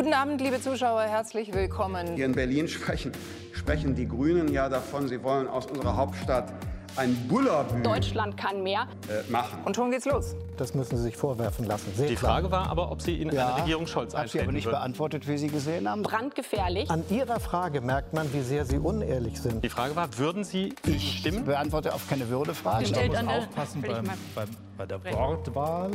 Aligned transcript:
Guten 0.00 0.14
Abend, 0.14 0.40
liebe 0.40 0.58
Zuschauer, 0.58 1.02
herzlich 1.02 1.52
willkommen. 1.52 2.14
Hier 2.16 2.24
in 2.24 2.32
Berlin 2.32 2.68
sprechen, 2.68 3.12
sprechen 3.52 3.94
die 3.94 4.08
Grünen 4.08 4.48
ja 4.50 4.70
davon, 4.70 5.06
sie 5.08 5.22
wollen 5.22 5.46
aus 5.46 5.66
unserer 5.66 5.94
Hauptstadt 5.94 6.50
ein 6.96 7.14
Bullabü 7.28 7.82
Deutschland 7.82 8.34
kann 8.38 8.62
mehr. 8.62 8.86
äh, 9.10 9.30
machen. 9.30 9.58
Und 9.66 9.76
schon 9.76 9.90
geht's 9.90 10.06
los. 10.06 10.36
Das 10.56 10.72
müssen 10.72 10.96
Sie 10.96 11.02
sich 11.02 11.18
vorwerfen 11.18 11.66
lassen. 11.66 11.92
Sehr 11.94 12.08
Die 12.08 12.14
klar. 12.14 12.32
Frage 12.32 12.50
war 12.50 12.70
aber, 12.70 12.90
ob 12.90 13.02
Sie 13.02 13.20
in 13.20 13.30
Ja, 13.30 13.48
eine 13.48 13.62
Regierung 13.62 13.86
Scholz 13.86 14.14
Hab 14.14 14.26
sie 14.30 14.40
aber 14.40 14.52
nicht 14.52 14.64
würden. 14.64 14.76
beantwortet, 14.76 15.28
wie 15.28 15.36
Sie 15.36 15.48
gesehen 15.48 15.86
haben. 15.86 16.02
Brandgefährlich. 16.02 16.90
An 16.90 17.04
Ihrer 17.10 17.38
Frage 17.38 17.82
merkt 17.82 18.14
man, 18.14 18.32
wie 18.32 18.40
sehr 18.40 18.64
Sie 18.64 18.78
unehrlich 18.78 19.38
sind. 19.38 19.62
Die 19.62 19.68
Frage 19.68 19.96
war, 19.96 20.16
würden 20.16 20.44
Sie 20.44 20.74
Ich 20.86 21.18
stimmen? 21.18 21.44
beantworte 21.44 21.92
auf 21.92 22.08
keine 22.08 22.26
Würdefrage. 22.30 22.86
An 22.86 23.26
muss 23.26 23.34
aufpassen 23.34 23.84
ich 23.84 23.92
beim, 23.92 24.06
beim, 24.34 24.48
bei 24.78 24.86
der 24.86 25.04
Wortwahl. 25.12 25.90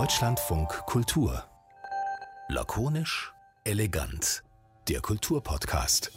Deutschlandfunk 0.00 0.86
Kultur. 0.86 1.44
Lakonisch, 2.48 3.34
elegant. 3.64 4.42
Der 4.88 5.02
Kulturpodcast. 5.02 6.10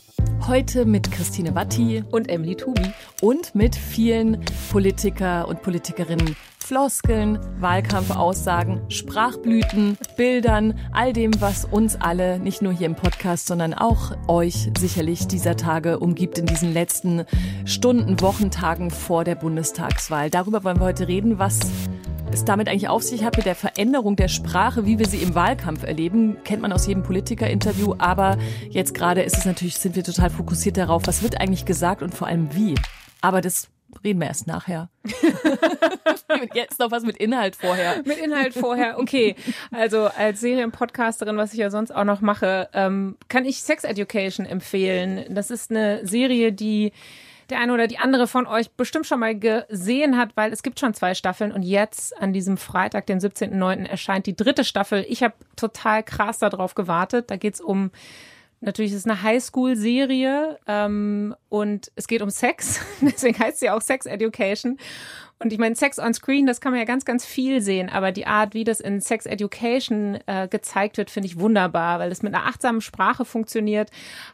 Heute 0.48 0.85
mit 0.85 1.12
Christine 1.12 1.53
Watti 1.53 2.02
und 2.09 2.30
Emily 2.30 2.55
Tubi. 2.55 2.94
und 3.20 3.53
mit 3.55 3.75
vielen 3.75 4.39
Politiker 4.72 5.49
und 5.49 5.61
Politikerinnen. 5.63 6.38
Floskeln, 6.59 7.39
Wahlkampfaussagen, 7.59 8.89
Sprachblüten, 8.89 9.97
Bildern, 10.16 10.80
all 10.94 11.11
dem, 11.11 11.41
was 11.41 11.66
uns 11.66 11.97
alle, 11.97 12.39
nicht 12.39 12.61
nur 12.61 12.72
hier 12.72 12.88
im 12.88 12.95
Podcast, 12.95 13.47
sondern 13.47 13.73
auch 13.73 14.13
euch 14.30 14.72
sicherlich 14.77 15.27
dieser 15.27 15.58
Tage 15.58 16.00
umgibt 16.00 16.38
in 16.38 16.45
diesen 16.45 16.72
letzten 16.72 17.25
Stunden, 17.66 18.22
Wochentagen 18.22 18.91
vor 18.91 19.25
der 19.25 19.36
Bundestagswahl. 19.36 20.30
Darüber 20.30 20.63
wollen 20.63 20.80
wir 20.80 20.86
heute 20.86 21.09
reden, 21.09 21.38
was 21.38 21.59
es 22.34 22.46
damit 22.46 22.68
eigentlich 22.68 22.90
auf 22.90 23.04
sich 23.04 23.23
hat 23.23 23.38
mit 23.38 23.46
der 23.46 23.55
Veränderung 23.55 24.16
der 24.16 24.28
Sprache, 24.28 24.86
wie 24.86 25.00
wir 25.00 25.08
sie 25.08 25.18
im 25.18 25.36
Wahlkampf 25.36 25.84
erleben, 25.84 26.38
kennt 26.44 26.62
man 26.62 26.73
aus 26.73 26.88
jedem 26.88 27.04
Politikerinterview. 27.04 27.96
Aber 28.00 28.38
jetzt 28.70 28.94
gerade 28.94 29.22
ist 29.22 29.38
es 29.38 29.45
natürlich, 29.45 29.78
sind 29.78 29.95
wir 29.95 30.03
total 30.03 30.30
fokussiert 30.30 30.78
darauf, 30.78 31.03
was 31.06 31.23
wird 31.23 31.40
eigentlich 31.40 31.66
gesagt 31.66 32.02
und 32.02 32.14
vor 32.14 32.28
allem 32.28 32.56
wie. 32.56 32.75
Aber 33.22 33.42
das 33.42 33.70
reden 34.03 34.20
wir 34.20 34.28
erst 34.28 34.48
nachher. 34.48 34.90
jetzt 36.53 36.80
noch 36.80 36.92
was 36.92 37.03
mit 37.03 37.17
Inhalt 37.17 37.56
vorher. 37.56 38.02
Mit 38.06 38.17
Inhalt 38.17 38.53
vorher, 38.53 39.00
okay. 39.00 39.36
Also 39.72 40.06
als 40.08 40.42
Serienpodcasterin, 40.42 41.38
was 41.38 41.53
ich 41.53 41.59
ja 41.59 41.70
sonst 41.70 41.92
auch 41.92 42.03
noch 42.03 42.22
mache, 42.22 42.70
ähm, 42.73 43.18
kann 43.28 43.45
ich 43.45 43.62
Sex 43.62 43.84
Education 43.84 44.45
empfehlen. 44.45 45.25
Das 45.30 45.52
ist 45.52 45.72
eine 45.72 46.06
Serie, 46.06 46.52
die 46.52 46.92
der 47.49 47.59
eine 47.59 47.73
oder 47.73 47.88
die 47.88 47.97
andere 47.97 48.27
von 48.27 48.47
euch 48.47 48.72
bestimmt 48.72 49.05
schon 49.05 49.19
mal 49.19 49.38
gesehen 49.38 50.17
hat, 50.17 50.36
weil 50.36 50.52
es 50.53 50.63
gibt 50.63 50.80
schon 50.80 50.94
zwei 50.94 51.13
Staffeln 51.13 51.52
und 51.52 51.63
jetzt 51.63 52.17
an 52.19 52.33
diesem 52.33 52.58
Freitag, 52.58 53.05
den 53.08 53.19
17.09. 53.19 53.85
erscheint 53.85 54.25
die 54.25 54.35
dritte 54.35 54.63
Staffel. 54.63 55.05
Ich 55.08 55.23
habe 55.23 55.33
total 55.55 56.03
krass 56.03 56.39
darauf 56.39 56.75
gewartet. 56.75 57.30
Da 57.30 57.38
geht's 57.38 57.61
um 57.61 57.91
Natürlich 58.66 58.94
ist 58.94 59.00
es 59.00 59.05
eine 59.05 59.22
Highschool-Serie 59.22 60.58
ähm, 60.67 61.35
und 61.50 61.91
es 61.95 62.08
geht 62.08 62.22
um 62.22 62.30
Sex. 62.30 62.80
Deswegen 63.02 63.38
heißt 63.38 63.59
sie 63.59 63.69
auch 63.69 63.81
Sex 63.81 64.05
Education. 64.05 64.78
Und 65.44 65.52
ich 65.52 65.59
meine, 65.59 65.75
Sex 65.75 65.99
on 65.99 66.13
Screen, 66.13 66.45
das 66.45 66.61
kann 66.61 66.72
man 66.72 66.80
ja 66.80 66.86
ganz, 66.86 67.05
ganz 67.05 67.25
viel 67.25 67.61
sehen. 67.61 67.89
Aber 67.89 68.11
die 68.11 68.25
Art, 68.25 68.53
wie 68.53 68.63
das 68.63 68.80
in 68.80 69.02
Sex 69.02 69.25
Education 69.25 70.17
äh, 70.25 70.47
gezeigt 70.47 70.97
wird, 70.97 71.09
finde 71.11 71.27
ich 71.27 71.39
wunderbar, 71.39 72.00
weil 72.00 72.11
es 72.11 72.23
mit 72.23 72.33
einer 72.33 72.45
achtsamen 72.45 72.81
Sprache 72.81 73.25
funktioniert. 73.25 73.89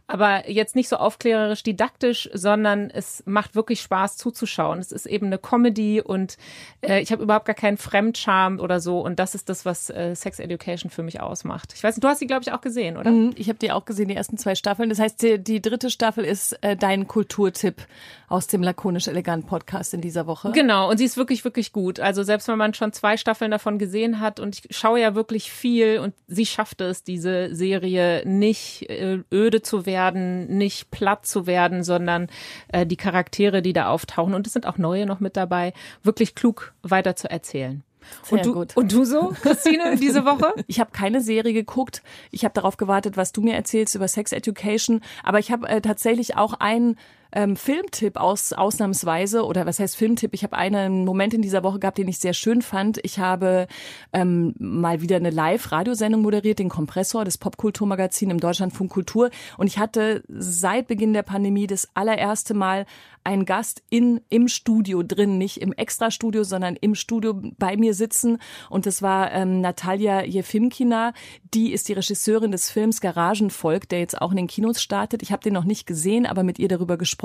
Aber 0.08 0.50
jetzt 0.50 0.76
nicht 0.76 0.88
so 0.88 0.98
aufklärerisch 0.98 1.64
didaktisch, 1.64 2.30
sondern 2.34 2.90
es 2.90 3.24
macht 3.26 3.56
wirklich 3.56 3.82
Spaß 3.82 4.18
zuzuschauen. 4.18 4.80
Es 4.80 4.92
ist 4.92 5.06
eben 5.08 5.28
eine 5.28 5.40
Comedy 5.40 6.02
und 6.02 6.38
äh, 6.82 7.00
ich 7.02 7.12
habe 7.12 7.24
überhaupt 7.24 7.46
gar 7.46 7.56
keinen 7.56 7.78
Fremdscham 7.78 8.60
oder 8.60 8.80
so. 8.80 9.00
Und 9.00 9.20
das 9.20 9.34
ist 9.34 9.50
das, 9.50 9.66
was 9.66 9.90
äh, 9.90 10.16
Sex 10.16 10.40
Education 10.40 10.92
für 10.92 11.02
mich 11.04 11.22
ausmacht. 11.22 11.74
Ich 11.76 11.84
weiß 11.84 11.96
nicht, 11.96 12.04
du 12.04 12.08
hast 12.08 12.20
sie, 12.20 12.28
glaube 12.28 12.44
ich, 12.44 12.52
auch 12.52 12.62
gesehen, 12.62 12.98
oder? 12.98 13.10
Mhm, 13.10 13.34
Ich 13.36 13.50
habe 13.50 13.58
die 13.58 13.72
auch 13.72 13.86
gesehen, 13.86 14.10
die 14.10 14.16
ersten 14.16 14.38
zwei 14.38 14.54
Staffeln. 14.56 14.90
Das 14.90 15.00
heißt, 15.00 15.22
die, 15.22 15.40
die 15.40 15.62
dritte 15.62 15.90
Staffel 15.90 16.24
ist 16.24 16.54
äh, 16.64 16.76
dein 16.76 17.08
Kulturtipp 17.08 17.86
aus 18.28 18.46
dem 18.46 18.62
lakonisch 18.62 19.08
elegant 19.08 19.48
Podcast 19.48 19.94
in 19.96 20.02
dieser 20.02 20.28
Woche. 20.28 20.52
Genau, 20.52 20.90
und 20.90 20.99
sie 21.00 21.06
ist 21.06 21.18
wirklich, 21.18 21.44
wirklich 21.44 21.72
gut. 21.72 22.00
Also 22.00 22.24
selbst 22.24 22.48
wenn 22.48 22.58
man 22.58 22.74
schon 22.74 22.94
zwei 22.94 23.18
Staffeln 23.18 23.52
davon 23.52 23.80
gesehen 23.80 24.20
hat 24.20 24.40
und 24.40 24.60
ich 24.60 24.76
schaue 24.78 25.00
ja 25.00 25.16
wirklich 25.16 25.52
viel 25.52 26.00
und 26.00 26.14
sie 26.28 26.46
schaffte 26.46 26.84
es, 26.84 27.04
diese 27.04 27.56
Serie 27.56 28.22
nicht 28.28 28.90
äh, 28.90 29.20
öde 29.34 29.62
zu 29.62 29.86
werden, 29.86 30.58
nicht 30.58 30.92
platt 30.92 31.26
zu 31.26 31.48
werden, 31.48 31.84
sondern 31.84 32.28
äh, 32.68 32.86
die 32.86 32.98
Charaktere, 32.98 33.62
die 33.62 33.74
da 33.74 33.88
auftauchen, 33.88 34.34
und 34.34 34.46
es 34.46 34.54
sind 34.54 34.68
auch 34.68 34.78
neue 34.78 35.06
noch 35.06 35.22
mit 35.22 35.38
dabei, 35.38 35.74
wirklich 36.04 36.36
klug 36.36 36.74
weiter 36.84 37.16
zu 37.16 37.32
erzählen. 37.32 37.84
Sehr 38.24 38.40
und 38.40 38.46
du, 38.46 38.54
gut. 38.54 38.78
Und 38.78 38.92
du 38.92 39.06
so, 39.06 39.34
Christine, 39.42 39.96
diese 40.02 40.26
Woche? 40.26 40.54
Ich 40.68 40.80
habe 40.80 40.92
keine 40.92 41.22
Serie 41.22 41.54
geguckt. 41.54 42.04
Ich 42.32 42.44
habe 42.44 42.54
darauf 42.54 42.78
gewartet, 42.78 43.18
was 43.18 43.32
du 43.32 43.42
mir 43.42 43.54
erzählst 43.54 43.96
über 43.96 44.08
Sex 44.08 44.32
Education. 44.32 45.02
Aber 45.24 45.40
ich 45.40 45.52
habe 45.52 45.68
äh, 45.68 45.82
tatsächlich 45.82 46.36
auch 46.36 46.54
einen 46.54 46.98
ähm, 47.32 47.56
Filmtipp 47.56 48.18
aus 48.18 48.54
ausnahmsweise 48.54 49.46
oder 49.46 49.66
was 49.66 49.80
heißt 49.80 49.96
Filmtipp? 49.96 50.34
Ich 50.34 50.44
habe 50.44 50.58
einen 50.58 51.06
Moment 51.06 51.34
in 51.34 51.42
dieser 51.42 51.64
Woche 51.64 51.80
gehabt, 51.80 51.98
den 51.98 52.08
ich 52.08 52.18
sehr 52.18 52.34
schön 52.34 52.62
fand. 52.62 53.00
Ich 53.04 53.20
habe 53.20 53.68
ähm, 54.14 54.56
mal 54.58 55.02
wieder 55.02 55.18
eine 55.18 55.30
Live-Radiosendung 55.30 56.22
moderiert, 56.22 56.60
den 56.60 56.70
Kompressor, 56.70 57.26
das 57.26 57.38
Popkulturmagazin 57.38 58.32
im 58.32 58.40
Deutschlandfunk 58.40 58.92
Kultur. 58.92 59.30
Und 59.58 59.68
ich 59.68 59.78
hatte 59.78 60.24
seit 60.28 60.88
Beginn 60.88 61.14
der 61.14 61.24
Pandemie 61.24 61.68
das 61.68 61.88
allererste 61.94 62.54
Mal 62.54 62.86
einen 63.24 63.46
Gast 63.46 63.84
in 63.90 64.22
im 64.30 64.48
Studio 64.48 65.04
drin, 65.04 65.38
nicht 65.38 65.58
im 65.58 65.74
Extrastudio, 65.74 66.44
sondern 66.44 66.78
im 66.78 66.96
Studio 66.96 67.40
bei 67.60 67.78
mir 67.78 67.94
sitzen. 67.94 68.40
Und 68.70 68.86
das 68.86 69.02
war 69.02 69.32
ähm, 69.34 69.62
Natalia 69.62 70.24
Jefimkina. 70.24 71.14
Die 71.54 71.74
ist 71.74 71.90
die 71.90 71.94
Regisseurin 71.94 72.52
des 72.52 72.72
Films 72.72 73.02
Garagenvolk, 73.02 73.88
der 73.90 74.00
jetzt 74.00 74.20
auch 74.20 74.32
in 74.32 74.38
den 74.38 74.48
Kinos 74.48 74.82
startet. 74.82 75.22
Ich 75.22 75.32
habe 75.32 75.44
den 75.44 75.54
noch 75.54 75.66
nicht 75.66 75.86
gesehen, 75.86 76.26
aber 76.26 76.44
mit 76.44 76.58
ihr 76.58 76.70
darüber 76.70 76.98
gesprochen. 76.98 77.19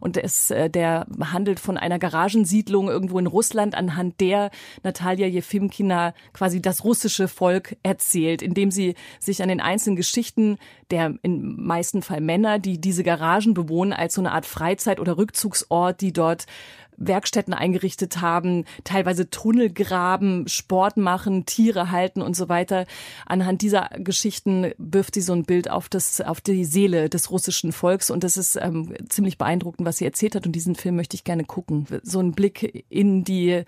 Und 0.00 0.16
es, 0.16 0.50
äh, 0.50 0.70
der 0.70 1.06
handelt 1.20 1.60
von 1.60 1.76
einer 1.76 1.98
Garagensiedlung 1.98 2.88
irgendwo 2.88 3.18
in 3.18 3.26
Russland, 3.26 3.74
anhand 3.74 4.20
der 4.20 4.50
Natalia 4.82 5.26
Jefimkina 5.26 6.14
quasi 6.32 6.62
das 6.62 6.84
russische 6.84 7.28
Volk 7.28 7.76
erzählt, 7.82 8.42
indem 8.42 8.70
sie 8.70 8.94
sich 9.18 9.42
an 9.42 9.48
den 9.48 9.60
einzelnen 9.60 9.96
Geschichten 9.96 10.58
der 10.92 11.14
im 11.22 11.56
meisten 11.64 12.02
Fall 12.02 12.20
Männer, 12.20 12.58
die 12.58 12.78
diese 12.78 13.02
Garagen 13.02 13.54
bewohnen, 13.54 13.94
als 13.94 14.14
so 14.14 14.20
eine 14.20 14.32
Art 14.32 14.44
Freizeit- 14.44 15.00
oder 15.00 15.16
Rückzugsort, 15.16 16.00
die 16.02 16.12
dort 16.12 16.44
Werkstätten 16.96 17.54
eingerichtet 17.54 18.20
haben, 18.20 18.64
teilweise 18.84 19.30
Tunnel 19.30 19.70
graben, 19.70 20.46
Sport 20.48 20.96
machen, 20.96 21.46
Tiere 21.46 21.90
halten 21.90 22.22
und 22.22 22.36
so 22.36 22.48
weiter. 22.48 22.86
Anhand 23.26 23.62
dieser 23.62 23.90
Geschichten 23.96 24.72
wirft 24.78 25.14
sie 25.14 25.20
so 25.20 25.32
ein 25.32 25.44
Bild 25.44 25.70
auf 25.70 25.88
das, 25.88 26.20
auf 26.20 26.40
die 26.40 26.64
Seele 26.64 27.08
des 27.08 27.30
russischen 27.30 27.72
Volks 27.72 28.10
und 28.10 28.24
das 28.24 28.36
ist 28.36 28.56
ähm, 28.56 28.94
ziemlich 29.08 29.38
beeindruckend, 29.38 29.86
was 29.86 29.98
sie 29.98 30.04
erzählt 30.04 30.34
hat 30.34 30.46
und 30.46 30.52
diesen 30.52 30.74
Film 30.74 30.96
möchte 30.96 31.16
ich 31.16 31.24
gerne 31.24 31.44
gucken. 31.44 31.86
So 32.02 32.20
ein 32.20 32.32
Blick 32.32 32.84
in 32.88 33.24
die 33.24 33.64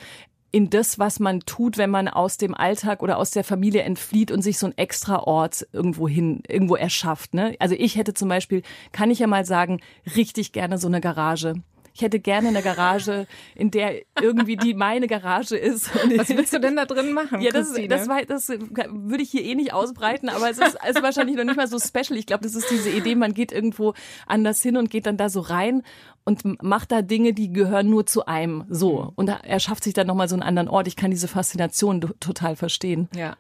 in 0.54 0.70
das, 0.70 1.00
was 1.00 1.18
man 1.18 1.40
tut, 1.40 1.78
wenn 1.78 1.90
man 1.90 2.06
aus 2.06 2.36
dem 2.36 2.54
Alltag 2.54 3.02
oder 3.02 3.18
aus 3.18 3.32
der 3.32 3.42
Familie 3.42 3.82
entflieht 3.82 4.30
und 4.30 4.40
sich 4.40 4.56
so 4.56 4.66
ein 4.66 4.78
extra 4.78 5.18
Ort 5.18 5.66
irgendwo 5.72 6.06
hin, 6.06 6.44
irgendwo 6.46 6.76
erschafft. 6.76 7.34
Ne? 7.34 7.56
Also 7.58 7.74
ich 7.76 7.96
hätte 7.96 8.14
zum 8.14 8.28
Beispiel, 8.28 8.62
kann 8.92 9.10
ich 9.10 9.18
ja 9.18 9.26
mal 9.26 9.44
sagen, 9.44 9.80
richtig 10.14 10.52
gerne 10.52 10.78
so 10.78 10.86
eine 10.86 11.00
Garage. 11.00 11.54
Ich 11.96 12.02
hätte 12.02 12.18
gerne 12.18 12.48
eine 12.48 12.60
Garage, 12.60 13.28
in 13.54 13.70
der 13.70 14.02
irgendwie 14.20 14.56
die 14.56 14.74
meine 14.74 15.06
Garage 15.06 15.56
ist. 15.56 15.94
Was 16.16 16.28
willst 16.30 16.52
du 16.52 16.58
denn 16.58 16.74
da 16.74 16.86
drin 16.86 17.12
machen? 17.12 17.40
Ja, 17.40 17.52
das, 17.52 17.68
Christine? 17.68 17.88
das, 17.88 18.08
war, 18.08 18.22
das 18.24 18.48
würde 18.48 19.22
ich 19.22 19.30
hier 19.30 19.44
eh 19.44 19.54
nicht 19.54 19.72
ausbreiten, 19.72 20.28
aber 20.28 20.50
es 20.50 20.58
ist, 20.58 20.76
es 20.82 20.96
ist 20.96 21.02
wahrscheinlich 21.02 21.36
noch 21.36 21.44
nicht 21.44 21.56
mal 21.56 21.68
so 21.68 21.78
special. 21.78 22.18
Ich 22.18 22.26
glaube, 22.26 22.42
das 22.42 22.56
ist 22.56 22.68
diese 22.68 22.90
Idee, 22.90 23.14
man 23.14 23.32
geht 23.32 23.52
irgendwo 23.52 23.94
anders 24.26 24.60
hin 24.60 24.76
und 24.76 24.90
geht 24.90 25.06
dann 25.06 25.16
da 25.16 25.28
so 25.28 25.38
rein 25.38 25.82
und 26.24 26.62
macht 26.62 26.90
da 26.92 27.02
Dinge, 27.02 27.34
die 27.34 27.52
gehören 27.52 27.90
nur 27.90 28.06
zu 28.06 28.26
einem. 28.26 28.64
So. 28.68 29.12
Und 29.14 29.28
er 29.28 29.60
schafft 29.60 29.84
sich 29.84 29.94
dann 29.94 30.06
nochmal 30.06 30.28
so 30.28 30.34
einen 30.34 30.42
anderen 30.42 30.68
Ort. 30.68 30.88
Ich 30.88 30.96
kann 30.96 31.10
diese 31.10 31.28
Faszination 31.28 32.00
total 32.20 32.56
verstehen. 32.56 33.08
Ja. 33.14 33.36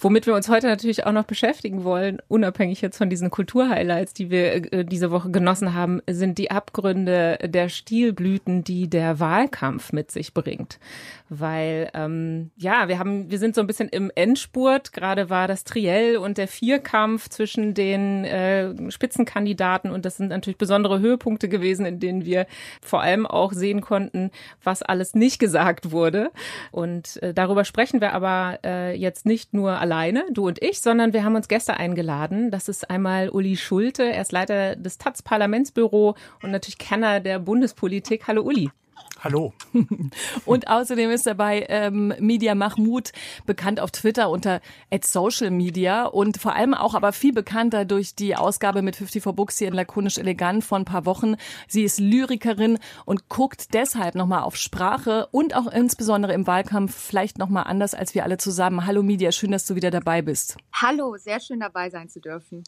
Womit 0.00 0.26
wir 0.26 0.34
uns 0.34 0.48
heute 0.48 0.66
natürlich 0.66 1.06
auch 1.06 1.12
noch 1.12 1.24
beschäftigen 1.24 1.84
wollen, 1.84 2.18
unabhängig 2.28 2.80
jetzt 2.80 2.98
von 2.98 3.10
diesen 3.10 3.30
Kulturhighlights, 3.30 4.14
die 4.14 4.30
wir 4.30 4.72
äh, 4.72 4.84
diese 4.84 5.10
Woche 5.10 5.30
genossen 5.30 5.74
haben, 5.74 6.00
sind 6.08 6.38
die 6.38 6.50
Abgründe 6.50 7.38
der 7.44 7.68
Stilblüten, 7.68 8.64
die 8.64 8.88
der 8.88 9.20
Wahlkampf 9.20 9.92
mit 9.92 10.10
sich 10.10 10.34
bringt. 10.34 10.78
Weil 11.28 11.90
ähm, 11.94 12.50
ja, 12.56 12.88
wir 12.88 12.98
haben, 12.98 13.30
wir 13.30 13.38
sind 13.38 13.54
so 13.54 13.60
ein 13.60 13.66
bisschen 13.66 13.88
im 13.88 14.10
Endspurt. 14.14 14.92
Gerade 14.92 15.28
war 15.28 15.46
das 15.46 15.64
Triell 15.64 16.16
und 16.16 16.38
der 16.38 16.48
Vierkampf 16.48 17.28
zwischen 17.28 17.74
den 17.74 18.24
äh, 18.24 18.90
Spitzenkandidaten 18.90 19.90
und 19.90 20.04
das 20.04 20.16
sind 20.16 20.28
natürlich 20.28 20.58
besondere 20.58 21.00
Höhepunkte 21.00 21.48
gewesen, 21.48 21.84
in 21.84 22.00
denen 22.00 22.07
wir 22.24 22.46
vor 22.80 23.02
allem 23.02 23.26
auch 23.26 23.52
sehen 23.52 23.80
konnten, 23.80 24.30
was 24.62 24.82
alles 24.82 25.14
nicht 25.14 25.38
gesagt 25.38 25.90
wurde. 25.90 26.30
Und 26.70 27.22
äh, 27.22 27.34
darüber 27.34 27.64
sprechen 27.64 28.00
wir 28.00 28.12
aber 28.12 28.58
äh, 28.64 28.94
jetzt 28.96 29.26
nicht 29.26 29.54
nur 29.54 29.78
alleine, 29.78 30.24
du 30.32 30.46
und 30.46 30.62
ich, 30.62 30.80
sondern 30.80 31.12
wir 31.12 31.24
haben 31.24 31.36
uns 31.36 31.48
Gäste 31.48 31.76
eingeladen. 31.76 32.50
Das 32.50 32.68
ist 32.68 32.90
einmal 32.90 33.28
Uli 33.30 33.56
Schulte, 33.56 34.04
er 34.04 34.22
ist 34.22 34.32
Leiter 34.32 34.76
des 34.76 34.98
Taz 34.98 35.22
Parlamentsbüro 35.22 36.14
und 36.42 36.50
natürlich 36.50 36.78
Kenner 36.78 37.20
der 37.20 37.38
Bundespolitik. 37.38 38.26
Hallo 38.26 38.42
Uli. 38.42 38.70
Hallo. 39.20 39.52
Und 40.44 40.68
außerdem 40.68 41.10
ist 41.10 41.26
dabei 41.26 41.66
ähm, 41.68 42.14
Media 42.20 42.54
Mahmoud, 42.54 43.10
bekannt 43.46 43.80
auf 43.80 43.90
Twitter 43.90 44.30
unter 44.30 44.60
Social 45.02 45.50
Media 45.50 46.04
und 46.04 46.38
vor 46.38 46.54
allem 46.54 46.72
auch 46.72 46.94
aber 46.94 47.12
viel 47.12 47.32
bekannter 47.32 47.84
durch 47.84 48.14
die 48.14 48.36
Ausgabe 48.36 48.80
mit 48.82 48.94
54 48.94 49.34
Books 49.34 49.58
hier 49.58 49.68
in 49.68 49.74
Lakonisch 49.74 50.18
Elegant 50.18 50.62
vor 50.64 50.78
ein 50.78 50.84
paar 50.84 51.04
Wochen. 51.04 51.34
Sie 51.66 51.82
ist 51.82 51.98
Lyrikerin 51.98 52.78
und 53.06 53.28
guckt 53.28 53.74
deshalb 53.74 54.14
nochmal 54.14 54.42
auf 54.42 54.56
Sprache 54.56 55.26
und 55.32 55.56
auch 55.56 55.66
insbesondere 55.66 56.32
im 56.32 56.46
Wahlkampf 56.46 56.94
vielleicht 56.94 57.38
nochmal 57.38 57.64
anders 57.64 57.94
als 57.94 58.14
wir 58.14 58.22
alle 58.22 58.38
zusammen. 58.38 58.86
Hallo 58.86 59.02
Media, 59.02 59.32
schön, 59.32 59.50
dass 59.50 59.66
du 59.66 59.74
wieder 59.74 59.90
dabei 59.90 60.22
bist. 60.22 60.58
Hallo, 60.72 61.16
sehr 61.16 61.40
schön 61.40 61.60
dabei 61.60 61.90
sein 61.90 62.08
zu 62.08 62.20
dürfen. 62.20 62.62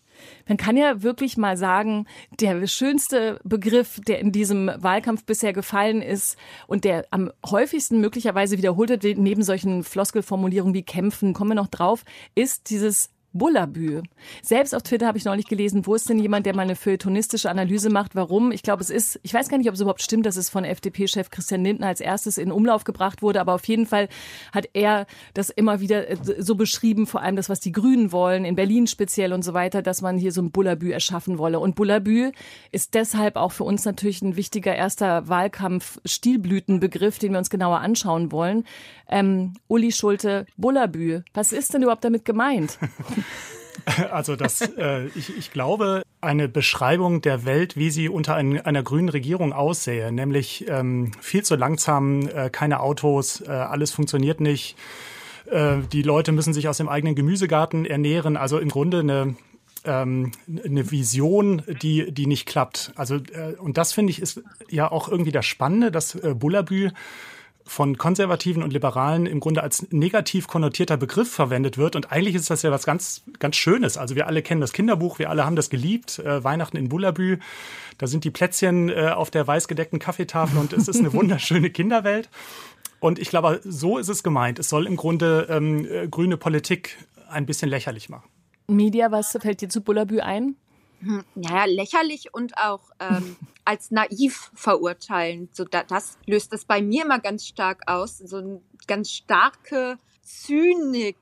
Man 0.48 0.56
kann 0.56 0.76
ja 0.76 1.02
wirklich 1.02 1.36
mal 1.36 1.56
sagen, 1.56 2.06
der 2.40 2.66
schönste 2.66 3.40
Begriff, 3.44 4.00
der 4.06 4.18
in 4.18 4.32
diesem 4.32 4.70
Wahlkampf 4.76 5.24
bisher 5.24 5.52
gefallen 5.52 6.02
ist 6.02 6.19
und 6.66 6.84
der 6.84 7.06
am 7.10 7.30
häufigsten 7.44 8.00
möglicherweise 8.00 8.58
wiederholt 8.58 8.90
wird, 8.90 9.18
neben 9.18 9.42
solchen 9.42 9.84
Floskelformulierungen 9.84 10.74
wie 10.74 10.82
kämpfen, 10.82 11.34
kommen 11.34 11.50
wir 11.50 11.54
noch 11.54 11.68
drauf, 11.68 12.04
ist 12.34 12.70
dieses 12.70 13.10
Bullabü. 13.32 14.02
Selbst 14.42 14.74
auf 14.74 14.82
Twitter 14.82 15.06
habe 15.06 15.18
ich 15.18 15.24
neulich 15.24 15.46
gelesen, 15.46 15.86
wo 15.86 15.94
ist 15.94 16.08
denn 16.08 16.18
jemand, 16.18 16.46
der 16.46 16.54
mal 16.54 16.62
eine 16.62 16.76
feuilletonistische 16.76 17.48
Analyse 17.48 17.90
macht, 17.90 18.14
warum? 18.14 18.50
Ich 18.50 18.62
glaube, 18.62 18.82
es 18.82 18.90
ist, 18.90 19.20
ich 19.22 19.32
weiß 19.32 19.48
gar 19.48 19.58
nicht, 19.58 19.68
ob 19.68 19.74
es 19.74 19.80
überhaupt 19.80 20.02
stimmt, 20.02 20.26
dass 20.26 20.36
es 20.36 20.50
von 20.50 20.64
FDP-Chef 20.64 21.30
Christian 21.30 21.62
Lindner 21.62 21.86
als 21.86 22.00
erstes 22.00 22.38
in 22.38 22.50
Umlauf 22.50 22.84
gebracht 22.84 23.22
wurde, 23.22 23.40
aber 23.40 23.54
auf 23.54 23.64
jeden 23.66 23.86
Fall 23.86 24.08
hat 24.52 24.68
er 24.72 25.06
das 25.34 25.50
immer 25.50 25.80
wieder 25.80 26.08
äh, 26.08 26.16
so 26.38 26.54
beschrieben, 26.56 27.06
vor 27.06 27.22
allem 27.22 27.36
das, 27.36 27.48
was 27.48 27.60
die 27.60 27.72
Grünen 27.72 28.10
wollen, 28.12 28.44
in 28.44 28.56
Berlin 28.56 28.86
speziell 28.86 29.32
und 29.32 29.44
so 29.44 29.54
weiter, 29.54 29.82
dass 29.82 30.02
man 30.02 30.18
hier 30.18 30.32
so 30.32 30.42
ein 30.42 30.50
Bullabü 30.50 30.90
erschaffen 30.90 31.38
wolle. 31.38 31.60
Und 31.60 31.76
Bullabü 31.76 32.32
ist 32.72 32.94
deshalb 32.94 33.36
auch 33.36 33.52
für 33.52 33.64
uns 33.64 33.84
natürlich 33.84 34.22
ein 34.22 34.36
wichtiger 34.36 34.74
erster 34.74 35.28
Wahlkampf-Stilblütenbegriff, 35.28 37.18
den 37.18 37.32
wir 37.32 37.38
uns 37.38 37.50
genauer 37.50 37.78
anschauen 37.78 38.32
wollen. 38.32 38.64
Ähm, 39.08 39.54
Uli 39.68 39.92
Schulte, 39.92 40.46
Bullabü, 40.56 41.22
was 41.34 41.52
ist 41.52 41.74
denn 41.74 41.82
überhaupt 41.82 42.04
damit 42.04 42.24
gemeint? 42.24 42.78
Also 44.10 44.36
das, 44.36 44.60
äh, 44.60 45.06
ich, 45.14 45.36
ich 45.36 45.52
glaube, 45.52 46.02
eine 46.20 46.48
Beschreibung 46.48 47.22
der 47.22 47.44
Welt, 47.44 47.76
wie 47.76 47.90
sie 47.90 48.08
unter 48.08 48.34
ein, 48.34 48.60
einer 48.60 48.82
grünen 48.82 49.08
Regierung 49.08 49.52
aussähe, 49.52 50.12
nämlich 50.12 50.66
ähm, 50.68 51.12
viel 51.20 51.44
zu 51.44 51.56
langsam, 51.56 52.28
äh, 52.28 52.50
keine 52.50 52.80
Autos, 52.80 53.40
äh, 53.40 53.50
alles 53.50 53.90
funktioniert 53.90 54.40
nicht, 54.40 54.76
äh, 55.50 55.78
die 55.92 56.02
Leute 56.02 56.32
müssen 56.32 56.52
sich 56.52 56.68
aus 56.68 56.76
dem 56.76 56.88
eigenen 56.88 57.14
Gemüsegarten 57.14 57.86
ernähren, 57.86 58.36
also 58.36 58.58
im 58.58 58.68
Grunde 58.68 59.00
eine 59.00 59.34
ähm, 59.84 60.32
eine 60.46 60.90
Vision, 60.90 61.62
die, 61.82 62.12
die 62.12 62.26
nicht 62.26 62.46
klappt. 62.46 62.92
Also, 62.96 63.16
äh, 63.16 63.54
und 63.58 63.78
das 63.78 63.94
finde 63.94 64.10
ich 64.10 64.20
ist 64.20 64.42
ja 64.68 64.90
auch 64.90 65.08
irgendwie 65.08 65.32
das 65.32 65.46
Spannende, 65.46 65.90
dass 65.90 66.14
äh, 66.16 66.34
Bullabü 66.34 66.90
von 67.70 67.96
Konservativen 67.96 68.64
und 68.64 68.72
Liberalen 68.72 69.26
im 69.26 69.38
Grunde 69.38 69.62
als 69.62 69.86
negativ 69.92 70.48
konnotierter 70.48 70.96
Begriff 70.96 71.30
verwendet 71.30 71.78
wird. 71.78 71.94
Und 71.94 72.10
eigentlich 72.10 72.34
ist 72.34 72.50
das 72.50 72.62
ja 72.62 72.72
was 72.72 72.84
ganz, 72.84 73.22
ganz 73.38 73.54
Schönes. 73.54 73.96
Also 73.96 74.16
wir 74.16 74.26
alle 74.26 74.42
kennen 74.42 74.60
das 74.60 74.72
Kinderbuch, 74.72 75.20
wir 75.20 75.30
alle 75.30 75.46
haben 75.46 75.54
das 75.54 75.70
geliebt. 75.70 76.18
Äh, 76.18 76.42
Weihnachten 76.42 76.76
in 76.76 76.88
Bullabü. 76.88 77.38
Da 77.96 78.08
sind 78.08 78.24
die 78.24 78.32
Plätzchen 78.32 78.88
äh, 78.88 79.12
auf 79.14 79.30
der 79.30 79.46
weiß 79.46 79.68
gedeckten 79.68 80.00
Kaffeetafel 80.00 80.58
und 80.58 80.72
es 80.72 80.88
ist 80.88 80.98
eine 80.98 81.12
wunderschöne 81.12 81.70
Kinderwelt. 81.70 82.28
Und 82.98 83.20
ich 83.20 83.30
glaube, 83.30 83.60
so 83.62 83.98
ist 83.98 84.08
es 84.08 84.24
gemeint. 84.24 84.58
Es 84.58 84.68
soll 84.68 84.88
im 84.88 84.96
Grunde 84.96 85.46
ähm, 85.48 85.86
äh, 85.88 86.08
grüne 86.08 86.36
Politik 86.36 86.98
ein 87.28 87.46
bisschen 87.46 87.68
lächerlich 87.68 88.08
machen. 88.08 88.28
Media, 88.66 89.12
was 89.12 89.38
fällt 89.40 89.60
dir 89.60 89.68
zu 89.68 89.80
Bullabü 89.80 90.18
ein? 90.18 90.56
Hm, 91.00 91.24
naja, 91.34 91.64
lächerlich 91.64 92.34
und 92.34 92.58
auch 92.58 92.90
ähm, 93.00 93.36
als 93.64 93.90
naiv 93.90 94.50
verurteilen. 94.54 95.48
So, 95.52 95.64
da, 95.64 95.82
das 95.82 96.18
löst 96.26 96.52
es 96.52 96.64
bei 96.64 96.82
mir 96.82 97.04
immer 97.04 97.18
ganz 97.18 97.46
stark 97.46 97.82
aus. 97.86 98.18
So 98.18 98.36
eine 98.38 98.60
ganz 98.86 99.10
starke 99.10 99.98
Zynik, 100.22 101.16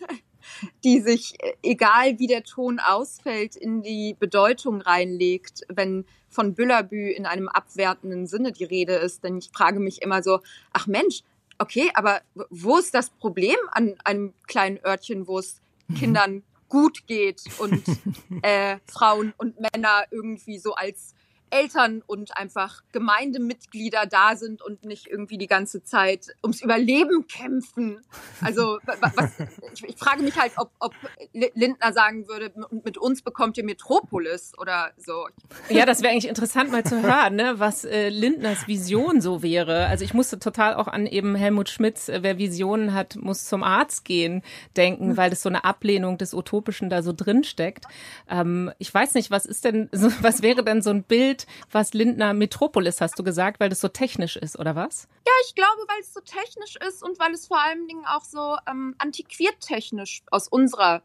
die 0.84 1.00
sich, 1.00 1.40
äh, 1.40 1.54
egal 1.62 2.18
wie 2.18 2.26
der 2.26 2.42
Ton 2.42 2.80
ausfällt, 2.80 3.54
in 3.54 3.82
die 3.82 4.16
Bedeutung 4.18 4.80
reinlegt, 4.80 5.62
wenn 5.68 6.04
von 6.28 6.54
Büllerbü 6.54 7.10
in 7.10 7.26
einem 7.26 7.48
abwertenden 7.48 8.26
Sinne 8.26 8.52
die 8.52 8.64
Rede 8.64 8.94
ist. 8.94 9.22
Denn 9.22 9.38
ich 9.38 9.50
frage 9.52 9.78
mich 9.78 10.02
immer 10.02 10.22
so, 10.22 10.40
ach 10.72 10.88
Mensch, 10.88 11.22
okay, 11.58 11.90
aber 11.94 12.22
wo 12.50 12.78
ist 12.78 12.94
das 12.94 13.10
Problem 13.10 13.56
an 13.70 13.94
einem 14.04 14.34
kleinen 14.48 14.80
Örtchen, 14.84 15.28
wo 15.28 15.38
es 15.38 15.60
Kindern 15.98 16.42
gut 16.72 17.06
geht 17.06 17.42
und 17.58 17.84
äh, 18.42 18.78
Frauen 18.86 19.34
und 19.36 19.60
Männer 19.60 20.04
irgendwie 20.10 20.58
so 20.58 20.74
als 20.74 21.14
Eltern 21.52 22.02
und 22.06 22.36
einfach 22.36 22.82
Gemeindemitglieder 22.92 24.06
da 24.06 24.36
sind 24.36 24.62
und 24.62 24.84
nicht 24.84 25.06
irgendwie 25.06 25.38
die 25.38 25.46
ganze 25.46 25.84
Zeit 25.84 26.34
ums 26.42 26.62
Überleben 26.62 27.26
kämpfen. 27.26 28.02
Also 28.40 28.78
was, 28.86 29.32
ich, 29.74 29.84
ich 29.84 29.96
frage 29.96 30.22
mich 30.22 30.38
halt, 30.38 30.52
ob, 30.56 30.70
ob 30.80 30.94
Lindner 31.32 31.92
sagen 31.92 32.26
würde, 32.26 32.52
mit 32.84 32.96
uns 32.98 33.22
bekommt 33.22 33.56
ihr 33.58 33.64
Metropolis 33.64 34.52
oder 34.58 34.92
so. 34.96 35.26
Ja, 35.68 35.84
das 35.86 36.02
wäre 36.02 36.12
eigentlich 36.12 36.28
interessant 36.28 36.72
mal 36.72 36.84
zu 36.84 37.02
hören, 37.02 37.36
ne, 37.36 37.54
was 37.58 37.84
äh, 37.84 38.08
Lindners 38.08 38.66
Vision 38.66 39.20
so 39.20 39.42
wäre. 39.42 39.86
Also 39.86 40.04
ich 40.04 40.14
musste 40.14 40.38
total 40.38 40.74
auch 40.74 40.88
an 40.88 41.06
eben 41.06 41.34
Helmut 41.34 41.68
Schmitz, 41.68 42.08
äh, 42.08 42.22
wer 42.22 42.38
Visionen 42.38 42.94
hat, 42.94 43.16
muss 43.16 43.44
zum 43.44 43.62
Arzt 43.62 44.04
gehen, 44.04 44.42
denken, 44.76 45.16
weil 45.16 45.30
das 45.30 45.42
so 45.42 45.48
eine 45.48 45.64
Ablehnung 45.64 46.18
des 46.18 46.34
Utopischen 46.34 46.88
da 46.88 47.02
so 47.02 47.12
drin 47.12 47.44
steckt. 47.44 47.84
Ähm, 48.28 48.72
ich 48.78 48.92
weiß 48.92 49.14
nicht, 49.14 49.30
was 49.30 49.46
ist 49.46 49.64
denn, 49.64 49.88
so, 49.92 50.10
was 50.22 50.42
wäre 50.42 50.64
denn 50.64 50.82
so 50.82 50.90
ein 50.90 51.02
Bild, 51.02 51.41
was 51.70 51.94
Lindner 51.94 52.34
Metropolis, 52.34 53.00
hast 53.00 53.18
du 53.18 53.22
gesagt, 53.22 53.60
weil 53.60 53.68
das 53.68 53.80
so 53.80 53.88
technisch 53.88 54.36
ist, 54.36 54.58
oder 54.58 54.76
was? 54.76 55.08
Ja, 55.26 55.32
ich 55.46 55.54
glaube, 55.54 55.82
weil 55.88 56.00
es 56.00 56.12
so 56.12 56.20
technisch 56.20 56.76
ist 56.76 57.02
und 57.02 57.18
weil 57.18 57.32
es 57.32 57.46
vor 57.46 57.60
allen 57.60 57.86
Dingen 57.86 58.04
auch 58.06 58.24
so 58.24 58.56
ähm, 58.68 58.94
antiquiert 58.98 59.60
technisch 59.60 60.22
aus 60.30 60.48
unserer 60.48 61.02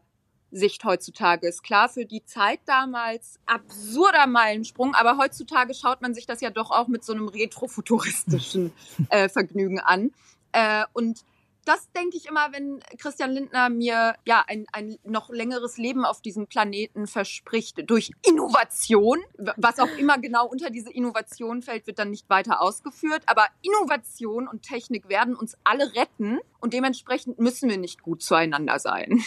Sicht 0.50 0.84
heutzutage 0.84 1.46
ist. 1.46 1.62
Klar, 1.62 1.88
für 1.88 2.06
die 2.06 2.24
Zeit 2.24 2.60
damals 2.66 3.38
absurder 3.46 4.26
Meilensprung, 4.26 4.94
aber 4.94 5.18
heutzutage 5.18 5.74
schaut 5.74 6.00
man 6.00 6.14
sich 6.14 6.26
das 6.26 6.40
ja 6.40 6.50
doch 6.50 6.70
auch 6.70 6.88
mit 6.88 7.04
so 7.04 7.12
einem 7.12 7.28
retrofuturistischen 7.28 8.72
äh, 9.10 9.28
Vergnügen 9.28 9.80
an. 9.80 10.12
Äh, 10.52 10.84
und 10.94 11.24
das 11.64 11.90
denke 11.92 12.16
ich 12.16 12.26
immer, 12.26 12.52
wenn 12.52 12.80
Christian 12.98 13.30
Lindner 13.30 13.68
mir 13.68 14.14
ja 14.24 14.44
ein, 14.46 14.66
ein 14.72 14.98
noch 15.04 15.30
längeres 15.30 15.76
Leben 15.76 16.04
auf 16.04 16.20
diesem 16.22 16.46
Planeten 16.46 17.06
verspricht 17.06 17.90
durch 17.90 18.12
Innovation. 18.26 19.18
Was 19.56 19.78
auch 19.78 19.90
immer 19.98 20.18
genau 20.18 20.46
unter 20.46 20.70
diese 20.70 20.90
Innovation 20.90 21.62
fällt, 21.62 21.86
wird 21.86 21.98
dann 21.98 22.10
nicht 22.10 22.28
weiter 22.30 22.62
ausgeführt. 22.62 23.22
Aber 23.26 23.46
Innovation 23.62 24.48
und 24.48 24.62
Technik 24.62 25.08
werden 25.08 25.34
uns 25.34 25.56
alle 25.64 25.94
retten 25.94 26.38
und 26.60 26.72
dementsprechend 26.72 27.38
müssen 27.38 27.68
wir 27.68 27.78
nicht 27.78 28.02
gut 28.02 28.22
zueinander 28.22 28.78
sein. 28.78 29.22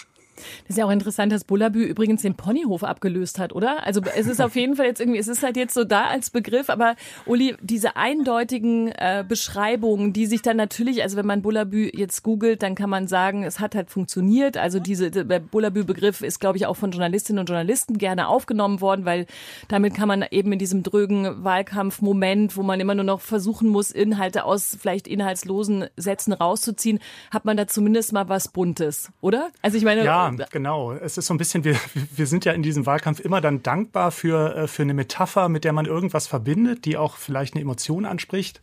Das 0.63 0.71
ist 0.71 0.77
ja 0.77 0.85
auch 0.85 0.91
interessant, 0.91 1.31
dass 1.31 1.43
Bullabü 1.43 1.83
übrigens 1.83 2.21
den 2.21 2.35
Ponyhof 2.35 2.83
abgelöst 2.83 3.39
hat, 3.39 3.53
oder? 3.53 3.85
Also 3.85 4.01
es 4.15 4.27
ist 4.27 4.41
auf 4.41 4.55
jeden 4.55 4.75
Fall 4.75 4.87
jetzt 4.87 4.99
irgendwie, 4.99 5.19
es 5.19 5.27
ist 5.27 5.43
halt 5.43 5.57
jetzt 5.57 5.73
so 5.73 5.83
da 5.83 6.05
als 6.05 6.29
Begriff, 6.29 6.69
aber 6.69 6.95
Uli, 7.25 7.55
diese 7.61 7.95
eindeutigen 7.95 8.89
äh, 8.89 9.23
Beschreibungen, 9.27 10.13
die 10.13 10.25
sich 10.25 10.41
dann 10.41 10.57
natürlich, 10.57 11.03
also 11.03 11.17
wenn 11.17 11.25
man 11.25 11.41
Bullabü 11.41 11.89
jetzt 11.93 12.23
googelt, 12.23 12.63
dann 12.63 12.75
kann 12.75 12.89
man 12.89 13.07
sagen, 13.07 13.43
es 13.43 13.59
hat 13.59 13.75
halt 13.75 13.89
funktioniert. 13.89 14.57
Also 14.57 14.79
diese 14.79 15.11
der 15.11 15.39
Bullabü-Begriff 15.39 16.21
ist, 16.21 16.39
glaube 16.39 16.57
ich, 16.57 16.65
auch 16.65 16.75
von 16.75 16.91
Journalistinnen 16.91 17.39
und 17.39 17.49
Journalisten 17.49 17.97
gerne 17.97 18.27
aufgenommen 18.27 18.81
worden, 18.81 19.05
weil 19.05 19.25
damit 19.67 19.93
kann 19.93 20.07
man 20.07 20.25
eben 20.31 20.51
in 20.51 20.59
diesem 20.59 20.83
drögen 20.83 21.43
Wahlkampfmoment, 21.43 22.57
wo 22.57 22.63
man 22.63 22.79
immer 22.79 22.95
nur 22.95 23.03
noch 23.03 23.21
versuchen 23.21 23.69
muss, 23.69 23.91
Inhalte 23.91 24.45
aus 24.45 24.77
vielleicht 24.79 25.07
inhaltslosen 25.07 25.85
Sätzen 25.95 26.33
rauszuziehen, 26.33 26.99
hat 27.31 27.45
man 27.45 27.57
da 27.57 27.67
zumindest 27.67 28.13
mal 28.13 28.29
was 28.29 28.47
Buntes, 28.47 29.11
oder? 29.21 29.49
Also 29.61 29.77
ich 29.77 29.83
meine, 29.83 30.03
ja, 30.03 30.30
genau. 30.51 30.93
Es 30.93 31.17
ist 31.17 31.27
so 31.27 31.33
ein 31.33 31.37
bisschen, 31.37 31.63
wir, 31.63 31.75
wir 32.15 32.27
sind 32.27 32.45
ja 32.45 32.53
in 32.53 32.63
diesem 32.63 32.85
Wahlkampf 32.85 33.19
immer 33.19 33.41
dann 33.41 33.63
dankbar 33.63 34.11
für, 34.11 34.55
äh, 34.55 34.67
für 34.67 34.83
eine 34.83 34.93
Metapher, 34.93 35.49
mit 35.49 35.63
der 35.63 35.73
man 35.73 35.85
irgendwas 35.85 36.27
verbindet, 36.27 36.85
die 36.85 36.97
auch 36.97 37.17
vielleicht 37.17 37.53
eine 37.53 37.61
Emotion 37.61 38.05
anspricht. 38.05 38.61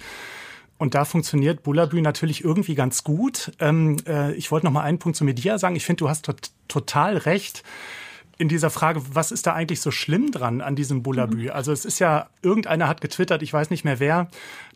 Und 0.78 0.94
da 0.94 1.04
funktioniert 1.04 1.64
Bullabü 1.64 2.00
natürlich 2.00 2.44
irgendwie 2.44 2.76
ganz 2.76 3.02
gut. 3.02 3.52
Ähm, 3.58 3.96
äh, 4.06 4.32
ich 4.34 4.50
wollte 4.50 4.66
noch 4.66 4.72
mal 4.72 4.82
einen 4.82 4.98
Punkt 4.98 5.16
zu 5.16 5.24
Media 5.24 5.58
sagen. 5.58 5.74
Ich 5.74 5.84
finde, 5.84 6.00
du 6.00 6.08
hast 6.08 6.24
tot, 6.24 6.50
total 6.68 7.16
recht 7.16 7.64
in 8.38 8.48
dieser 8.48 8.70
Frage, 8.70 9.02
was 9.12 9.32
ist 9.32 9.48
da 9.48 9.54
eigentlich 9.54 9.80
so 9.80 9.90
schlimm 9.90 10.30
dran 10.30 10.60
an 10.60 10.76
diesem 10.76 11.02
Bullabü? 11.02 11.44
Mhm. 11.44 11.50
Also 11.50 11.72
es 11.72 11.84
ist 11.84 11.98
ja, 11.98 12.28
irgendeiner 12.40 12.86
hat 12.86 13.00
getwittert, 13.00 13.42
ich 13.42 13.52
weiß 13.52 13.70
nicht 13.70 13.84
mehr 13.84 13.98
wer, 13.98 14.28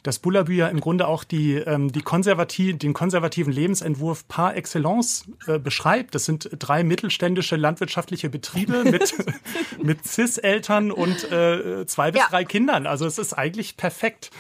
dass 0.03 0.19
Bullabü 0.19 0.55
ja 0.55 0.67
im 0.67 0.81
Grunde 0.81 1.07
auch 1.07 1.23
die, 1.23 1.55
ähm, 1.55 1.93
die 1.93 2.03
konservativ, 2.03 2.77
den 2.79 2.93
konservativen 2.93 3.53
Lebensentwurf 3.53 4.27
par 4.27 4.57
excellence 4.57 5.27
äh, 5.47 5.61
beschreibt. 5.61 6.17
Das 6.17 6.25
sind 6.25 6.51
drei 6.59 6.83
mittelständische 6.83 7.55
landwirtschaftliche 7.55 8.29
Betriebe 8.29 8.83
mit, 8.91 9.15
mit 9.81 10.05
CIS-Eltern 10.05 10.91
und 10.91 11.31
äh, 11.31 11.87
zwei 11.87 12.11
bis 12.11 12.21
ja. 12.21 12.27
drei 12.29 12.45
Kindern. 12.45 12.89
Also 12.89 13.07
es 13.07 13.19
ist 13.19 13.33
eigentlich 13.33 13.77
perfekt. 13.77 14.33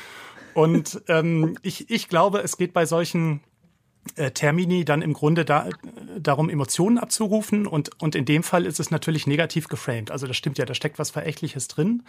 Und 0.55 1.01
ähm, 1.07 1.57
ich, 1.63 1.91
ich 1.91 2.09
glaube, 2.09 2.41
es 2.41 2.57
geht 2.57 2.73
bei 2.73 2.87
solchen 2.87 3.41
äh, 4.17 4.33
Termini 4.33 4.85
dann 4.85 5.01
im 5.01 5.13
Grunde 5.13 5.45
da, 5.45 5.69
darum, 6.23 6.49
Emotionen 6.49 6.99
abzurufen. 6.99 7.67
Und, 7.67 7.91
und 8.03 8.15
in 8.15 8.25
dem 8.25 8.43
Fall 8.43 8.67
ist 8.67 8.81
es 8.81 8.91
natürlich 8.91 9.27
negativ 9.27 9.69
geframed. 9.69 10.11
Also 10.11 10.27
das 10.27 10.37
stimmt 10.37 10.59
ja, 10.59 10.65
da 10.65 10.75
steckt 10.75 10.99
was 10.99 11.11
Verächtliches 11.11 11.69
drin. 11.69 12.03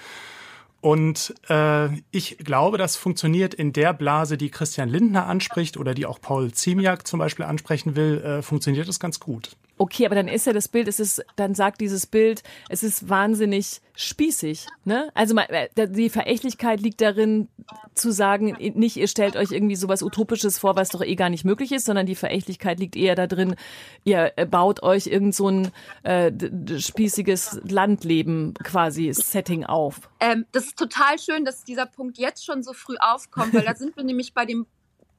Und 0.81 1.33
äh, 1.49 1.87
ich 2.11 2.37
glaube, 2.39 2.77
das 2.77 2.97
funktioniert 2.97 3.53
in 3.53 3.71
der 3.71 3.93
Blase, 3.93 4.37
die 4.37 4.49
Christian 4.49 4.89
Lindner 4.89 5.27
anspricht 5.27 5.77
oder 5.77 5.93
die 5.93 6.05
auch 6.05 6.19
Paul 6.19 6.51
Ziemiak 6.51 7.07
zum 7.07 7.19
Beispiel 7.19 7.45
ansprechen 7.45 7.95
will, 7.95 8.21
äh, 8.21 8.41
funktioniert 8.41 8.89
das 8.89 8.99
ganz 8.99 9.21
gut. 9.21 9.55
Okay, 9.77 10.05
aber 10.05 10.15
dann 10.15 10.27
ist 10.27 10.45
ja 10.45 10.53
das 10.53 10.67
Bild, 10.67 10.87
es 10.87 10.99
ist, 10.99 11.25
dann 11.35 11.55
sagt 11.55 11.81
dieses 11.81 12.05
Bild, 12.05 12.43
es 12.69 12.83
ist 12.83 13.09
wahnsinnig 13.09 13.81
spießig, 13.95 14.67
ne? 14.85 15.09
Also 15.15 15.35
äh, 15.35 15.67
die 15.87 16.09
Verächtlichkeit 16.09 16.79
liegt 16.79 17.01
darin, 17.01 17.47
zu 17.95 18.11
sagen, 18.11 18.55
nicht 18.59 18.97
ihr 18.97 19.07
stellt 19.07 19.35
euch 19.35 19.51
irgendwie 19.51 19.75
sowas 19.75 20.03
Utopisches 20.03 20.57
vor, 20.59 20.75
was 20.75 20.89
doch 20.89 21.01
eh 21.01 21.15
gar 21.15 21.29
nicht 21.29 21.45
möglich 21.45 21.71
ist, 21.71 21.85
sondern 21.85 22.05
die 22.05 22.15
Verächtlichkeit 22.15 22.79
liegt 22.79 22.95
eher 22.95 23.15
da 23.15 23.27
drin, 23.27 23.55
ihr 24.03 24.33
äh, 24.35 24.45
baut 24.45 24.83
euch 24.83 25.07
irgend 25.07 25.35
so 25.35 25.49
ein 25.49 25.71
äh, 26.03 26.31
spießiges 26.79 27.61
Landleben 27.63 28.53
quasi 28.63 29.11
Setting 29.13 29.63
auf. 29.63 30.09
Ähm, 30.19 30.45
das 30.51 30.65
ist 30.65 30.77
total 30.77 31.19
schön, 31.19 31.45
dass 31.45 31.63
dieser 31.63 31.85
Punkt 31.85 32.17
jetzt 32.17 32.45
schon 32.45 32.63
so 32.63 32.73
früh 32.73 32.95
aufkommt, 32.99 33.53
weil 33.53 33.63
da 33.63 33.75
sind 33.75 33.95
wir 33.95 34.03
nämlich 34.03 34.33
bei 34.33 34.45
dem 34.45 34.65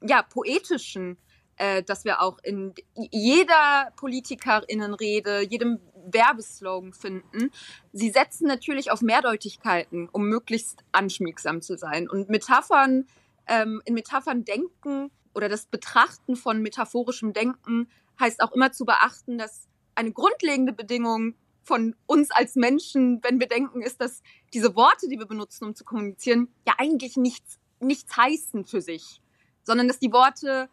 ja, 0.01 0.23
poetischen 0.23 1.17
äh, 1.57 1.83
dass 1.83 2.05
wir 2.05 2.21
auch 2.21 2.39
in 2.43 2.75
jeder 2.95 3.93
Politikerinnenrede, 3.97 5.41
jedem 5.43 5.81
Werbeslogan 6.07 6.93
finden. 6.93 7.51
Sie 7.93 8.11
setzen 8.11 8.47
natürlich 8.47 8.91
auf 8.91 9.01
Mehrdeutigkeiten, 9.01 10.09
um 10.11 10.29
möglichst 10.29 10.85
anschmiegsam 10.93 11.63
zu 11.63 11.77
sein. 11.77 12.09
Und 12.09 12.29
Metaphern, 12.29 13.07
ähm, 13.47 13.81
in 13.85 13.95
Metaphern 13.95 14.45
denken 14.45 15.11
oder 15.35 15.49
das 15.49 15.67
Betrachten 15.67 16.37
von 16.37 16.63
metaphorischem 16.63 17.33
Denken 17.33 17.89
heißt 18.21 18.43
auch 18.43 18.53
immer 18.53 18.73
zu 18.73 18.85
beachten, 18.85 19.39
dass 19.39 19.69
eine 19.95 20.13
grundlegende 20.13 20.73
Bedingung 20.73 21.35
von 21.63 21.97
uns 22.07 22.31
als 22.31 22.57
Menschen, 22.57 23.21
wenn 23.23 23.41
wir 23.41 23.49
denken, 23.49 23.81
ist, 23.81 24.01
dass 24.01 24.23
diese 24.53 24.77
Worte, 24.77 25.09
die 25.09 25.19
wir 25.19 25.27
benutzen, 25.27 25.65
um 25.65 25.75
zu 25.75 25.85
kommunizieren, 25.85 26.49
ja 26.67 26.75
eigentlich 26.79 27.17
nichts, 27.17 27.59
nichts 27.81 28.17
heißen 28.17 28.65
für 28.67 28.81
sich, 28.81 29.21
sondern 29.63 29.89
dass 29.89 29.99
die 29.99 30.13
Worte 30.13 30.69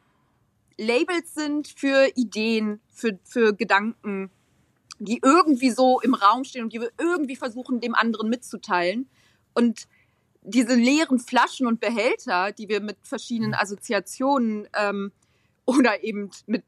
Labels 0.77 1.33
sind 1.33 1.67
für 1.67 2.09
Ideen, 2.15 2.81
für, 2.89 3.19
für 3.23 3.53
Gedanken, 3.53 4.31
die 4.99 5.19
irgendwie 5.23 5.71
so 5.71 5.99
im 6.01 6.13
Raum 6.13 6.43
stehen 6.43 6.63
und 6.63 6.73
die 6.73 6.81
wir 6.81 6.91
irgendwie 6.99 7.35
versuchen, 7.35 7.81
dem 7.81 7.95
anderen 7.95 8.29
mitzuteilen. 8.29 9.09
Und 9.53 9.87
diese 10.43 10.75
leeren 10.75 11.19
Flaschen 11.19 11.67
und 11.67 11.79
Behälter, 11.79 12.51
die 12.51 12.69
wir 12.69 12.81
mit 12.81 12.97
verschiedenen 13.03 13.53
Assoziationen 13.53 14.67
ähm, 14.75 15.11
oder 15.65 16.03
eben 16.03 16.31
mit 16.45 16.63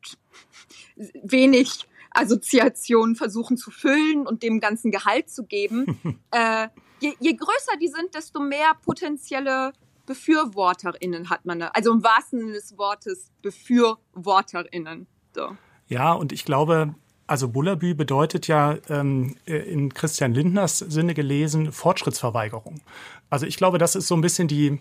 wenig 0.95 1.87
Assoziationen 2.11 3.15
versuchen 3.15 3.57
zu 3.57 3.71
füllen 3.71 4.27
und 4.27 4.43
dem 4.43 4.59
ganzen 4.59 4.91
Gehalt 4.91 5.29
zu 5.29 5.43
geben, 5.43 6.19
äh, 6.31 6.67
je, 6.99 7.13
je 7.19 7.33
größer 7.33 7.77
die 7.81 7.87
sind, 7.87 8.13
desto 8.13 8.39
mehr 8.39 8.73
potenzielle 8.83 9.73
BefürworterInnen 10.05 11.29
hat 11.29 11.45
man 11.45 11.59
da. 11.59 11.67
Also 11.69 11.91
im 11.91 12.03
wahrsten 12.03 12.39
Sinne 12.39 12.53
des 12.53 12.77
Wortes 12.77 13.31
BefürworterInnen. 13.41 15.07
So. 15.33 15.55
Ja, 15.87 16.13
und 16.13 16.31
ich 16.31 16.45
glaube, 16.45 16.95
also 17.25 17.47
Bullabü 17.47 17.95
bedeutet 17.95 18.47
ja 18.47 18.77
ähm, 18.89 19.35
in 19.45 19.93
Christian 19.93 20.33
Lindners 20.33 20.79
Sinne 20.79 21.13
gelesen 21.13 21.71
Fortschrittsverweigerung. 21.71 22.81
Also 23.29 23.45
ich 23.45 23.57
glaube, 23.57 23.77
das 23.77 23.95
ist 23.95 24.07
so 24.07 24.15
ein 24.15 24.21
bisschen 24.21 24.47
die, 24.47 24.79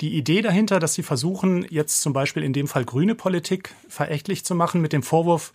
die 0.00 0.16
Idee 0.16 0.40
dahinter, 0.40 0.78
dass 0.78 0.94
sie 0.94 1.02
versuchen, 1.02 1.66
jetzt 1.68 2.00
zum 2.00 2.12
Beispiel 2.12 2.42
in 2.42 2.52
dem 2.52 2.68
Fall 2.68 2.84
grüne 2.84 3.14
Politik 3.14 3.74
verächtlich 3.88 4.44
zu 4.44 4.54
machen 4.54 4.80
mit 4.80 4.92
dem 4.92 5.02
Vorwurf, 5.02 5.52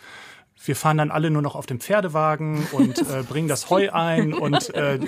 wir 0.63 0.75
fahren 0.75 0.97
dann 0.97 1.11
alle 1.11 1.29
nur 1.29 1.41
noch 1.41 1.55
auf 1.55 1.65
dem 1.65 1.79
Pferdewagen 1.79 2.65
und 2.71 2.99
äh, 2.99 3.23
bringen 3.27 3.47
das 3.47 3.69
Heu 3.69 3.91
ein 3.91 4.33
und, 4.33 4.73
äh, 4.73 4.99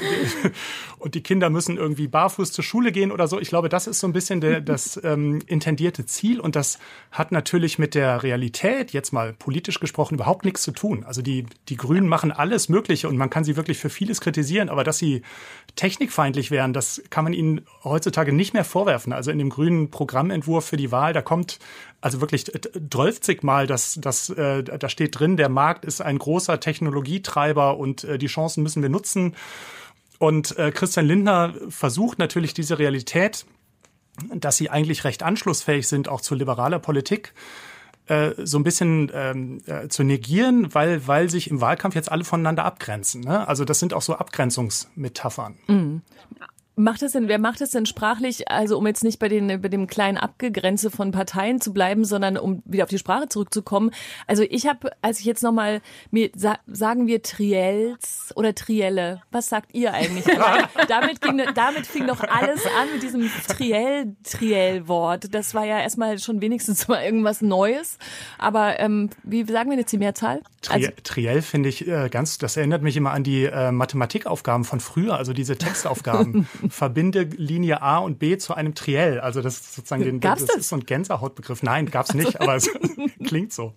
und 1.00 1.16
die 1.16 1.22
Kinder 1.22 1.50
müssen 1.50 1.78
irgendwie 1.78 2.08
barfuß 2.08 2.52
zur 2.52 2.64
Schule 2.64 2.92
gehen 2.92 3.12
oder 3.12 3.28
so. 3.28 3.40
Ich 3.40 3.50
glaube, 3.50 3.70
das 3.70 3.88
ist 3.88 4.00
so 4.00 4.08
ein 4.08 4.14
bisschen 4.14 4.42
der, 4.42 4.62
das 4.62 5.00
ähm, 5.04 5.42
intendierte 5.48 6.06
Ziel 6.06 6.40
und 6.40 6.56
das 6.56 6.80
hat 7.12 7.32
natürlich 7.32 7.80
mit 7.80 7.96
der 7.96 8.24
Realität, 8.24 8.92
jetzt 8.92 9.14
mal 9.14 9.34
politisch 9.34 9.80
gesprochen, 9.80 10.16
überhaupt 10.16 10.44
nichts 10.44 10.64
zu 10.64 10.72
tun. 10.72 11.06
Also 11.06 11.22
die, 11.22 11.46
die 11.70 11.78
Grünen 11.78 12.08
machen 12.08 12.32
alles 12.32 12.70
Mögliche 12.70 13.08
und 13.08 13.18
man 13.18 13.30
kann 13.30 13.44
sie 13.44 13.56
wirklich 13.56 13.78
für 13.78 13.90
vieles 13.90 14.22
kritisieren, 14.22 14.70
aber 14.70 14.84
dass 14.84 14.98
sie 14.98 15.22
technikfeindlich 15.76 16.52
wären, 16.52 16.74
das 16.74 17.02
kann 17.10 17.24
man 17.24 17.34
ihnen 17.34 17.62
heutzutage 17.84 18.34
nicht 18.34 18.54
mehr 18.54 18.66
vorwerfen. 18.66 19.14
Also 19.14 19.32
in 19.32 19.40
dem 19.40 19.50
grünen 19.50 19.92
Programmentwurf 19.92 20.66
für 20.66 20.78
die 20.78 20.92
Wahl, 20.92 21.14
da 21.14 21.22
kommt 21.22 21.60
also 22.02 22.22
wirklich 22.22 22.46
12 22.46 23.44
Mal, 23.44 23.68
dass 23.68 23.98
das, 24.00 24.30
äh, 24.30 24.64
da 24.64 24.90
steht 24.90 25.20
drin, 25.20 25.38
der 25.38 25.50
Markt 25.50 25.86
ist 25.86 26.02
ein 26.02 26.20
großer 26.20 26.60
Technologietreiber 26.60 27.78
und 27.78 28.04
äh, 28.04 28.18
die 28.18 28.28
Chancen 28.28 28.64
müssen 28.64 28.82
wir 28.82 28.90
nutzen. 28.90 29.36
Und 30.20 30.58
äh, 30.58 30.72
Christian 30.72 31.06
Lindner 31.06 31.54
versucht 31.70 32.20
natürlich 32.20 32.54
diese 32.54 32.80
Realität, 32.80 33.46
dass 34.34 34.58
sie 34.58 34.70
eigentlich 34.70 35.04
recht 35.04 35.24
anschlussfähig 35.24 35.88
sind, 35.88 36.10
auch 36.10 36.22
zu 36.22 36.36
liberaler 36.36 36.80
Politik, 36.80 37.34
äh, 38.08 38.32
so 38.38 38.58
ein 38.58 38.64
bisschen 38.64 39.12
ähm, 39.14 39.62
äh, 39.66 39.88
zu 39.90 40.04
negieren, 40.04 40.74
weil, 40.74 41.08
weil 41.08 41.30
sich 41.30 41.50
im 41.50 41.62
Wahlkampf 41.62 41.94
jetzt 41.94 42.12
alle 42.12 42.24
voneinander 42.24 42.66
abgrenzen. 42.66 43.22
Ne? 43.22 43.48
Also 43.48 43.66
das 43.66 43.80
sind 43.80 43.94
auch 43.94 44.02
so 44.02 44.16
Abgrenzungsmetaphern. 44.16 45.58
Mhm. 45.68 46.02
Macht 46.80 47.02
es 47.02 47.14
denn, 47.14 47.28
wer 47.28 47.40
macht 47.40 47.62
es 47.62 47.72
denn 47.72 47.88
sprachlich, 47.88 48.52
also 48.52 48.78
um 48.78 48.86
jetzt 48.86 49.04
nicht 49.04 49.18
bei, 49.18 49.30
den, 49.30 49.62
bei 49.62 49.68
dem 49.68 49.88
kleinen 49.88 50.16
Abgegrenze 50.16 50.92
von 50.92 51.10
Parteien 51.10 51.60
zu 51.60 51.74
bleiben, 51.74 52.06
sondern 52.06 52.38
um 52.38 52.62
wieder 52.66 52.84
auf 52.84 52.90
die 52.92 53.00
Sprache 53.00 53.28
zurückzukommen? 53.30 53.90
Also 54.28 54.44
ich 54.48 54.68
habe, 54.68 54.92
als 55.02 55.20
ich 55.20 55.26
jetzt 55.26 55.42
nochmal, 55.42 55.82
mir 56.12 56.30
sa 56.36 56.60
sagen 56.68 57.08
wir 57.08 57.24
Triels 57.24 58.32
oder 58.36 58.54
Trielle, 58.54 59.24
was 59.32 59.50
sagt 59.50 59.74
ihr 59.74 59.92
eigentlich? 59.92 60.26
damit, 60.88 61.20
ging, 61.20 61.42
damit 61.56 61.88
fing 61.88 62.06
doch 62.06 62.22
alles 62.22 62.64
an 62.68 62.94
mit 62.94 63.02
diesem 63.02 63.28
Triell, 63.48 64.16
Triell-Wort. 64.24 65.34
Das 65.34 65.56
war 65.56 65.66
ja 65.66 65.80
erstmal 65.80 66.20
schon 66.20 66.42
wenigstens 66.42 66.88
mal 66.88 67.04
irgendwas 67.04 67.42
Neues. 67.42 67.98
Aber 68.38 68.80
ähm, 68.80 69.10
wie 69.24 69.44
sagen 69.46 69.72
wir 69.72 69.80
jetzt 69.80 69.92
die 69.92 69.98
Mehrzahl? 69.98 70.42
Tri 70.62 70.74
also, 70.76 70.90
Triell 71.04 71.42
finde 71.42 71.70
ich 71.70 71.88
äh, 71.88 72.10
ganz, 72.10 72.38
das 72.38 72.56
erinnert 72.56 72.84
mich 72.84 72.96
immer 72.96 73.14
an 73.14 73.24
die 73.24 73.46
äh, 73.46 73.72
Mathematikaufgaben 73.72 74.64
von 74.64 74.80
früher, 74.80 75.18
also 75.18 75.34
diese 75.34 75.58
Textaufgaben. 75.58 76.48
verbinde 76.70 77.24
Linie 77.24 77.82
A 77.82 78.00
und 78.00 78.20
B 78.20 78.38
zu 78.38 78.54
einem 78.54 78.76
Triell. 78.76 79.20
Also 79.20 79.42
das 79.42 79.56
ist 79.56 79.76
sozusagen 79.76 80.04
den, 80.04 80.20
gab's 80.20 80.42
das, 80.42 80.48
das 80.48 80.58
ist 80.58 80.70
so 80.70 80.76
ein 80.76 80.86
Gänsehautbegriff. 80.86 81.64
Nein, 81.64 81.90
gab's 81.90 82.14
nicht, 82.14 82.40
aber 82.42 82.56
es 82.56 82.70
klingt 83.26 83.54
so. 83.54 83.74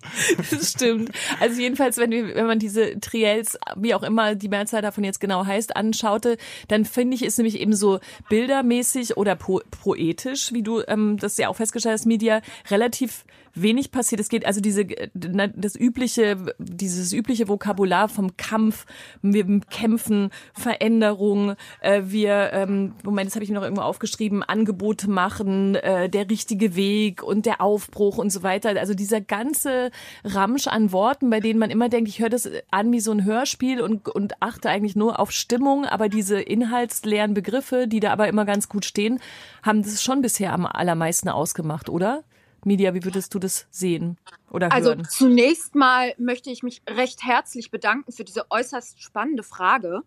Das 0.49 0.71
stimmt. 0.71 1.11
Also 1.39 1.61
jedenfalls, 1.61 1.97
wenn, 1.97 2.11
wir, 2.11 2.35
wenn 2.35 2.47
man 2.47 2.59
diese 2.59 2.99
Triels, 2.99 3.57
wie 3.75 3.93
auch 3.93 4.03
immer 4.03 4.35
die 4.35 4.49
Mehrzahl 4.49 4.81
davon 4.81 5.03
jetzt 5.03 5.19
genau 5.19 5.45
heißt, 5.45 5.75
anschaute, 5.75 6.37
dann 6.67 6.85
finde 6.85 7.15
ich 7.15 7.23
es 7.23 7.37
nämlich 7.37 7.59
eben 7.59 7.73
so 7.73 7.99
bildermäßig 8.29 9.17
oder 9.17 9.35
po 9.35 9.61
poetisch, 9.69 10.53
wie 10.53 10.63
du 10.63 10.81
ähm, 10.87 11.17
das 11.17 11.37
ja 11.37 11.49
auch 11.49 11.55
festgestellt 11.55 11.93
hast, 11.93 12.05
Media, 12.05 12.41
relativ 12.69 13.25
wenig 13.53 13.91
passiert. 13.91 14.21
Es 14.21 14.29
geht 14.29 14.45
also 14.45 14.61
diese 14.61 14.85
das 15.13 15.75
übliche 15.75 16.53
dieses 16.57 17.13
übliche 17.13 17.47
Vokabular 17.47 18.09
vom 18.09 18.37
Kampf, 18.37 18.85
wir 19.21 19.45
kämpfen, 19.69 20.29
Veränderung, 20.53 21.55
äh, 21.81 22.03
wir 22.05 22.51
ähm, 22.53 22.93
Moment, 23.03 23.27
das 23.27 23.35
habe 23.35 23.43
ich 23.43 23.49
mir 23.49 23.55
noch 23.55 23.63
irgendwo 23.63 23.83
aufgeschrieben, 23.83 24.43
Angebote 24.43 25.09
machen, 25.09 25.75
äh, 25.75 26.09
der 26.09 26.29
richtige 26.29 26.75
Weg 26.75 27.23
und 27.23 27.45
der 27.45 27.61
Aufbruch 27.61 28.17
und 28.17 28.31
so 28.31 28.43
weiter. 28.43 28.79
Also 28.79 28.93
dieser 28.93 29.21
ganze 29.21 29.91
Ramsch 30.23 30.67
an 30.67 30.91
Worten, 30.91 31.29
bei 31.29 31.39
denen 31.39 31.59
man 31.59 31.71
immer 31.71 31.89
denkt, 31.89 32.09
ich 32.09 32.19
höre 32.19 32.29
das 32.29 32.49
an 32.71 32.91
wie 32.91 32.99
so 32.99 33.11
ein 33.11 33.25
Hörspiel 33.25 33.81
und 33.81 34.09
und 34.09 34.41
achte 34.41 34.69
eigentlich 34.69 34.95
nur 34.95 35.19
auf 35.19 35.31
Stimmung, 35.31 35.85
aber 35.85 36.09
diese 36.09 36.39
inhaltsleeren 36.39 37.33
Begriffe, 37.33 37.87
die 37.87 37.99
da 37.99 38.11
aber 38.11 38.27
immer 38.27 38.45
ganz 38.45 38.69
gut 38.69 38.85
stehen, 38.85 39.19
haben 39.63 39.83
das 39.83 40.01
schon 40.01 40.21
bisher 40.21 40.53
am 40.53 40.65
allermeisten 40.65 41.29
ausgemacht, 41.29 41.89
oder? 41.89 42.23
Media, 42.65 42.93
wie 42.93 43.03
würdest 43.03 43.33
du 43.33 43.39
das 43.39 43.67
sehen 43.71 44.17
oder 44.49 44.71
also 44.71 44.89
hören? 44.89 44.99
Also 44.99 45.11
zunächst 45.11 45.75
mal 45.75 46.13
möchte 46.17 46.49
ich 46.51 46.63
mich 46.63 46.81
recht 46.89 47.23
herzlich 47.23 47.71
bedanken 47.71 48.11
für 48.11 48.23
diese 48.23 48.49
äußerst 48.49 49.01
spannende 49.01 49.43
Frage. 49.43 50.03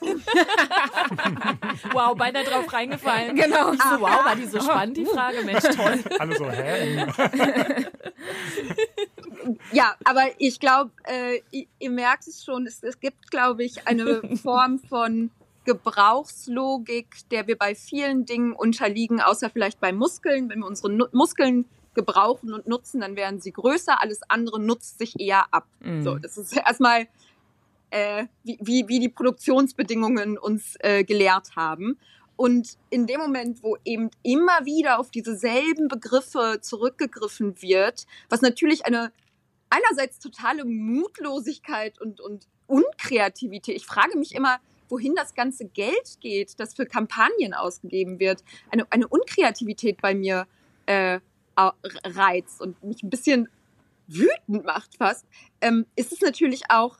wow, 1.92 2.16
beinahe 2.16 2.44
drauf 2.44 2.72
reingefallen. 2.72 3.34
Genau. 3.36 3.72
Ich 3.72 3.82
so, 3.82 4.00
wow, 4.00 4.24
war 4.24 4.36
die 4.36 4.46
so 4.46 4.60
spannend, 4.60 4.96
die 4.96 5.06
Frage? 5.06 5.42
Mensch, 5.44 5.64
toll. 5.74 5.98
Alle 6.18 6.36
so, 6.36 6.48
hä? 6.50 7.06
ja, 9.72 9.96
aber 10.04 10.26
ich 10.38 10.60
glaube, 10.60 10.92
äh, 11.04 11.40
ihr, 11.50 11.66
ihr, 11.78 11.90
merkt 11.90 12.28
es 12.28 12.44
schon, 12.44 12.66
es, 12.66 12.82
es 12.82 13.00
gibt, 13.00 13.30
glaube 13.30 13.64
ich, 13.64 13.86
eine 13.88 14.36
Form 14.36 14.78
von 14.78 15.30
Gebrauchslogik, 15.68 17.28
der 17.30 17.46
wir 17.46 17.58
bei 17.58 17.74
vielen 17.74 18.24
Dingen 18.24 18.54
unterliegen, 18.54 19.20
außer 19.20 19.50
vielleicht 19.50 19.80
bei 19.80 19.92
Muskeln. 19.92 20.48
Wenn 20.48 20.60
wir 20.60 20.66
unsere 20.66 20.90
nu 20.90 21.04
Muskeln 21.12 21.66
gebrauchen 21.92 22.54
und 22.54 22.66
nutzen, 22.66 23.02
dann 23.02 23.16
werden 23.16 23.38
sie 23.38 23.52
größer. 23.52 24.00
Alles 24.00 24.20
andere 24.30 24.60
nutzt 24.60 24.98
sich 24.98 25.20
eher 25.20 25.44
ab. 25.52 25.66
Mhm. 25.80 26.02
So, 26.02 26.14
das 26.16 26.38
ist 26.38 26.56
erstmal 26.56 27.06
äh, 27.90 28.24
wie, 28.44 28.58
wie, 28.62 28.88
wie 28.88 28.98
die 28.98 29.10
Produktionsbedingungen 29.10 30.38
uns 30.38 30.76
äh, 30.78 31.04
gelehrt 31.04 31.54
haben. 31.54 31.98
Und 32.36 32.78
in 32.88 33.06
dem 33.06 33.20
Moment, 33.20 33.62
wo 33.62 33.76
eben 33.84 34.10
immer 34.22 34.64
wieder 34.64 34.98
auf 34.98 35.10
diese 35.10 35.36
selben 35.36 35.88
Begriffe 35.88 36.60
zurückgegriffen 36.62 37.60
wird, 37.60 38.06
was 38.30 38.40
natürlich 38.40 38.86
eine 38.86 39.12
einerseits 39.68 40.18
totale 40.18 40.64
Mutlosigkeit 40.64 42.00
und, 42.00 42.22
und 42.22 42.46
Unkreativität. 42.68 43.76
Ich 43.76 43.84
frage 43.84 44.16
mich 44.16 44.34
immer, 44.34 44.60
wohin 44.88 45.14
das 45.14 45.34
ganze 45.34 45.66
Geld 45.66 46.18
geht, 46.20 46.58
das 46.58 46.74
für 46.74 46.86
Kampagnen 46.86 47.54
ausgegeben 47.54 48.18
wird, 48.18 48.42
eine, 48.70 48.90
eine 48.90 49.08
Unkreativität 49.08 50.00
bei 50.00 50.14
mir 50.14 50.46
äh, 50.86 51.20
reizt 51.56 52.60
und 52.60 52.82
mich 52.84 53.02
ein 53.02 53.10
bisschen 53.10 53.48
wütend 54.06 54.64
macht 54.64 54.96
fast, 54.96 55.26
ähm, 55.60 55.86
ist 55.96 56.12
es 56.12 56.20
natürlich 56.20 56.62
auch 56.70 56.96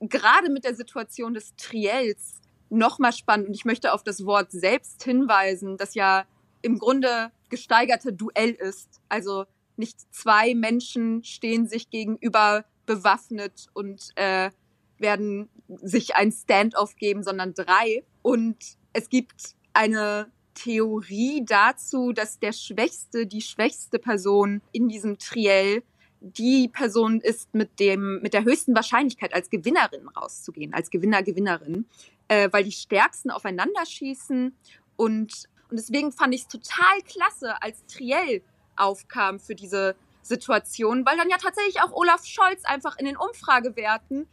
gerade 0.00 0.50
mit 0.50 0.64
der 0.64 0.74
Situation 0.74 1.34
des 1.34 1.54
Triels 1.56 2.40
nochmal 2.68 3.12
spannend. 3.12 3.48
Und 3.48 3.54
ich 3.54 3.64
möchte 3.64 3.92
auf 3.92 4.02
das 4.02 4.24
Wort 4.24 4.50
selbst 4.50 5.02
hinweisen, 5.04 5.76
das 5.76 5.94
ja 5.94 6.24
im 6.62 6.78
Grunde 6.78 7.30
gesteigerte 7.48 8.12
Duell 8.12 8.50
ist. 8.50 9.00
Also 9.08 9.44
nicht 9.76 9.98
zwei 10.14 10.54
Menschen 10.54 11.24
stehen 11.24 11.66
sich 11.66 11.90
gegenüber 11.90 12.64
bewaffnet 12.86 13.68
und 13.74 14.10
äh, 14.16 14.50
werden 14.98 15.48
sich 15.80 16.14
ein 16.14 16.32
Standoff 16.32 16.96
geben, 16.96 17.22
sondern 17.22 17.54
drei. 17.54 18.04
Und 18.22 18.56
es 18.92 19.08
gibt 19.08 19.54
eine 19.72 20.30
Theorie 20.54 21.44
dazu, 21.46 22.12
dass 22.12 22.38
der 22.38 22.52
Schwächste, 22.52 23.26
die 23.26 23.40
schwächste 23.40 23.98
Person 23.98 24.60
in 24.72 24.88
diesem 24.88 25.18
Triell 25.18 25.82
die 26.22 26.68
Person 26.68 27.20
ist 27.20 27.52
mit 27.52 27.80
dem 27.80 28.20
mit 28.22 28.32
der 28.32 28.44
höchsten 28.44 28.76
Wahrscheinlichkeit 28.76 29.34
als 29.34 29.50
Gewinnerin 29.50 30.06
rauszugehen, 30.08 30.72
als 30.72 30.90
Gewinner 30.90 31.24
Gewinnerin, 31.24 31.86
äh, 32.28 32.48
weil 32.52 32.62
die 32.62 32.70
Stärksten 32.70 33.32
aufeinander 33.32 33.84
schießen 33.84 34.54
und 34.96 35.48
und 35.68 35.78
deswegen 35.78 36.12
fand 36.12 36.34
ich 36.34 36.42
es 36.42 36.48
total 36.48 37.00
klasse, 37.08 37.60
als 37.62 37.84
Triell 37.86 38.42
aufkam 38.76 39.40
für 39.40 39.54
diese 39.54 39.96
Situation, 40.22 41.04
weil 41.06 41.16
dann 41.16 41.30
ja 41.30 41.38
tatsächlich 41.38 41.80
auch 41.80 41.92
Olaf 41.92 42.24
Scholz 42.24 42.64
einfach 42.64 42.98
in 42.98 43.06
den 43.06 43.16
Umfragewerten 43.16 44.28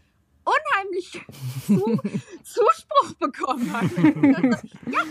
unheimlich 0.49 1.11
Zuspruch 2.43 3.13
bekommen 3.19 3.71
hat. 3.71 3.91
ja, 4.91 5.03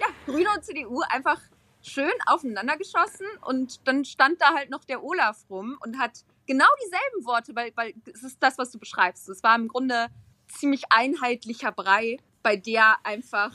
ja, 0.00 0.06
Grüne 0.26 0.48
und 0.54 0.64
CDU 0.64 1.00
einfach 1.08 1.40
schön 1.82 2.12
aufeinander 2.26 2.76
geschossen 2.76 3.26
und 3.42 3.86
dann 3.86 4.04
stand 4.04 4.40
da 4.40 4.54
halt 4.54 4.70
noch 4.70 4.84
der 4.84 5.02
Olaf 5.02 5.44
rum 5.48 5.78
und 5.80 5.98
hat 5.98 6.24
genau 6.46 6.66
dieselben 6.84 7.26
Worte, 7.26 7.54
weil, 7.54 7.72
weil 7.76 7.94
es 8.12 8.22
ist 8.22 8.38
das, 8.40 8.58
was 8.58 8.70
du 8.70 8.78
beschreibst. 8.78 9.28
Es 9.28 9.42
war 9.42 9.54
im 9.56 9.68
Grunde 9.68 10.08
ziemlich 10.48 10.84
einheitlicher 10.90 11.72
Brei, 11.72 12.18
bei 12.42 12.56
der 12.56 12.96
einfach 13.04 13.52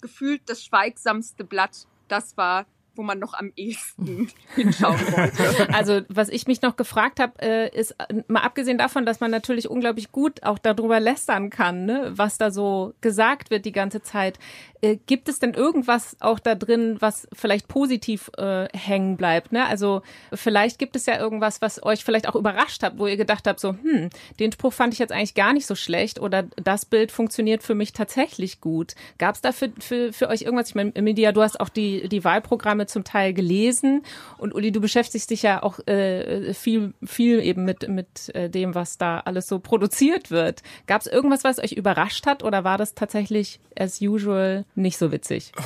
gefühlt 0.00 0.42
das 0.46 0.64
schweigsamste 0.64 1.44
Blatt 1.44 1.86
das 2.08 2.36
war, 2.36 2.66
wo 2.94 3.02
man 3.02 3.18
noch 3.18 3.34
am 3.34 3.52
ehesten 3.56 4.30
hinschauen 4.54 5.00
wollte. 5.12 5.74
Also 5.74 6.00
was 6.08 6.28
ich 6.28 6.46
mich 6.46 6.62
noch 6.62 6.76
gefragt 6.76 7.20
habe, 7.20 7.32
äh, 7.40 7.76
ist 7.76 7.92
äh, 7.92 8.22
mal 8.28 8.40
abgesehen 8.40 8.78
davon, 8.78 9.06
dass 9.06 9.20
man 9.20 9.30
natürlich 9.30 9.68
unglaublich 9.68 10.12
gut 10.12 10.42
auch 10.42 10.58
darüber 10.58 11.00
lästern 11.00 11.50
kann, 11.50 11.84
ne, 11.84 12.12
was 12.14 12.38
da 12.38 12.50
so 12.50 12.94
gesagt 13.00 13.50
wird 13.50 13.64
die 13.64 13.72
ganze 13.72 14.02
Zeit. 14.02 14.38
Äh, 14.82 14.98
gibt 15.06 15.28
es 15.28 15.38
denn 15.38 15.54
irgendwas 15.54 16.16
auch 16.20 16.40
da 16.40 16.56
drin, 16.56 16.96
was 16.98 17.28
vielleicht 17.32 17.68
positiv 17.68 18.30
äh, 18.36 18.66
hängen 18.76 19.16
bleibt? 19.16 19.52
Ne? 19.52 19.64
Also 19.66 20.02
vielleicht 20.34 20.78
gibt 20.80 20.96
es 20.96 21.06
ja 21.06 21.18
irgendwas, 21.18 21.62
was 21.62 21.82
euch 21.84 22.04
vielleicht 22.04 22.28
auch 22.28 22.34
überrascht 22.34 22.82
hat, 22.82 22.98
wo 22.98 23.06
ihr 23.06 23.16
gedacht 23.16 23.46
habt, 23.46 23.60
so, 23.60 23.70
hm, 23.70 24.10
den 24.40 24.50
Spruch 24.50 24.72
fand 24.72 24.92
ich 24.92 24.98
jetzt 24.98 25.12
eigentlich 25.12 25.34
gar 25.34 25.52
nicht 25.52 25.66
so 25.66 25.76
schlecht 25.76 26.20
oder 26.20 26.42
das 26.56 26.84
Bild 26.84 27.12
funktioniert 27.12 27.62
für 27.62 27.76
mich 27.76 27.92
tatsächlich 27.92 28.60
gut. 28.60 28.94
Gab 29.18 29.36
es 29.36 29.40
da 29.40 29.52
für, 29.52 29.72
für, 29.78 30.12
für 30.12 30.28
euch 30.28 30.42
irgendwas? 30.42 30.70
Ich 30.70 30.74
meine, 30.74 30.90
Media, 31.00 31.30
du 31.30 31.42
hast 31.42 31.60
auch 31.60 31.68
die, 31.68 32.08
die 32.08 32.24
Wahlprogramme 32.24 32.81
Programme 32.82 32.86
zum 32.86 33.04
Teil 33.04 33.32
gelesen. 33.32 34.02
Und 34.38 34.54
Uli, 34.54 34.72
du 34.72 34.80
beschäftigst 34.80 35.30
dich 35.30 35.42
ja 35.42 35.62
auch 35.62 35.78
äh, 35.86 36.52
viel, 36.54 36.94
viel 37.04 37.40
eben 37.40 37.64
mit, 37.64 37.88
mit 37.88 38.34
äh, 38.34 38.48
dem, 38.50 38.74
was 38.74 38.98
da 38.98 39.20
alles 39.20 39.46
so 39.46 39.58
produziert 39.58 40.30
wird. 40.30 40.62
Gab 40.86 41.00
es 41.00 41.06
irgendwas, 41.06 41.44
was 41.44 41.58
euch 41.58 41.72
überrascht 41.72 42.26
hat 42.26 42.42
oder 42.42 42.64
war 42.64 42.78
das 42.78 42.94
tatsächlich 42.94 43.60
as 43.78 44.00
usual 44.00 44.64
nicht 44.74 44.98
so 44.98 45.12
witzig? 45.12 45.52
Oh. 45.58 45.62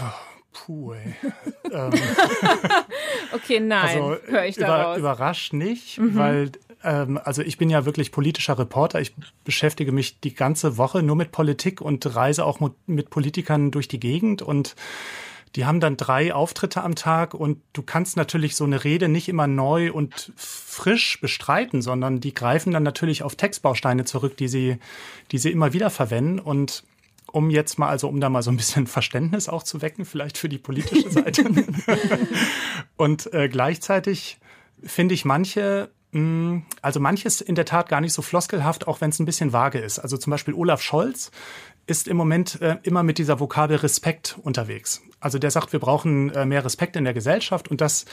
Puh, 0.65 0.95
ey. 0.95 1.15
ähm, 1.71 1.93
okay, 3.35 3.61
nein, 3.61 4.01
also, 4.01 4.17
höre 4.27 4.47
ich 4.47 4.57
daraus. 4.57 4.97
Über, 4.97 5.11
überrascht 5.13 5.53
nicht, 5.53 5.99
mhm. 5.99 6.17
weil 6.17 6.53
ähm, 6.83 7.21
also 7.23 7.43
ich 7.43 7.59
bin 7.59 7.69
ja 7.69 7.85
wirklich 7.85 8.11
politischer 8.11 8.59
Reporter. 8.59 9.03
Ich 9.03 9.15
beschäftige 9.45 9.93
mich 9.93 10.19
die 10.21 10.35
ganze 10.35 10.79
Woche 10.79 11.03
nur 11.03 11.15
mit 11.15 11.31
Politik 11.31 11.83
und 11.83 12.17
reise 12.17 12.47
auch 12.47 12.59
mit 12.87 13.11
Politikern 13.11 13.71
durch 13.71 13.87
die 13.87 14.01
Gegend 14.01 14.41
und 14.41 14.77
die 15.57 15.65
haben 15.65 15.81
dann 15.81 15.97
drei 15.97 16.35
Auftritte 16.35 16.83
am 16.83 16.95
Tag 16.95 17.33
und 17.33 17.63
du 17.73 17.83
kannst 17.83 18.19
natürlich 18.19 18.57
so 18.57 18.65
eine 18.65 18.85
Rede 18.85 19.09
nicht 19.09 19.27
immer 19.29 19.47
neu 19.47 19.91
und 19.91 20.33
frisch 20.37 21.19
bestreiten, 21.21 21.81
sondern 21.81 22.21
die 22.21 22.35
greifen 22.35 22.73
dann 22.75 22.83
natürlich 22.83 23.23
auf 23.23 23.37
Textbausteine 23.37 24.05
zurück, 24.05 24.37
die 24.37 24.49
sie, 24.49 24.77
die 25.33 25.39
sie 25.39 25.51
immer 25.51 25.73
wieder 25.73 25.89
verwenden 25.89 26.39
und 26.39 26.85
um 27.33 27.49
jetzt 27.49 27.79
mal, 27.79 27.89
also 27.89 28.09
um 28.09 28.21
da 28.21 28.29
mal 28.29 28.43
so 28.43 28.51
ein 28.51 28.59
bisschen 28.59 28.87
Verständnis 28.87 29.49
auch 29.49 29.63
zu 29.63 29.81
wecken, 29.81 30.05
vielleicht 30.05 30.37
für 30.37 30.51
die 30.51 30.59
politische 30.59 31.11
Seite. 31.11 31.45
und 32.97 33.33
äh, 33.33 33.49
gleichzeitig 33.49 34.39
finde 34.83 35.15
ich 35.15 35.25
manche 35.25 35.91
mm, 36.13 36.59
also 36.83 37.01
manches 37.01 37.41
in 37.41 37.55
der 37.55 37.65
Tat 37.65 37.89
gar 37.89 38.03
nicht 38.03 38.13
so 38.13 38.21
floskelhaft, 38.21 38.87
auch 38.87 39.01
wenn 39.01 39.09
es 39.09 39.19
ein 39.19 39.27
bisschen 39.27 39.55
vage 39.55 39.79
ist. 39.79 39.99
Also 39.99 40.19
zum 40.19 40.33
Beispiel 40.33 40.53
Olaf 40.53 40.83
Scholz 40.83 41.31
ist 41.87 42.09
im 42.09 42.17
Moment 42.17 42.61
äh, 42.61 42.77
immer 42.83 43.03
mit 43.03 43.19
dieser 43.19 43.41
Vokabel 43.41 43.77
Respekt 43.77 44.39
unterwegs. 44.43 45.03
Also 45.21 45.39
der 45.39 45.51
sagt, 45.51 45.73
wir 45.73 45.81
brauchen 45.81 46.31
äh, 46.31 46.45
mehr 46.45 46.65
Respekt 46.65 46.97
in 46.97 47.05
der 47.05 47.15
Gesellschaft 47.15 47.69
und 47.69 47.81
das 47.81 48.07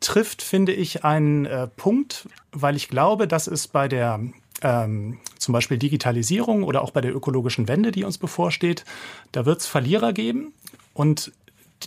trifft, 0.00 0.42
finde 0.42 0.72
ich, 0.72 1.04
einen 1.04 1.46
äh, 1.46 1.66
Punkt, 1.66 2.28
weil 2.52 2.76
ich 2.76 2.88
glaube, 2.88 3.26
dass 3.26 3.46
es 3.46 3.68
bei 3.68 3.88
der 3.88 4.20
ähm, 4.62 5.18
zum 5.38 5.52
Beispiel 5.52 5.78
Digitalisierung 5.78 6.62
oder 6.62 6.82
auch 6.82 6.90
bei 6.90 7.00
der 7.00 7.14
ökologischen 7.14 7.68
Wende, 7.68 7.92
die 7.92 8.04
uns 8.04 8.18
bevorsteht, 8.18 8.84
da 9.32 9.46
wird 9.46 9.60
es 9.60 9.66
Verlierer 9.66 10.12
geben 10.12 10.52
und 10.94 11.32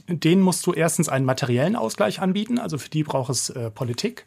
denen 0.07 0.41
musst 0.41 0.65
du 0.67 0.73
erstens 0.73 1.09
einen 1.09 1.25
materiellen 1.25 1.75
Ausgleich 1.75 2.21
anbieten, 2.21 2.59
also 2.59 2.77
für 2.77 2.89
die 2.89 3.03
braucht 3.03 3.31
es 3.31 3.49
äh, 3.49 3.71
Politik 3.71 4.25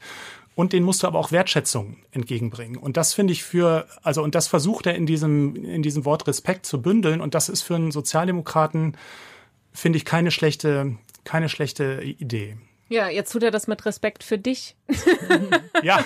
und 0.55 0.73
den 0.73 0.83
musst 0.83 1.03
du 1.03 1.07
aber 1.07 1.19
auch 1.19 1.33
Wertschätzung 1.33 1.97
entgegenbringen. 2.11 2.77
Und 2.77 2.97
das 2.97 3.15
finde 3.15 3.33
ich 3.33 3.43
für, 3.43 3.87
also 4.03 4.23
und 4.23 4.35
das 4.35 4.49
versucht 4.49 4.87
er 4.87 4.95
in 4.95 5.07
diesem, 5.07 5.57
in 5.57 5.83
diesem 5.83 6.05
Wort 6.05 6.27
Respekt 6.27 6.67
zu 6.67 6.83
bündeln. 6.83 7.21
Und 7.21 7.35
das 7.35 7.49
ist 7.49 7.63
für 7.63 7.75
einen 7.75 7.91
Sozialdemokraten, 7.91 8.97
finde 9.73 9.97
ich, 9.97 10.05
keine 10.05 10.31
schlechte, 10.31 10.97
keine 11.25 11.49
schlechte 11.49 12.03
Idee. 12.03 12.57
Ja, 12.93 13.09
jetzt 13.09 13.33
tut 13.33 13.43
er 13.43 13.51
das 13.51 13.69
mit 13.69 13.87
Respekt 13.87 14.23
für 14.23 14.37
dich. 14.37 14.77
ja. 15.83 16.05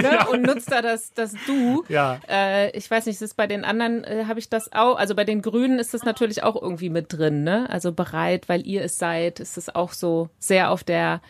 ne? 0.00 0.26
Und 0.30 0.42
nutzt 0.42 0.72
da 0.72 0.80
das, 0.80 1.12
das 1.12 1.34
Du. 1.46 1.84
Ja. 1.88 2.20
Äh, 2.26 2.70
ich 2.74 2.90
weiß 2.90 3.04
nicht, 3.04 3.20
ist 3.20 3.36
bei 3.36 3.46
den 3.46 3.66
anderen, 3.66 4.02
äh, 4.04 4.24
habe 4.26 4.40
ich 4.40 4.48
das 4.48 4.72
auch, 4.72 4.96
also 4.96 5.14
bei 5.14 5.24
den 5.24 5.42
Grünen 5.42 5.78
ist 5.78 5.92
das 5.92 6.04
natürlich 6.04 6.42
auch 6.42 6.60
irgendwie 6.60 6.88
mit 6.88 7.12
drin, 7.12 7.44
ne? 7.44 7.68
Also 7.68 7.92
bereit, 7.92 8.48
weil 8.48 8.66
ihr 8.66 8.82
es 8.82 8.96
seid, 8.96 9.40
ist 9.40 9.58
es 9.58 9.74
auch 9.74 9.92
so 9.92 10.30
sehr 10.38 10.70
auf 10.70 10.84
der 10.84 11.20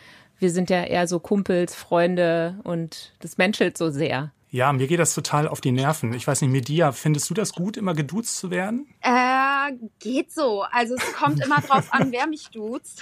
wir 0.43 0.51
sind 0.51 0.69
ja 0.69 0.83
eher 0.83 1.07
so 1.07 1.19
Kumpels, 1.19 1.73
Freunde 1.73 2.59
und 2.63 3.13
das 3.21 3.37
menschelt 3.37 3.77
so 3.77 3.89
sehr. 3.89 4.31
Ja, 4.51 4.71
mir 4.71 4.85
geht 4.85 4.99
das 4.99 5.15
total 5.15 5.47
auf 5.47 5.61
die 5.61 5.71
Nerven. 5.71 6.13
Ich 6.13 6.27
weiß 6.27 6.41
nicht, 6.41 6.51
Media, 6.51 6.91
findest 6.91 7.27
du 7.29 7.33
das 7.33 7.53
gut, 7.53 7.75
immer 7.75 7.95
geduzt 7.95 8.37
zu 8.37 8.51
werden? 8.51 8.85
Äh, 9.01 9.71
geht 9.97 10.31
so. 10.31 10.63
Also 10.71 10.93
es 10.93 11.13
kommt 11.13 11.43
immer 11.43 11.61
drauf 11.61 11.91
an, 11.91 12.11
wer 12.11 12.27
mich 12.27 12.49
duzt. 12.49 13.01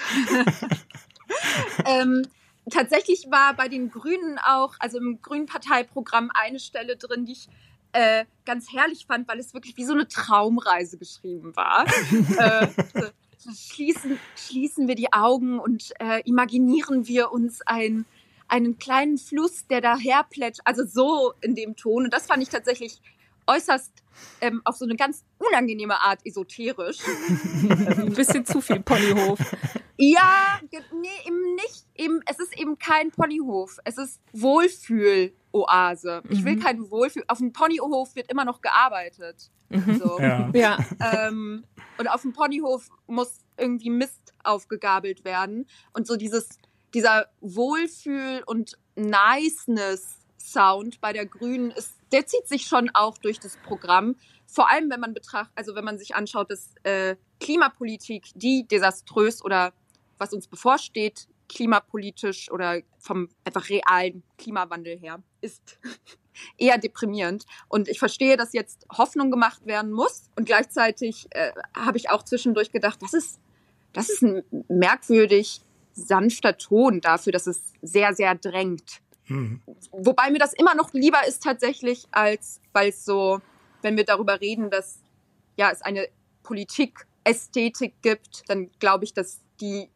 ähm, 1.86 2.26
tatsächlich 2.70 3.26
war 3.30 3.54
bei 3.56 3.68
den 3.68 3.90
Grünen 3.90 4.38
auch, 4.38 4.76
also 4.80 4.98
im 5.00 5.22
Grünen 5.22 5.48
Parteiprogramm 5.48 6.32
eine 6.34 6.60
Stelle 6.60 6.96
drin, 6.96 7.26
die 7.26 7.34
ich 7.34 7.50
äh, 7.92 8.24
ganz 8.46 8.72
herrlich 8.72 9.08
fand, 9.08 9.28
weil 9.28 9.40
es 9.40 9.54
wirklich 9.54 9.76
wie 9.76 9.84
so 9.84 9.94
eine 9.94 10.08
Traumreise 10.08 10.98
geschrieben 10.98 11.54
war. 11.56 11.86
äh, 12.38 12.68
schließen, 13.50 14.20
schließen 14.36 14.88
wir 14.88 14.96
die 14.96 15.14
Augen 15.14 15.60
und 15.60 15.92
äh, 16.00 16.22
imaginieren 16.26 17.08
wir 17.08 17.32
uns 17.32 17.62
ein, 17.66 18.06
einen 18.48 18.78
kleinen 18.78 19.18
Fluss, 19.18 19.68
der 19.68 19.82
daher 19.82 20.24
plätscht. 20.30 20.62
Also 20.66 20.86
so 20.86 21.34
in 21.42 21.56
dem 21.56 21.76
Ton. 21.76 22.06
Und 22.06 22.14
das 22.14 22.26
fand 22.26 22.44
ich 22.44 22.50
tatsächlich 22.50 23.02
äußerst 23.48 23.92
ähm, 24.42 24.62
auf 24.66 24.76
so 24.76 24.86
eine 24.86 24.96
ganz 24.96 25.24
unangenehme 25.38 26.00
Art 26.00 26.20
esoterisch. 26.26 27.00
Ein 27.70 28.14
bisschen 28.14 28.46
zu 28.46 28.62
viel 28.62 28.82
Ponyhof. 28.82 29.40
Ja, 29.98 30.60
nee, 30.72 31.08
eben 31.28 31.56
nicht. 31.56 31.86
Eben, 31.96 32.22
es 32.26 32.40
ist 32.40 32.60
eben 32.60 32.78
kein 32.78 33.12
Ponyhof. 33.12 33.78
Es 33.84 33.98
ist 33.98 34.20
Wohlfühl-Oase. 34.34 36.24
Ich 36.30 36.44
will 36.44 36.56
mhm. 36.56 36.60
keinen 36.60 36.92
Wohlfühl. 36.92 37.24
Auf 37.28 37.38
dem 37.38 37.54
Ponyhof 37.54 38.16
wird 38.16 38.32
immer 38.32 38.46
noch 38.46 38.62
gearbeitet. 38.62 39.52
Mhm. 39.70 40.00
So. 40.00 40.20
Ja. 40.20 40.50
ja. 40.54 40.78
Ähm, 41.00 41.64
und 42.02 42.08
auf 42.08 42.24
dem 42.24 42.34
Ponyhof 42.34 42.90
muss 43.06 43.46
irgendwie 43.58 43.92
Mist 43.92 44.34
aufgegabelt 44.44 45.24
werden. 45.24 45.68
Und 45.94 46.08
so 46.08 46.16
dieses, 46.16 46.58
dieser 46.96 47.28
Wohlfühl- 47.42 48.42
und 48.46 48.76
Niceness-Sound 48.96 51.00
bei 51.00 51.14
der 51.14 51.28
Grünen 51.28 51.70
ist, 51.70 51.94
der 52.12 52.26
zieht 52.26 52.48
sich 52.48 52.66
schon 52.66 52.90
auch 52.94 53.20
durch 53.20 53.40
das 53.40 53.56
Programm. 53.58 54.16
Vor 54.48 54.68
allem, 54.70 54.90
wenn 54.90 55.00
man 55.00 55.14
betrachtet, 55.14 55.54
also 55.56 55.76
wenn 55.76 55.86
man 55.86 56.00
sich 56.00 56.16
anschaut, 56.16 56.50
dass 56.50 56.74
äh, 56.84 57.16
Klimapolitik, 57.40 58.30
die 58.34 58.68
desaströs 58.68 59.46
oder 59.46 59.74
was 60.18 60.34
uns 60.34 60.48
bevorsteht, 60.48 61.28
klimapolitisch 61.48 62.52
oder 62.52 62.82
vom 62.98 63.30
einfach 63.46 63.70
realen 63.70 64.24
Klimawandel 64.40 64.98
her, 64.98 65.22
ist 65.42 65.78
eher 66.58 66.78
deprimierend. 66.78 67.46
Und 67.68 67.88
ich 67.88 68.00
verstehe, 68.00 68.38
dass 68.38 68.54
jetzt 68.54 68.86
Hoffnung 68.92 69.32
gemacht 69.32 69.66
werden 69.66 69.92
muss. 69.92 70.30
Und 70.36 70.46
gleichzeitig 70.46 71.28
äh, 71.32 71.52
habe 71.76 71.98
ich 71.98 72.10
auch 72.10 72.24
zwischendurch 72.24 72.72
gedacht, 72.72 73.02
das 73.02 73.14
ist, 73.14 73.40
das 73.94 74.10
ist 74.10 74.22
ein 74.22 74.44
merkwürdig 74.68 75.62
sanfter 75.94 76.58
Ton 76.58 77.02
dafür, 77.02 77.34
dass 77.34 77.48
es 77.48 77.74
sehr, 77.82 78.14
sehr 78.14 78.36
drängt. 78.36 79.02
Mhm. 79.28 79.62
Wobei 79.92 80.32
mir 80.32 80.40
das 80.40 80.54
immer 80.54 80.76
noch 80.76 80.94
lieber 80.94 81.26
ist 81.28 81.44
tatsächlich, 81.44 82.08
als 82.12 82.62
weil 82.74 82.90
es 82.90 83.06
so, 83.06 83.42
wenn 83.82 83.98
wir 83.98 84.06
darüber 84.06 84.42
reden, 84.42 84.70
dass 84.70 85.00
ja 85.58 85.72
es 85.72 85.82
eine 85.82 86.08
Politik-Ästhetik 86.44 87.94
gibt, 88.02 88.44
dann 88.50 88.70
glaube 88.80 89.06
ich, 89.06 89.14
dass 89.14 89.42
die 89.60 89.90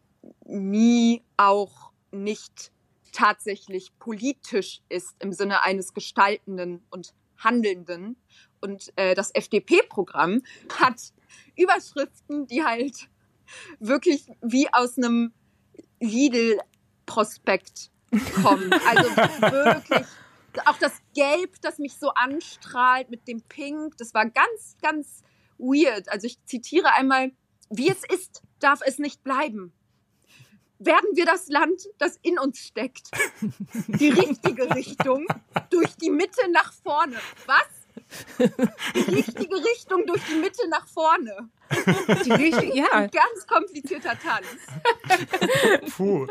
nie 0.46 1.22
auch 1.38 1.92
nicht 2.12 2.72
tatsächlich 3.16 3.98
politisch 3.98 4.82
ist 4.90 5.16
im 5.20 5.32
Sinne 5.32 5.64
eines 5.64 5.94
Gestaltenden 5.94 6.84
und 6.90 7.14
Handelnden. 7.38 8.18
Und 8.60 8.92
äh, 8.98 9.16
das 9.16 9.34
FDP-Programm 9.34 10.42
hat 10.78 11.14
Überschriften, 11.56 12.46
die 12.48 12.64
halt 12.64 13.10
wirklich 13.80 14.28
wie 14.42 14.68
aus 14.74 14.98
einem 14.98 15.32
Lidl-Prospekt 16.02 17.90
kommen. 18.44 18.74
Also 18.74 19.10
wirklich 19.42 20.06
auch 20.66 20.78
das 20.78 20.94
Gelb, 21.14 21.62
das 21.62 21.80
mich 21.80 21.98
so 21.98 22.10
anstrahlt 22.10 23.10
mit 23.10 23.28
dem 23.28 23.42
Pink, 23.44 23.98
das 23.98 24.14
war 24.14 24.26
ganz, 24.26 24.76
ganz 24.82 25.24
weird. 25.58 26.10
Also 26.10 26.28
ich 26.28 26.44
zitiere 26.46 26.94
einmal, 26.94 27.32
wie 27.70 27.90
es 27.90 28.04
ist, 28.04 28.42
darf 28.60 28.82
es 28.86 29.00
nicht 29.00 29.24
bleiben 29.24 29.74
werden 30.80 31.10
wir 31.14 31.26
das 31.26 31.48
Land, 31.48 31.88
das 31.98 32.18
in 32.22 32.40
uns 32.40 32.60
steckt. 32.60 33.12
Die 33.88 34.10
richtige 34.10 34.70
Richtung 34.76 35.26
durch 35.70 35.96
die 35.96 36.10
Mitte 36.10 36.50
nach 36.52 36.74
vorne. 36.74 37.18
Was? 37.46 37.86
Die 38.94 39.16
richtige 39.16 39.56
Richtung 39.56 40.06
durch 40.06 40.22
die 40.30 40.36
Mitte 40.36 40.68
nach 40.70 40.88
vorne. 40.88 41.50
Die 42.26 42.32
richtige, 42.32 42.78
ja. 42.78 42.86
Ein 42.92 43.10
ganz 43.10 43.48
komplizierter 43.48 44.18
Tanz. 44.20 44.46
Puh. 45.96 46.28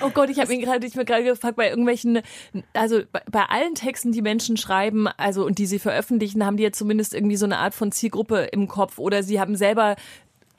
Oh 0.00 0.10
Gott, 0.10 0.30
ich 0.30 0.38
habe 0.38 0.54
mir 0.54 0.60
gerade, 0.60 0.86
ich 0.86 0.94
mir 0.94 1.04
gerade 1.04 1.24
gefragt, 1.24 1.56
bei 1.56 1.68
irgendwelchen, 1.68 2.20
also 2.72 3.02
bei, 3.12 3.22
bei, 3.30 3.44
allen 3.44 3.74
Texten, 3.74 4.12
die 4.12 4.22
Menschen 4.22 4.56
schreiben, 4.56 5.06
also 5.06 5.44
und 5.44 5.58
die 5.58 5.66
sie 5.66 5.78
veröffentlichen, 5.78 6.44
haben 6.44 6.56
die 6.56 6.62
ja 6.62 6.72
zumindest 6.72 7.14
irgendwie 7.14 7.36
so 7.36 7.44
eine 7.44 7.58
Art 7.58 7.74
von 7.74 7.92
Zielgruppe 7.92 8.48
im 8.52 8.68
Kopf 8.68 8.98
oder 8.98 9.22
sie 9.22 9.40
haben 9.40 9.56
selber 9.56 9.96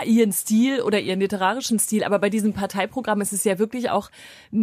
ihren 0.04 0.34
Stil 0.34 0.82
oder 0.82 1.00
ihren 1.00 1.20
literarischen 1.20 1.80
Stil, 1.80 2.04
aber 2.04 2.20
bei 2.20 2.30
diesem 2.30 2.54
Parteiprogramm 2.54 3.22
ist 3.22 3.32
es 3.32 3.44
ja 3.46 3.60
wirklich 3.60 3.90
auch 3.90 4.10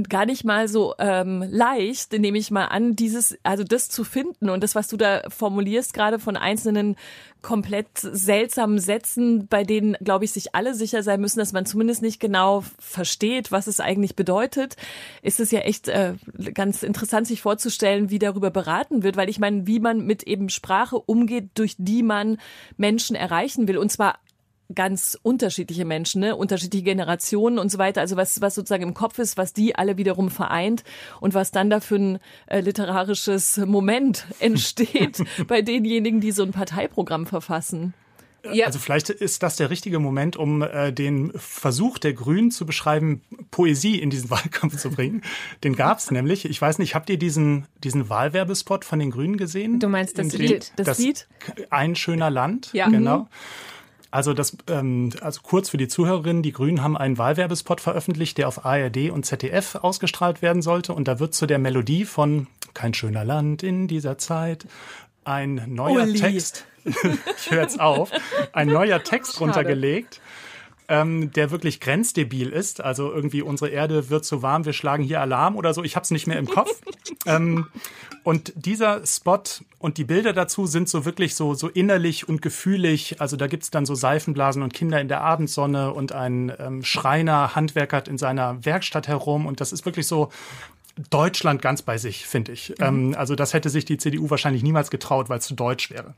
gar 0.09 0.27
nicht 0.27 0.45
mal 0.45 0.69
so 0.69 0.95
ähm, 0.99 1.45
leicht, 1.49 2.13
nehme 2.13 2.37
ich 2.37 2.51
mal 2.51 2.67
an, 2.67 2.97
dieses, 2.97 3.39
also 3.43 3.65
das 3.65 3.89
zu 3.89 4.05
finden. 4.05 4.51
Und 4.51 4.63
das, 4.63 4.75
was 4.75 4.89
du 4.89 4.97
da 4.97 5.23
formulierst, 5.29 5.95
gerade 5.95 6.19
von 6.19 6.37
einzelnen 6.37 6.97
komplett 7.41 7.89
seltsamen 7.99 8.79
Sätzen, 8.79 9.49
bei 9.49 9.65
denen, 9.65 9.97
glaube 10.01 10.25
ich, 10.25 10.33
sich 10.33 10.55
alle 10.55 10.75
sicher 10.75 11.03
sein 11.03 11.21
müssen, 11.21 11.41
dass 11.41 11.53
man 11.53 11.67
zumindest 11.67 12.03
nicht 12.03 12.21
genau 12.21 12.63
versteht, 12.79 13.51
was 13.51 13.67
es 13.67 13.81
eigentlich 13.81 14.15
bedeutet, 14.17 14.77
ist 15.23 15.41
es 15.41 15.51
ja 15.51 15.61
echt 15.61 15.89
äh, 15.89 16.15
ganz 16.55 16.83
interessant, 16.83 17.27
sich 17.27 17.43
vorzustellen, 17.43 18.11
wie 18.11 18.19
darüber 18.19 18.51
beraten 18.51 19.03
wird, 19.03 19.17
weil 19.17 19.29
ich 19.29 19.41
meine, 19.41 19.67
wie 19.67 19.81
man 19.81 20.05
mit 20.05 20.23
eben 20.23 20.51
Sprache 20.51 20.99
umgeht, 20.99 21.51
durch 21.55 21.75
die 21.79 22.03
man 22.03 22.39
Menschen 22.77 23.17
erreichen 23.17 23.67
will. 23.67 23.79
Und 23.79 23.91
zwar 23.91 24.19
ganz 24.75 25.19
unterschiedliche 25.23 25.85
Menschen, 25.85 26.21
ne? 26.21 26.37
unterschiedliche 26.37 26.85
Generationen 26.85 27.59
und 27.59 27.71
so 27.71 27.79
weiter. 27.79 28.01
Also 28.01 28.17
was, 28.17 28.41
was 28.41 28.55
sozusagen 28.55 28.83
im 28.83 28.95
Kopf 28.95 29.19
ist, 29.19 29.37
was 29.37 29.53
die 29.53 29.75
alle 29.77 29.97
wiederum 29.97 30.31
vereint 30.31 30.85
und 31.21 31.35
was 31.35 31.51
dann 31.51 31.71
da 31.71 31.81
für 31.81 31.97
ein 31.97 32.19
äh, 32.47 32.61
literarisches 32.61 33.59
Moment 33.59 34.27
entsteht 34.41 35.23
bei 35.47 35.63
denjenigen, 35.63 36.21
die 36.21 36.33
so 36.33 36.43
ein 36.43 36.53
Parteiprogramm 36.53 37.27
verfassen. 37.27 37.95
Ja. 38.51 38.67
Also 38.67 38.79
vielleicht 38.79 39.09
ist 39.11 39.43
das 39.43 39.57
der 39.57 39.71
richtige 39.71 39.99
Moment, 39.99 40.37
um 40.37 40.63
äh, 40.63 40.93
den 40.93 41.33
Versuch 41.37 41.99
der 41.99 42.13
Grünen 42.13 42.51
zu 42.51 42.67
beschreiben, 42.67 43.23
Poesie 43.51 44.01
in 44.01 44.11
diesen 44.11 44.31
Wahlkampf 44.31 44.77
zu 44.79 44.91
bringen. 44.91 45.23
Den 45.63 45.77
gab 45.77 45.99
es 45.99 46.11
nämlich. 46.11 46.45
Ich 46.45 46.61
weiß 46.61 46.79
nicht, 46.79 46.95
habt 46.95 47.09
ihr 47.11 47.19
diesen, 47.19 47.67
diesen 47.85 48.09
Wahlwerbespot 48.09 48.85
von 48.85 48.99
den 48.99 49.11
Grünen 49.11 49.37
gesehen? 49.37 49.79
Du 49.79 49.89
meinst 49.89 50.19
das 50.19 50.33
Lied? 50.33 50.73
Das, 50.77 50.87
das 50.87 50.99
Lied? 50.99 51.29
Ein 51.71 51.95
schöner 51.95 52.31
Land. 52.31 52.71
Ja. 52.73 52.89
Genau. 52.89 53.19
Mhm. 53.19 53.27
Also 54.13 54.35
das, 54.35 54.57
ähm, 54.69 55.11
also 55.23 55.41
kurz 55.43 55.71
für 55.71 55.79
die 55.79 55.89
Zuhörerinnen, 55.89 56.43
die 56.43 56.53
Grünen 56.53 56.83
haben 56.83 56.99
einen 56.99 57.17
Wahlwerbespot 57.17 57.81
veröffentlicht, 57.81 58.37
der 58.37 58.47
auf 58.47 58.65
ARD 58.65 59.11
und 59.11 59.25
ZDF 59.25 59.77
ausgestrahlt 59.77 60.43
werden 60.43 60.61
sollte. 60.61 60.93
Und 60.93 61.09
da 61.09 61.19
wird 61.19 61.35
zu 61.35 61.47
der 61.47 61.59
Melodie 61.59 62.05
von 62.05 62.47
Kein 62.75 62.93
schöner 62.93 63.25
Land 63.25 63.63
in 63.63 63.89
dieser 63.89 64.19
Zeit 64.19 64.67
ein 65.25 65.63
neuer 65.67 66.03
Uli. 66.03 66.21
Text, 66.21 66.67
ich 66.85 67.51
höre 67.51 67.63
jetzt 67.63 67.81
auf, 67.81 68.11
ein 68.53 68.69
neuer 68.69 69.03
Text 69.03 69.35
Schade. 69.35 69.45
runtergelegt 69.47 70.21
ähm, 70.93 71.33
der 71.33 71.51
wirklich 71.51 71.81
grenzdebil 71.81 72.51
ist. 72.51 72.83
Also 72.83 73.11
irgendwie 73.11 73.41
unsere 73.41 73.71
Erde 73.71 74.11
wird 74.11 74.27
zu 74.27 74.43
warm, 74.43 74.67
wir 74.67 74.75
schlagen 74.75 75.03
hier 75.03 75.23
Alarm 75.23 75.57
oder 75.57 75.73
so. 75.73 75.83
Ich 75.83 75.97
habe 75.97 76.05
es 76.05 76.11
nicht 76.11 76.27
mehr 76.27 76.39
im 76.39 76.47
Kopf. 76.47 76.69
ähm, 77.27 77.67
und 78.25 78.53
dieser 78.57 79.07
Spot 79.07 79.43
und 79.79 79.97
die 79.97 80.05
Bilder 80.05 80.35
dazu 80.35 80.67
sind 80.67 80.91
so 80.91 81.07
wirklich 81.07 81.35
so, 81.35 81.55
so 81.55 81.69
innerlich 81.69 82.29
und 82.29 82.43
gefühlig. 82.43 83.23
Also 83.23 83.39
da 83.39 83.47
gibt's 83.47 83.71
dann 83.71 83.87
so 83.87 83.95
Seifenblasen 83.95 84.63
und 84.63 84.75
Kinder 84.75 85.01
in 85.01 85.09
der 85.09 85.23
Abendsonne 85.23 85.95
und 85.95 86.13
ein 86.13 86.53
ähm, 86.59 86.85
Schreiner 86.85 87.55
handwerkert 87.55 88.07
in 88.07 88.19
seiner 88.19 88.63
Werkstatt 88.67 89.09
herum. 89.09 89.47
Und 89.47 89.63
das 89.63 89.73
ist 89.73 89.87
wirklich 89.87 90.07
so 90.07 90.29
Deutschland 91.09 91.63
ganz 91.63 91.81
bei 91.81 91.97
sich, 91.97 92.27
finde 92.27 92.53
ich. 92.53 92.69
Mhm. 92.69 92.85
Ähm, 92.85 93.15
also 93.17 93.35
das 93.35 93.55
hätte 93.55 93.71
sich 93.71 93.87
die 93.87 93.97
CDU 93.97 94.29
wahrscheinlich 94.29 94.63
niemals 94.63 94.91
getraut, 94.91 95.31
weil 95.31 95.39
es 95.39 95.47
zu 95.47 95.55
deutsch 95.55 95.91
wäre. 95.91 96.13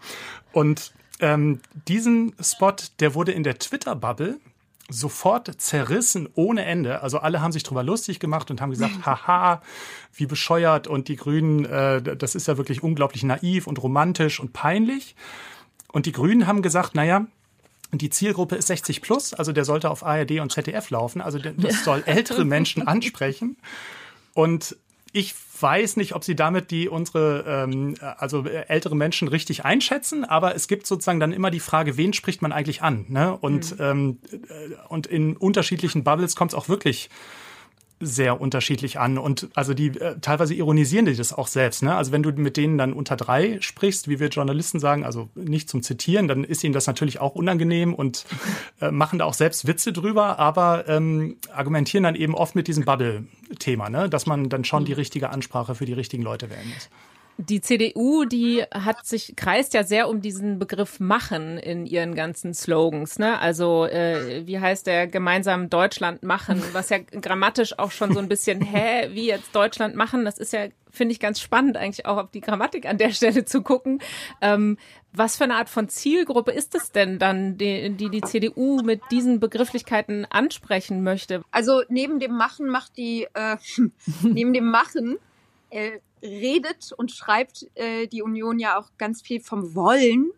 Und 0.53 0.93
ähm, 1.21 1.61
diesen 1.87 2.35
Spot, 2.41 2.75
der 2.99 3.15
wurde 3.15 3.31
in 3.31 3.45
der 3.45 3.57
Twitter-Bubble 3.61 4.41
sofort 4.91 5.61
zerrissen 5.61 6.29
ohne 6.35 6.65
Ende. 6.65 7.03
Also 7.03 7.19
alle 7.19 7.41
haben 7.41 7.53
sich 7.53 7.63
drüber 7.63 7.83
lustig 7.83 8.21
gemacht 8.21 8.51
und 8.51 8.61
haben 8.61 8.71
gesagt, 8.71 8.95
haha, 9.07 9.63
wie 10.13 10.27
bescheuert 10.27 10.87
und 10.87 11.09
die 11.09 11.17
Grünen, 11.17 11.65
äh, 11.65 12.03
das 12.03 12.35
ist 12.35 12.49
ja 12.49 12.57
wirklich 12.59 12.83
unglaublich 12.83 13.23
naiv 13.23 13.67
und 13.67 13.83
romantisch 13.83 14.41
und 14.41 14.53
peinlich. 14.53 15.17
Und 15.93 16.07
die 16.07 16.13
Grünen 16.13 16.47
haben 16.47 16.63
gesagt, 16.63 16.95
naja, 16.95 17.27
die 17.93 18.11
Zielgruppe 18.11 18.57
ist 18.57 18.67
60 18.67 19.01
plus, 19.01 19.35
also 19.35 19.53
der 19.53 19.65
sollte 19.65 19.91
auf 19.91 20.05
ARD 20.05 20.41
und 20.41 20.51
ZDF 20.51 20.91
laufen, 20.91 21.21
also 21.21 21.39
das 21.39 21.85
soll 21.85 22.03
ältere 22.07 22.45
Menschen 22.45 22.87
ansprechen. 22.87 23.57
Und 24.35 24.77
ich 25.13 25.35
weiß 25.61 25.97
nicht, 25.97 26.15
ob 26.15 26.25
sie 26.25 26.35
damit 26.35 26.71
die 26.71 26.89
unsere 26.89 27.45
ähm, 27.47 27.95
also 28.01 28.45
ältere 28.45 28.97
Menschen 28.97 29.29
richtig 29.29 29.65
einschätzen, 29.65 30.25
aber 30.25 30.55
es 30.55 30.69
gibt 30.69 30.87
sozusagen 30.87 31.21
dann 31.21 31.33
immer 31.33 31.51
die 31.51 31.61
Frage, 31.61 31.97
wen 31.97 32.13
spricht 32.13 32.43
man 32.43 32.53
eigentlich 32.53 32.83
an? 32.83 33.07
Ne? 33.09 33.37
Und 33.37 33.79
mhm. 33.79 33.85
ähm, 33.85 34.19
äh, 34.33 34.75
und 34.89 35.07
in 35.07 35.37
unterschiedlichen 35.37 36.05
Bubbles 36.05 36.37
kommt 36.37 36.53
es 36.53 36.55
auch 36.55 36.69
wirklich 36.69 37.11
sehr 38.05 38.41
unterschiedlich 38.41 38.99
an 38.99 39.19
und 39.19 39.49
also 39.55 39.75
die 39.75 39.89
äh, 39.99 40.19
teilweise 40.21 40.55
ironisieren 40.55 41.07
die 41.07 41.17
das 41.17 41.33
auch 41.33 41.47
selbst. 41.47 41.83
Ne? 41.83 41.95
Also 41.95 42.13
wenn 42.13 42.23
du 42.23 42.33
mit 42.33 42.57
denen 42.57 42.79
dann 42.79 42.93
unter 42.93 43.17
drei 43.17 43.61
sprichst, 43.61 44.09
wie 44.09 44.21
wir 44.21 44.29
Journalisten 44.29 44.79
sagen, 44.79 45.05
also 45.05 45.29
nicht 45.35 45.69
zum 45.69 45.83
Zitieren, 45.83 46.29
dann 46.29 46.45
ist 46.45 46.65
ihnen 46.65 46.75
das 46.75 46.87
natürlich 46.87 47.21
auch 47.21 47.35
unangenehm 47.35 47.95
und 47.95 48.27
äh, 48.81 48.91
machen 48.91 49.19
da 49.19 49.25
auch 49.25 49.35
selbst 49.35 49.67
Witze 49.67 49.93
drüber, 49.93 50.39
aber 50.39 50.89
ähm, 50.89 51.37
argumentieren 51.53 52.05
dann 52.05 52.15
eben 52.15 52.35
oft 52.35 52.55
mit 52.55 52.69
diesem 52.69 52.85
Bubble-Thema, 52.85 53.91
ne? 53.91 54.09
dass 54.09 54.27
man 54.27 54.49
dann 54.49 54.65
schon 54.65 54.85
die 54.85 54.93
richtige 54.93 55.31
Ansprache 55.31 55.75
für 55.75 55.87
die 55.87 55.93
richtigen 55.93 56.23
Leute 56.23 56.51
wählen 56.51 56.69
muss 56.69 56.89
die 57.37 57.61
CDU, 57.61 58.25
die 58.25 58.63
hat 58.71 59.05
sich 59.07 59.35
kreist 59.37 59.75
ja 59.75 59.83
sehr 59.83 60.09
um 60.09 60.21
diesen 60.21 60.59
Begriff 60.59 61.01
machen 61.01 61.59
in 61.59 61.85
ihren 61.87 62.15
ganzen 62.15 62.55
Slogans. 62.55 63.19
Ne? 63.19 63.39
Also 63.39 63.87
äh, 63.87 64.47
wie 64.47 64.61
heißt 64.61 64.87
der 64.87 65.07
gemeinsam 65.07 65.69
Deutschland 65.69 66.23
machen, 66.23 66.63
was 66.73 66.91
ja 66.91 66.99
grammatisch 66.99 67.79
auch 67.79 67.91
schon 67.91 68.13
so 68.13 68.21
ein 68.21 68.29
bisschen 68.29 68.61
hä, 68.65 69.11
wie 69.13 69.27
jetzt 69.27 69.55
Deutschland 69.55 69.97
machen. 69.97 70.25
Das 70.25 70.39
ist 70.39 70.53
ja 70.53 70.69
finde 70.91 71.13
ich 71.13 71.19
ganz 71.19 71.41
spannend 71.41 71.77
eigentlich 71.77 72.07
auch 72.07 72.19
auf 72.19 72.31
die 72.31 72.41
Grammatik 72.41 72.87
an 72.87 72.99
der 72.99 73.11
Stelle 73.11 73.45
zu 73.45 73.63
gucken. 73.63 74.01
Ähm, 74.41 74.79
was 75.13 75.37
für 75.37 75.45
eine 75.45 75.57
Art 75.57 75.69
von 75.69 75.89
Zielgruppe 75.89 76.53
ist 76.53 76.75
es 76.75 76.93
denn 76.93 77.19
dann, 77.19 77.59
die, 77.59 77.91
die 77.91 78.11
die 78.11 78.21
CDU 78.21 78.81
mit 78.83 79.01
diesen 79.11 79.41
Begrifflichkeiten 79.41 80.25
ansprechen 80.25 81.03
möchte? 81.03 81.43
Also 81.51 81.83
neben 81.89 82.21
dem 82.21 82.37
Machen 82.37 82.69
macht 82.69 82.97
die 82.97 83.27
äh, 83.35 83.57
neben 84.23 84.53
dem 84.53 84.71
Machen 84.71 85.19
äh, 85.71 85.99
redet 86.25 86.93
und 86.93 87.13
schreibt 87.13 87.67
äh, 87.75 88.07
die 88.07 88.23
Union 88.23 88.59
ja 88.59 88.79
auch 88.79 88.91
ganz 88.99 89.23
viel 89.23 89.41
vom 89.41 89.75
Wollen. 89.75 90.31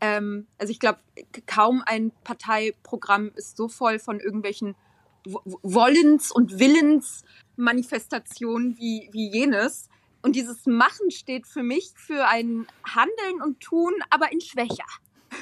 Ähm, 0.00 0.46
also 0.58 0.70
ich 0.70 0.78
glaube, 0.78 1.00
kaum 1.46 1.82
ein 1.84 2.12
Parteiprogramm 2.22 3.32
ist 3.34 3.56
so 3.56 3.68
voll 3.68 3.98
von 3.98 4.20
irgendwelchen 4.20 4.76
Wollens- 5.24 6.30
und 6.30 6.58
Willensmanifestationen 6.58 8.76
wie, 8.78 9.08
wie 9.12 9.30
jenes. 9.30 9.88
Und 10.20 10.36
dieses 10.36 10.66
Machen 10.66 11.10
steht 11.10 11.46
für 11.46 11.62
mich 11.62 11.92
für 11.96 12.28
ein 12.28 12.66
Handeln 12.84 13.40
und 13.42 13.60
Tun, 13.60 13.94
aber 14.10 14.30
in 14.32 14.42
schwächer. 14.42 14.84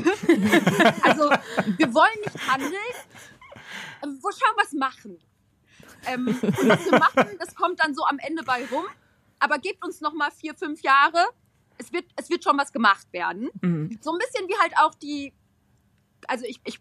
also 1.03 1.31
wir 1.77 1.93
wollen 1.93 2.21
nicht 2.25 2.49
handeln, 2.49 2.73
wo 4.23 4.31
schauen 4.31 4.55
wir 4.57 4.63
was 4.63 4.73
machen. 4.73 5.19
Ähm, 6.07 6.29
und 6.29 6.43
was 6.43 6.85
wir 6.85 6.99
machen, 6.99 7.27
das 7.39 7.55
kommt 7.55 7.81
dann 7.81 7.95
so 7.95 8.05
am 8.05 8.19
Ende 8.19 8.43
bei 8.43 8.67
rum 8.67 8.85
aber 9.43 9.59
gebt 9.59 9.85
uns 9.85 10.01
noch 10.01 10.13
mal 10.13 10.31
vier, 10.31 10.55
fünf 10.55 10.83
Jahre. 10.83 11.19
Es 11.77 11.93
wird, 11.93 12.05
es 12.17 12.31
wird 12.31 12.45
schon 12.45 12.57
was 12.57 12.73
gemacht 12.73 13.13
werden. 13.13 13.51
Mhm. 13.61 13.99
So 14.01 14.13
ein 14.13 14.19
bisschen 14.19 14.49
wie 14.49 14.57
halt 14.61 14.73
auch 14.79 14.95
die, 14.95 15.33
also 16.29 16.45
ich, 16.47 16.61
ich 16.65 16.81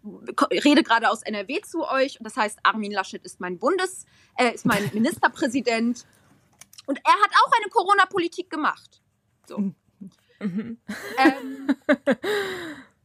rede 0.64 0.84
gerade 0.84 1.10
aus 1.10 1.24
NRW 1.24 1.62
zu 1.62 1.90
euch 1.90 2.20
und 2.20 2.26
das 2.26 2.38
heißt, 2.38 2.60
Armin 2.64 2.92
Laschet 2.92 3.24
ist 3.24 3.40
mein 3.40 3.58
Bundes, 3.58 4.06
äh, 4.38 4.54
ist 4.54 4.66
mein 4.66 4.90
Ministerpräsident 4.94 6.06
und 6.86 7.00
er 7.04 7.14
hat 7.14 7.32
auch 7.32 7.52
eine 7.60 7.70
Corona-Politik 7.72 8.50
gemacht. 8.50 9.02
So. 9.48 9.58
Mhm. 9.58 9.76
Ähm, 10.40 11.76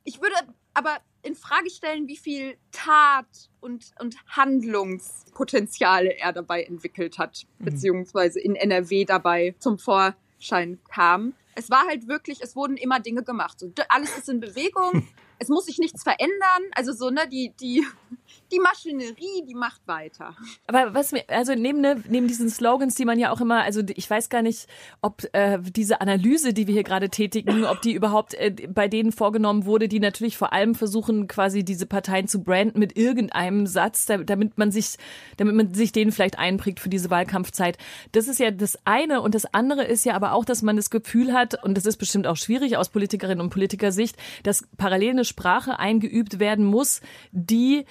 ich 0.05 0.21
würde 0.21 0.35
aber 0.75 0.99
in 1.27 1.35
Frage 1.35 1.69
stellen, 1.71 2.07
wie 2.09 2.17
viel 2.17 2.57
Tat 2.73 3.27
und, 3.61 3.93
und 4.01 4.17
Handlungspotenziale 4.29 6.17
er 6.19 6.33
dabei 6.33 6.63
entwickelt 6.63 7.19
hat, 7.19 7.47
Mhm. 7.59 7.65
beziehungsweise 7.65 8.41
in 8.41 8.55
NRW 8.57 9.05
dabei 9.05 9.55
zum 9.59 9.79
Vorschein 9.79 10.79
kam. 10.91 11.35
Es 11.55 11.71
war 11.71 11.87
halt 11.87 12.07
wirklich, 12.09 12.41
es 12.43 12.55
wurden 12.55 12.77
immer 12.77 13.01
Dinge 13.01 13.23
gemacht. 13.23 13.65
Alles 13.89 14.17
ist 14.19 14.29
in 14.29 14.41
Bewegung, 14.41 14.93
es 15.39 15.49
muss 15.49 15.67
sich 15.67 15.79
nichts 15.79 16.03
verändern. 16.03 16.63
Also 16.75 16.93
so, 16.93 17.11
ne, 17.11 17.23
die, 17.31 17.53
die, 17.61 17.85
die 18.53 18.59
Maschinerie, 18.61 19.45
die 19.47 19.55
macht 19.55 19.81
weiter. 19.87 20.37
Aber 20.67 20.95
was 20.95 21.13
mir, 21.13 21.25
also 21.29 21.55
neben, 21.55 21.81
ne, 21.81 22.03
neben 22.09 22.29
diesen 22.29 22.49
Slogans, 22.49 22.95
die 22.95 23.05
man 23.05 23.19
ja 23.19 23.31
auch 23.33 23.41
immer, 23.41 23.63
also 23.63 23.83
ich 23.87 24.09
weiß 24.09 24.29
gar 24.29 24.43
nicht, 24.43 24.67
ob 25.03 25.25
äh, 25.33 25.59
diese 25.61 26.01
Analyse, 26.01 26.53
die 26.55 26.67
wir 26.67 26.75
hier 26.75 26.85
gerade 26.85 27.09
tätigen, 27.09 27.65
ob 27.65 27.83
die 27.83 27.93
überhaupt 27.93 28.35
äh, 28.35 28.55
bei 28.69 28.89
denen 28.89 29.13
vorgenommen 29.13 29.65
wurde, 29.67 29.89
die 29.89 30.01
natürlich 30.01 30.37
vor 30.37 30.53
allem 30.53 30.75
versuchen, 30.75 31.29
quasi 31.29 31.65
diese 31.65 31.87
Parteien 31.87 32.29
zu 32.29 32.43
branden 32.43 32.79
mit 32.79 32.97
irgendeinem 32.97 33.67
Satz, 33.67 34.07
da- 34.07 34.19
damit 34.19 34.59
man 34.59 34.71
sich, 34.71 34.97
damit 35.37 35.55
man 35.55 35.75
sich 35.75 35.93
denen 35.93 36.13
vielleicht 36.13 36.39
einprägt 36.39 36.81
für 36.81 36.89
diese 36.89 37.11
Wahlkampfzeit. 37.11 37.79
Das 38.13 38.29
ist 38.29 38.39
ja 38.39 38.51
das 38.51 38.79
eine 38.85 39.21
und 39.23 39.35
das 39.35 39.53
andere 39.55 39.85
ist 39.85 40.05
ja 40.05 40.15
aber 40.15 40.33
auch, 40.33 40.45
dass 40.45 40.63
man 40.63 40.77
das 40.77 40.91
Gefühl 40.91 41.33
hat, 41.33 41.63
und 41.65 41.77
das 41.77 41.87
ist 41.87 41.97
bestimmt 41.97 42.27
auch 42.27 42.37
schwierig 42.37 42.77
aus 42.77 42.89
Politikerinnen 42.91 43.41
und 43.41 43.51
Politikersicht, 43.51 44.17
dass 44.43 44.67
parallel 44.77 45.11
eine 45.11 45.25
Sprache 45.27 45.79
eingeübt 45.79 46.39
werden 46.39 46.65
muss, 46.65 47.01
die 47.33 47.85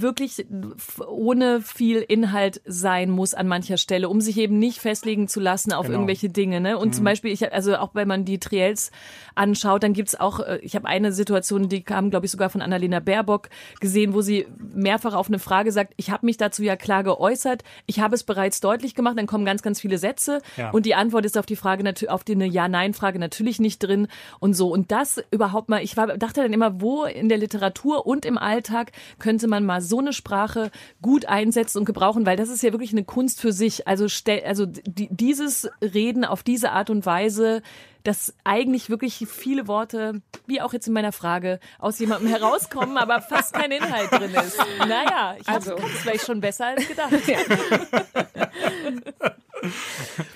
wirklich 0.00 0.44
ohne 1.06 1.60
viel 1.60 1.98
Inhalt 1.98 2.60
sein 2.64 3.10
muss 3.10 3.32
an 3.34 3.46
mancher 3.46 3.76
Stelle, 3.76 4.08
um 4.08 4.20
sich 4.20 4.36
eben 4.38 4.58
nicht 4.58 4.80
festlegen 4.80 5.28
zu 5.28 5.38
lassen 5.40 5.72
auf 5.72 5.86
Genau. 5.86 5.98
irgendwelche 5.98 6.28
Dinge. 6.28 6.60
Ne? 6.60 6.76
Und 6.76 6.94
zum 6.94 7.04
Beispiel, 7.04 7.30
ich, 7.32 7.52
also 7.52 7.76
auch 7.76 7.94
wenn 7.94 8.08
man 8.08 8.24
die 8.24 8.38
Triels 8.40 8.90
anschaut, 9.36 9.82
dann 9.84 9.92
gibt's 9.92 10.14
auch, 10.18 10.40
äh, 10.40 10.58
ich 10.62 10.74
habe 10.74 10.86
eine 10.88 11.12
Situation, 11.12 11.68
die 11.68 11.82
kam, 11.82 12.10
glaube 12.10 12.26
ich, 12.26 12.32
sogar 12.32 12.50
von 12.50 12.60
Annalena 12.60 13.00
Baerbock 13.00 13.48
gesehen, 13.80 14.14
wo 14.14 14.20
sie 14.20 14.46
mehrfach 14.74 15.14
auf 15.14 15.28
eine 15.28 15.38
Frage 15.38 15.70
sagt, 15.72 15.92
ich 15.96 16.10
habe 16.10 16.26
mich 16.26 16.36
dazu 16.36 16.62
ja 16.62 16.76
klar 16.76 17.04
geäußert, 17.04 17.62
ich 17.86 18.00
habe 18.00 18.14
es 18.14 18.24
bereits 18.24 18.60
deutlich 18.60 18.94
gemacht, 18.94 19.16
dann 19.18 19.26
kommen 19.26 19.44
ganz, 19.44 19.62
ganz 19.62 19.80
viele 19.80 19.98
Sätze 19.98 20.40
Ja. 20.56 20.70
und 20.70 20.86
die 20.86 20.94
Antwort 20.94 21.24
ist 21.24 21.38
auf 21.38 21.46
die 21.46 21.56
Frage, 21.56 21.84
auf 22.08 22.24
die 22.24 22.32
eine 22.32 22.46
Ja-Nein-Frage 22.46 23.18
natürlich 23.18 23.60
nicht 23.60 23.78
drin 23.78 24.08
und 24.40 24.54
so. 24.54 24.70
Und 24.72 24.90
das 24.90 25.22
überhaupt 25.30 25.68
mal, 25.68 25.82
ich 25.82 25.96
war, 25.96 26.16
dachte 26.18 26.42
dann 26.42 26.52
immer, 26.52 26.80
wo 26.80 27.04
in 27.04 27.28
der 27.28 27.38
Literatur 27.38 28.06
und 28.06 28.24
im 28.24 28.38
Alltag 28.38 28.92
könnte 29.18 29.46
man 29.48 29.64
mal 29.64 29.80
so 29.84 29.98
eine 30.00 30.12
Sprache 30.12 30.70
gut 31.00 31.26
einsetzen 31.26 31.78
und 31.78 31.84
gebrauchen, 31.84 32.26
weil 32.26 32.36
das 32.36 32.48
ist 32.48 32.62
ja 32.62 32.72
wirklich 32.72 32.92
eine 32.92 33.04
Kunst 33.04 33.40
für 33.40 33.52
sich. 33.52 33.86
Also, 33.86 34.08
stell, 34.08 34.42
also 34.44 34.66
die, 34.66 35.08
dieses 35.10 35.70
Reden 35.80 36.24
auf 36.24 36.42
diese 36.42 36.72
Art 36.72 36.90
und 36.90 37.06
Weise, 37.06 37.62
dass 38.02 38.34
eigentlich 38.44 38.90
wirklich 38.90 39.26
viele 39.28 39.66
Worte, 39.66 40.20
wie 40.46 40.60
auch 40.60 40.72
jetzt 40.72 40.86
in 40.86 40.92
meiner 40.92 41.12
Frage, 41.12 41.58
aus 41.78 41.98
jemandem 41.98 42.28
herauskommen, 42.28 42.98
aber 42.98 43.22
fast 43.22 43.54
kein 43.54 43.70
Inhalt 43.70 44.12
drin 44.12 44.34
ist. 44.34 44.58
Naja, 44.78 45.36
ich 45.40 45.48
Also. 45.48 45.74
kann 45.76 45.86
es 45.86 46.00
vielleicht 46.00 46.26
schon 46.26 46.40
besser 46.40 46.66
als 46.66 46.86
gedacht. 46.86 47.12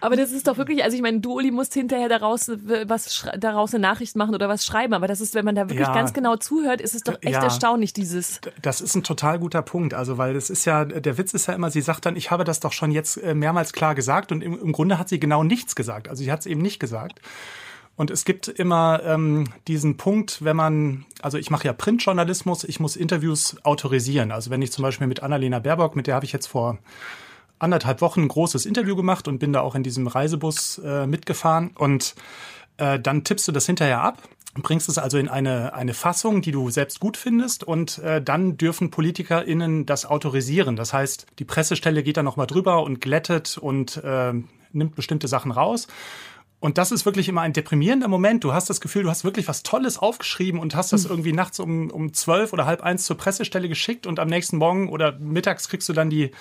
Aber 0.00 0.16
das 0.16 0.32
ist 0.32 0.46
doch 0.48 0.56
wirklich, 0.56 0.82
also 0.82 0.96
ich 0.96 1.02
meine, 1.02 1.20
du, 1.20 1.34
Uli, 1.34 1.50
musst 1.50 1.74
hinterher 1.74 2.08
daraus 2.08 2.50
was 2.86 3.26
daraus 3.38 3.74
eine 3.74 3.82
Nachricht 3.82 4.16
machen 4.16 4.34
oder 4.34 4.48
was 4.48 4.64
schreiben. 4.64 4.94
Aber 4.94 5.06
das 5.06 5.20
ist, 5.20 5.34
wenn 5.34 5.44
man 5.44 5.54
da 5.54 5.68
wirklich 5.68 5.86
Ja. 5.86 5.92
ganz 5.94 6.12
genau 6.12 6.36
zuhört, 6.36 6.80
ist 6.80 6.94
es 6.94 7.02
doch 7.02 7.14
echt 7.20 7.34
Ja. 7.34 7.42
erstaunlich, 7.44 7.92
dieses. 7.92 8.40
Das 8.62 8.80
ist 8.80 8.94
ein 8.94 9.02
total 9.02 9.38
guter 9.38 9.62
Punkt. 9.62 9.94
Also, 9.94 10.18
weil 10.18 10.34
das 10.34 10.50
ist 10.50 10.64
ja, 10.64 10.84
der 10.84 11.18
Witz 11.18 11.34
ist 11.34 11.46
ja 11.46 11.54
immer, 11.54 11.70
sie 11.70 11.80
sagt 11.82 12.06
dann, 12.06 12.16
ich 12.16 12.30
habe 12.30 12.44
das 12.44 12.60
doch 12.60 12.72
schon 12.72 12.90
jetzt 12.90 13.16
äh, 13.18 13.34
mehrmals 13.34 13.72
klar 13.72 13.94
gesagt 13.94 14.32
und 14.32 14.42
im, 14.42 14.58
im 14.60 14.72
Grunde 14.72 14.98
hat 14.98 15.08
sie 15.08 15.20
genau 15.20 15.42
nichts 15.42 15.74
gesagt. 15.76 16.08
Also, 16.08 16.22
sie 16.24 16.32
hat 16.32 16.40
es 16.40 16.46
eben 16.46 16.62
nicht 16.62 16.80
gesagt. 16.80 17.20
Und 17.96 18.10
es 18.10 18.24
gibt 18.24 18.48
immer 18.48 19.02
ähm, 19.04 19.44
diesen 19.68 19.98
Punkt, 19.98 20.42
wenn 20.42 20.56
man, 20.56 21.04
also 21.20 21.36
ich 21.36 21.50
mache 21.50 21.66
ja 21.66 21.74
Printjournalismus, 21.74 22.64
ich 22.64 22.80
muss 22.80 22.96
Interviews 22.96 23.56
autorisieren. 23.62 24.30
Also 24.32 24.48
wenn 24.50 24.62
ich 24.62 24.72
zum 24.72 24.82
Beispiel 24.84 25.06
mit 25.06 25.22
Annalena 25.22 25.58
Baerbock, 25.58 25.96
mit 25.96 26.06
der 26.06 26.14
habe 26.14 26.24
ich 26.24 26.32
jetzt 26.32 26.46
vor 26.46 26.78
anderthalb 27.60 28.00
Wochen 28.00 28.22
ein 28.22 28.28
großes 28.28 28.66
Interview 28.66 28.96
gemacht 28.96 29.28
und 29.28 29.38
bin 29.38 29.52
da 29.52 29.60
auch 29.60 29.76
in 29.76 29.84
diesem 29.84 30.06
Reisebus 30.06 30.78
äh, 30.78 31.06
mitgefahren. 31.06 31.70
Und 31.76 32.16
äh, 32.78 32.98
dann 32.98 33.22
tippst 33.22 33.46
du 33.46 33.52
das 33.52 33.66
hinterher 33.66 34.00
ab, 34.00 34.18
bringst 34.54 34.88
es 34.88 34.98
also 34.98 35.18
in 35.18 35.28
eine, 35.28 35.74
eine 35.74 35.94
Fassung, 35.94 36.42
die 36.42 36.50
du 36.50 36.70
selbst 36.70 36.98
gut 36.98 37.16
findest 37.16 37.62
und 37.62 37.98
äh, 37.98 38.20
dann 38.20 38.56
dürfen 38.56 38.90
PolitikerInnen 38.90 39.86
das 39.86 40.06
autorisieren. 40.06 40.74
Das 40.74 40.92
heißt, 40.92 41.26
die 41.38 41.44
Pressestelle 41.44 42.02
geht 42.02 42.16
da 42.16 42.22
nochmal 42.22 42.46
drüber 42.48 42.82
und 42.82 43.00
glättet 43.00 43.58
und 43.58 43.98
äh, 43.98 44.32
nimmt 44.72 44.94
bestimmte 44.96 45.28
Sachen 45.28 45.52
raus. 45.52 45.86
Und 46.60 46.76
das 46.76 46.92
ist 46.92 47.06
wirklich 47.06 47.26
immer 47.30 47.40
ein 47.40 47.54
deprimierender 47.54 48.06
Moment. 48.06 48.44
Du 48.44 48.52
hast 48.52 48.68
das 48.68 48.82
Gefühl, 48.82 49.04
du 49.04 49.08
hast 49.08 49.24
wirklich 49.24 49.48
was 49.48 49.62
Tolles 49.62 49.96
aufgeschrieben 49.96 50.60
und 50.60 50.74
hast 50.74 50.92
das 50.92 51.06
irgendwie 51.06 51.32
nachts 51.32 51.58
um, 51.58 51.90
um 51.90 52.12
zwölf 52.12 52.52
oder 52.52 52.66
halb 52.66 52.82
eins 52.82 53.04
zur 53.06 53.16
Pressestelle 53.16 53.66
geschickt 53.66 54.06
und 54.06 54.20
am 54.20 54.28
nächsten 54.28 54.58
Morgen 54.58 54.90
oder 54.90 55.12
mittags 55.18 55.70
kriegst 55.70 55.88
du 55.88 55.94
dann 55.94 56.10
die, 56.10 56.32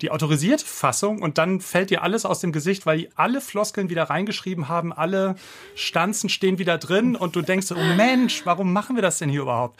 die 0.00 0.10
autorisierte 0.10 0.66
Fassung 0.66 1.22
und 1.22 1.38
dann 1.38 1.60
fällt 1.60 1.90
dir 1.90 2.02
alles 2.02 2.26
aus 2.26 2.40
dem 2.40 2.50
Gesicht, 2.50 2.86
weil 2.86 2.98
die 2.98 3.08
alle 3.14 3.40
Floskeln 3.40 3.88
wieder 3.88 4.04
reingeschrieben 4.04 4.68
haben, 4.68 4.92
alle 4.92 5.36
Stanzen 5.76 6.28
stehen 6.28 6.58
wieder 6.58 6.76
drin 6.76 7.14
und 7.14 7.36
du 7.36 7.42
denkst, 7.42 7.68
so, 7.68 7.76
oh 7.76 7.94
Mensch, 7.96 8.44
warum 8.44 8.72
machen 8.72 8.96
wir 8.96 9.02
das 9.02 9.18
denn 9.18 9.30
hier 9.30 9.42
überhaupt? 9.42 9.78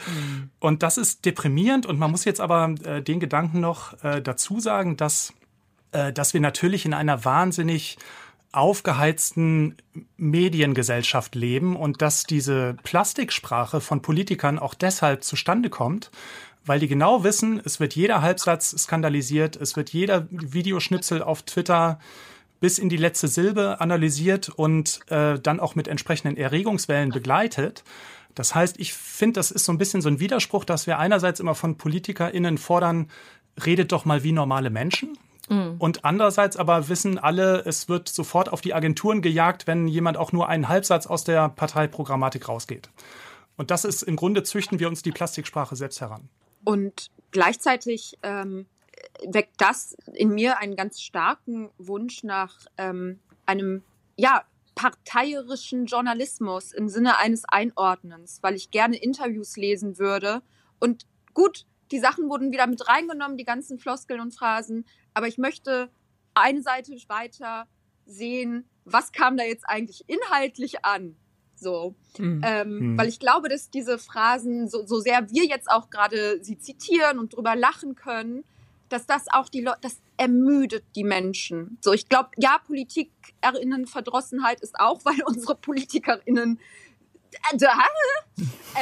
Und 0.61 0.85
das 0.85 0.97
ist 0.97 1.25
deprimierend 1.25 1.87
und 1.87 1.99
man 1.99 2.13
muss 2.13 2.25
jetzt 2.25 2.41
aber 2.41 2.73
äh, 2.85 3.03
den 3.03 3.19
Gedanken 3.19 3.59
noch 3.59 4.01
äh, 4.05 4.23
dazu 4.23 4.61
sagen, 4.61 4.97
dass, 4.97 5.33
äh, 5.91 6.13
dass 6.13 6.35
wir 6.35 6.41
natürlich 6.41 6.87
in 6.87 6.95
einer 6.95 7.25
wahnsinnig 7.25 7.99
aufgeheizten 8.53 9.77
Mediengesellschaft 10.17 11.35
leben 11.35 11.77
und 11.77 12.01
dass 12.01 12.25
diese 12.25 12.77
Plastiksprache 12.83 13.81
von 13.81 14.01
Politikern 14.01 14.59
auch 14.59 14.75
deshalb 14.75 15.23
zustande 15.23 15.71
kommt, 15.71 16.11
weil 16.65 16.81
die 16.81 16.89
genau 16.89 17.25
wissen, 17.25 17.61
es 17.65 17.81
wird 17.81 17.95
jeder 17.95 18.23
Halbsatz 18.23 18.71
skandalisiert, 18.77 19.57
es 19.57 19.77
wird 19.77 19.91
jeder 19.91 20.27
Videoschnipsel 20.31 21.23
auf 21.23 21.43
Twitter 21.43 21.99
bis 22.61 22.79
in 22.79 22.89
die 22.89 22.97
letzte 22.97 23.29
Silbe 23.29 23.81
analysiert 23.81 24.49
und 24.49 25.01
äh, 25.11 25.39
dann 25.39 25.61
auch 25.61 25.75
mit 25.75 25.89
entsprechenden 25.89 26.37
Erregungswellen 26.37 27.11
begleitet. 27.11 27.85
Das 28.35 28.55
heißt, 28.55 28.79
ich 28.79 28.93
finde, 28.95 29.35
das 29.35 29.51
ist 29.51 29.65
so 29.65 29.73
ein 29.73 29.79
bisschen 29.79 30.03
so 30.03 30.09
ein 30.09 30.21
Widerspruch, 30.21 30.65
dass 30.65 30.87
wir 30.87 30.99
einerseits 30.99 31.41
immer 31.41 31.55
von 31.55 31.77
PolitikerInnen 31.77 32.59
fordern, 32.59 33.09
redet 33.65 33.93
doch 33.93 34.05
mal 34.05 34.23
wie 34.23 34.33
normale 34.33 34.71
Menschen. 34.71 35.19
Und 35.79 36.05
andererseits 36.05 36.57
aber 36.57 36.89
wissen 36.89 37.19
alle, 37.19 37.65
es 37.65 37.89
wird 37.89 38.09
sofort 38.09 38.53
auf 38.53 38.61
die 38.61 38.75
Agenturen 38.75 39.23
gejagt, 39.23 39.67
wenn 39.67 39.89
jemand 39.89 40.17
auch 40.17 40.33
nur 40.33 40.49
einen 40.49 40.69
Halbsatz 40.69 41.07
aus 41.07 41.25
der 41.25 41.49
Parteiprogrammatik 41.49 42.49
rausgeht. 42.49 42.91
Und 43.57 43.71
das 43.71 43.85
ist 43.85 44.03
im 44.03 44.17
Grunde 44.17 44.43
züchten 44.43 44.79
wir 44.79 44.89
uns 44.89 45.03
die 45.03 45.11
Plastiksprache 45.11 45.75
selbst 45.77 46.01
heran. 46.01 46.29
Und 46.65 47.11
gleichzeitig 47.31 48.19
ähm, 48.23 48.67
weckt 49.27 49.61
das 49.61 49.97
in 50.15 50.31
mir 50.31 50.59
einen 50.59 50.77
ganz 50.77 51.01
starken 51.01 51.71
Wunsch 51.79 52.23
nach 52.23 52.67
ähm, 52.77 53.19
einem, 53.47 53.83
ja, 54.17 54.45
parteierischen 54.75 55.87
Journalismus 55.87 56.73
im 56.73 56.89
Sinne 56.89 57.19
eines 57.19 57.45
Einordnens, 57.45 58.39
weil 58.43 58.55
ich 58.55 58.71
gerne 58.71 58.97
Interviews 58.97 59.57
lesen 59.57 59.99
würde. 59.99 60.41
Und 60.79 61.05
gut, 61.35 61.67
die 61.91 61.99
Sachen 61.99 62.29
wurden 62.29 62.53
wieder 62.53 62.69
mit 62.69 62.87
reingenommen, 62.87 63.37
die 63.37 63.45
ganzen 63.45 63.81
Floskeln 63.81 64.21
und 64.21 64.35
Phrasen, 64.35 64.87
aber 65.19 65.27
ich 65.29 65.37
möchte 65.37 65.91
eine 66.35 66.63
Seite 66.63 66.93
weiter 67.09 67.67
sehen, 68.07 68.69
was 68.85 69.11
kam 69.11 69.37
da 69.37 69.43
jetzt 69.45 69.69
eigentlich 69.69 70.05
inhaltlich 70.09 70.85
an? 70.85 71.17
So, 71.57 71.97
Mhm. 72.19 72.41
ähm, 72.45 72.79
Mhm. 72.79 72.97
weil 72.99 73.09
ich 73.09 73.19
glaube, 73.19 73.49
dass 73.49 73.69
diese 73.69 73.99
Phrasen, 73.99 74.69
so, 74.69 74.87
so 74.87 75.01
sehr 75.01 75.29
wir 75.29 75.45
jetzt 75.45 75.69
auch 75.69 75.91
gerade 75.91 76.39
sie 76.43 76.57
zitieren 76.57 77.19
und 77.19 77.35
drüber 77.35 77.57
lachen 77.57 77.97
können, 77.97 78.45
dass 78.89 79.07
das 79.07 79.27
auch 79.33 79.49
die 79.49 79.63
Leute, 79.63 79.81
das 79.83 80.01
ermüdet 80.17 80.85
die 80.95 81.03
Menschen. 81.03 81.79
So, 81.81 81.93
ich 81.93 82.09
glaube, 82.09 82.31
ja, 82.39 82.59
PolitikerInnen-Verdrossenheit 82.65 84.61
ist 84.61 84.79
auch, 84.79 85.05
weil 85.05 85.21
unsere 85.27 85.57
PolitikerInnen 85.57 86.61
äh, 87.53 87.57
da, 87.57 87.75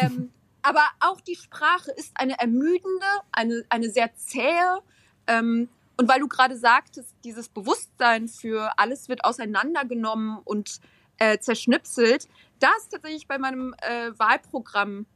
ähm, 0.02 0.30
aber 0.60 0.84
auch 1.00 1.22
die 1.22 1.36
Sprache 1.36 1.92
ist 1.92 2.12
eine 2.14 2.38
ermüdende, 2.38 3.06
eine, 3.32 3.64
eine 3.70 3.88
sehr 3.88 4.14
zähe. 4.16 4.80
Ähm, 5.26 5.70
und 5.96 6.08
weil 6.08 6.20
du 6.20 6.28
gerade 6.28 6.56
sagtest, 6.56 7.14
dieses 7.24 7.48
Bewusstsein 7.48 8.28
für 8.28 8.78
alles 8.78 9.08
wird 9.08 9.24
auseinandergenommen 9.24 10.38
und 10.44 10.80
äh, 11.18 11.38
zerschnipselt, 11.38 12.28
da 12.58 12.68
ist 12.78 12.90
tatsächlich 12.90 13.26
bei 13.26 13.38
meinem 13.38 13.74
äh, 13.78 14.10
Wahlprogramm 14.18 15.06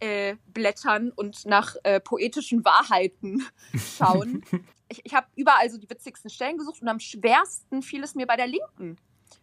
äh, 0.00 0.36
blättern 0.46 1.10
und 1.10 1.44
nach 1.46 1.74
äh, 1.82 2.00
poetischen 2.00 2.64
Wahrheiten 2.64 3.44
schauen. 3.98 4.44
ich 4.88 5.00
ich 5.04 5.14
habe 5.14 5.26
überall 5.34 5.68
so 5.70 5.78
die 5.78 5.90
witzigsten 5.90 6.30
Stellen 6.30 6.58
gesucht 6.58 6.82
und 6.82 6.88
am 6.88 7.00
schwersten 7.00 7.82
fiel 7.82 8.04
es 8.04 8.14
mir 8.14 8.26
bei 8.26 8.36
der 8.36 8.46
Linken. 8.46 8.96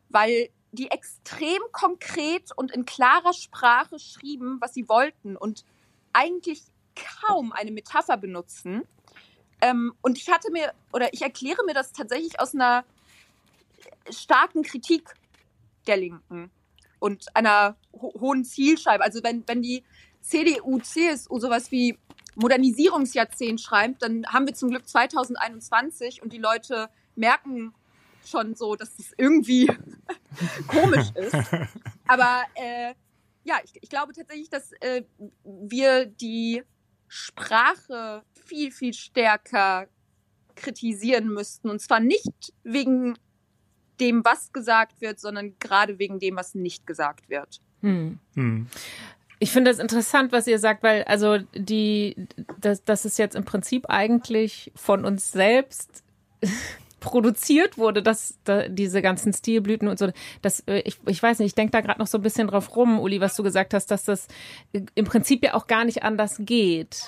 weil 0.09 0.49
die 0.71 0.91
extrem 0.91 1.61
konkret 1.71 2.51
und 2.55 2.71
in 2.71 2.85
klarer 2.85 3.33
Sprache 3.33 3.97
schrieben, 3.97 4.57
was 4.59 4.73
sie 4.73 4.89
wollten 4.89 5.37
und 5.37 5.63
eigentlich 6.11 6.63
kaum 6.95 7.51
eine 7.51 7.71
Metapher 7.71 8.17
benutzen. 8.17 8.83
Ähm, 9.61 9.93
und 10.01 10.17
ich 10.17 10.29
hatte 10.29 10.51
mir, 10.51 10.73
oder 10.93 11.13
ich 11.13 11.21
erkläre 11.21 11.63
mir 11.65 11.73
das 11.73 11.91
tatsächlich 11.91 12.39
aus 12.39 12.53
einer 12.53 12.83
starken 14.09 14.63
Kritik 14.63 15.15
der 15.87 15.97
Linken 15.97 16.51
und 16.99 17.35
einer 17.35 17.75
ho 17.93 18.13
hohen 18.19 18.43
Zielscheibe. 18.43 19.03
Also 19.03 19.23
wenn, 19.23 19.43
wenn 19.47 19.61
die 19.61 19.83
CDU, 20.21 20.79
CSU 20.79 21.39
sowas 21.39 21.71
wie 21.71 21.97
Modernisierungsjahrzehnt 22.35 23.61
schreibt, 23.61 24.01
dann 24.01 24.25
haben 24.27 24.45
wir 24.45 24.53
zum 24.53 24.69
Glück 24.69 24.87
2021 24.87 26.21
und 26.21 26.33
die 26.33 26.37
Leute 26.37 26.89
merken 27.15 27.73
schon 28.25 28.55
so, 28.55 28.75
dass 28.75 28.97
es 28.99 29.13
irgendwie 29.17 29.71
komisch 30.67 31.11
ist. 31.15 31.35
Aber 32.07 32.43
äh, 32.55 32.93
ja, 33.43 33.57
ich, 33.63 33.71
ich, 33.81 33.89
glaube 33.89 34.13
tatsächlich, 34.13 34.49
dass 34.49 34.71
äh, 34.81 35.03
wir 35.43 36.07
die 36.07 36.63
Sprache 37.15 38.23
viel, 38.45 38.71
viel 38.71 38.93
stärker 38.93 39.87
kritisieren 40.55 41.29
müssten. 41.29 41.69
Und 41.69 41.79
zwar 41.79 41.99
nicht 42.01 42.53
wegen 42.63 43.17
dem, 43.99 44.25
was 44.25 44.51
gesagt 44.51 44.99
wird, 44.99 45.19
sondern 45.19 45.57
gerade 45.59 45.97
wegen 45.97 46.19
dem, 46.19 46.35
was 46.35 46.55
nicht 46.55 46.85
gesagt 46.85 47.29
wird. 47.29 47.61
Hm. 47.81 48.19
Hm. 48.35 48.67
Ich 49.39 49.51
finde 49.51 49.71
das 49.71 49.79
interessant, 49.79 50.33
was 50.33 50.47
ihr 50.47 50.59
sagt, 50.59 50.83
weil 50.83 51.03
also 51.03 51.37
die, 51.53 52.27
das, 52.59 52.83
das 52.83 53.05
ist 53.05 53.17
jetzt 53.17 53.35
im 53.35 53.45
Prinzip 53.45 53.89
eigentlich 53.89 54.71
von 54.75 55.05
uns 55.05 55.31
selbst 55.31 56.03
produziert 57.05 57.77
wurde, 57.77 58.01
dass 58.01 58.37
da, 58.43 58.67
diese 58.67 59.01
ganzen 59.01 59.31
Stilblüten 59.31 59.87
und 59.87 59.99
so, 59.99 60.09
das, 60.41 60.61
äh, 60.61 60.79
ich, 60.79 60.97
ich 61.05 61.21
weiß 61.21 61.39
nicht, 61.39 61.47
ich 61.47 61.55
denke 61.55 61.71
da 61.71 61.81
gerade 61.81 61.99
noch 61.99 62.07
so 62.07 62.17
ein 62.17 62.23
bisschen 62.23 62.47
drauf 62.47 62.75
rum, 62.75 62.99
Uli, 62.99 63.21
was 63.21 63.35
du 63.35 63.43
gesagt 63.43 63.73
hast, 63.73 63.91
dass 63.91 64.03
das 64.03 64.27
im 64.73 65.05
Prinzip 65.05 65.43
ja 65.43 65.53
auch 65.53 65.67
gar 65.67 65.85
nicht 65.85 66.03
anders 66.03 66.37
geht. 66.39 67.03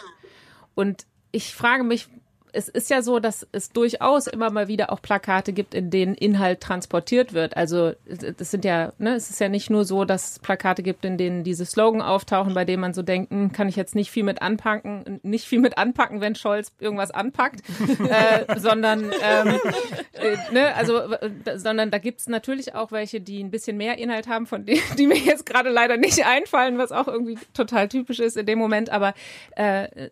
Und 0.75 1.07
ich 1.31 1.53
frage 1.53 1.83
mich, 1.83 2.07
es 2.53 2.69
ist 2.69 2.89
ja 2.89 3.01
so, 3.01 3.19
dass 3.19 3.47
es 3.51 3.71
durchaus 3.71 4.27
immer 4.27 4.49
mal 4.49 4.67
wieder 4.67 4.91
auch 4.91 5.01
Plakate 5.01 5.53
gibt, 5.53 5.73
in 5.73 5.89
denen 5.89 6.15
Inhalt 6.15 6.61
transportiert 6.61 7.33
wird. 7.33 7.57
Also 7.57 7.93
das 8.05 8.51
sind 8.51 8.65
ja, 8.65 8.93
ne, 8.97 9.15
es 9.15 9.29
ist 9.29 9.39
ja 9.39 9.49
nicht 9.49 9.69
nur 9.69 9.85
so, 9.85 10.05
dass 10.05 10.31
es 10.31 10.39
Plakate 10.39 10.83
gibt, 10.83 11.05
in 11.05 11.17
denen 11.17 11.43
diese 11.43 11.65
Slogan 11.65 12.01
auftauchen, 12.01 12.53
bei 12.53 12.65
denen 12.65 12.81
man 12.81 12.93
so 12.93 13.01
denkt, 13.01 13.31
hm, 13.31 13.51
kann 13.51 13.67
ich 13.67 13.75
jetzt 13.75 13.95
nicht 13.95 14.11
viel 14.11 14.23
mit 14.23 14.41
anpacken, 14.41 15.19
nicht 15.23 15.45
viel 15.45 15.59
mit 15.59 15.77
anpacken, 15.77 16.21
wenn 16.21 16.35
Scholz 16.35 16.71
irgendwas 16.79 17.11
anpackt, 17.11 17.61
äh, 18.09 18.59
sondern 18.59 19.11
ähm, 19.21 19.59
äh, 20.13 20.53
ne, 20.53 20.75
also 20.75 21.01
sondern 21.55 21.91
da 21.91 21.97
gibt 21.97 22.21
es 22.21 22.27
natürlich 22.27 22.75
auch 22.75 22.91
welche, 22.91 23.21
die 23.21 23.43
ein 23.43 23.51
bisschen 23.51 23.77
mehr 23.77 23.97
Inhalt 23.97 24.27
haben, 24.27 24.45
von 24.45 24.65
denen, 24.65 24.81
die 24.97 25.07
mir 25.07 25.17
jetzt 25.17 25.45
gerade 25.45 25.69
leider 25.69 25.97
nicht 25.97 26.25
einfallen, 26.25 26.77
was 26.77 26.91
auch 26.91 27.07
irgendwie 27.07 27.37
total 27.53 27.87
typisch 27.87 28.19
ist 28.19 28.37
in 28.37 28.45
dem 28.45 28.59
Moment. 28.59 28.89
Aber 28.89 29.13
äh, 29.55 30.09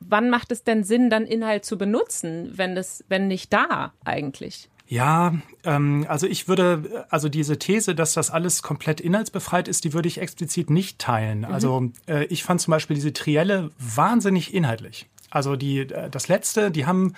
wann 0.00 0.30
macht 0.30 0.52
es 0.52 0.64
denn 0.64 0.84
Sinn, 0.84 1.10
dann 1.10 1.26
Inhalt 1.26 1.64
zu 1.64 1.71
benutzen, 1.76 2.52
wenn 2.56 2.74
das, 2.74 3.04
wenn 3.08 3.28
nicht 3.28 3.52
da 3.52 3.92
eigentlich? 4.04 4.68
Ja, 4.92 5.34
ähm, 5.64 6.04
also 6.06 6.26
ich 6.26 6.48
würde, 6.48 7.06
also 7.08 7.30
diese 7.30 7.58
These, 7.58 7.94
dass 7.94 8.12
das 8.12 8.30
alles 8.30 8.62
komplett 8.62 9.00
inhaltsbefreit 9.00 9.66
ist, 9.66 9.84
die 9.84 9.94
würde 9.94 10.06
ich 10.06 10.18
explizit 10.18 10.68
nicht 10.68 10.98
teilen. 10.98 11.40
Mhm. 11.40 11.44
Also 11.46 11.90
äh, 12.06 12.24
ich 12.26 12.44
fand 12.44 12.60
zum 12.60 12.72
Beispiel 12.72 12.96
diese 12.96 13.14
Trielle 13.14 13.70
wahnsinnig 13.78 14.52
inhaltlich. 14.52 15.08
Also 15.30 15.56
die, 15.56 15.78
äh, 15.78 16.10
das 16.10 16.28
letzte, 16.28 16.70
die 16.70 16.84
haben, 16.84 17.14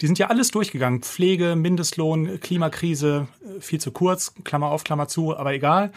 die 0.00 0.06
sind 0.06 0.18
ja 0.18 0.28
alles 0.28 0.52
durchgegangen. 0.52 1.02
Pflege, 1.02 1.54
Mindestlohn, 1.54 2.40
Klimakrise, 2.40 3.28
äh, 3.44 3.60
viel 3.60 3.80
zu 3.80 3.90
kurz, 3.90 4.32
Klammer 4.44 4.70
auf, 4.70 4.82
Klammer 4.82 5.06
zu, 5.06 5.36
aber 5.36 5.52
egal. 5.52 5.92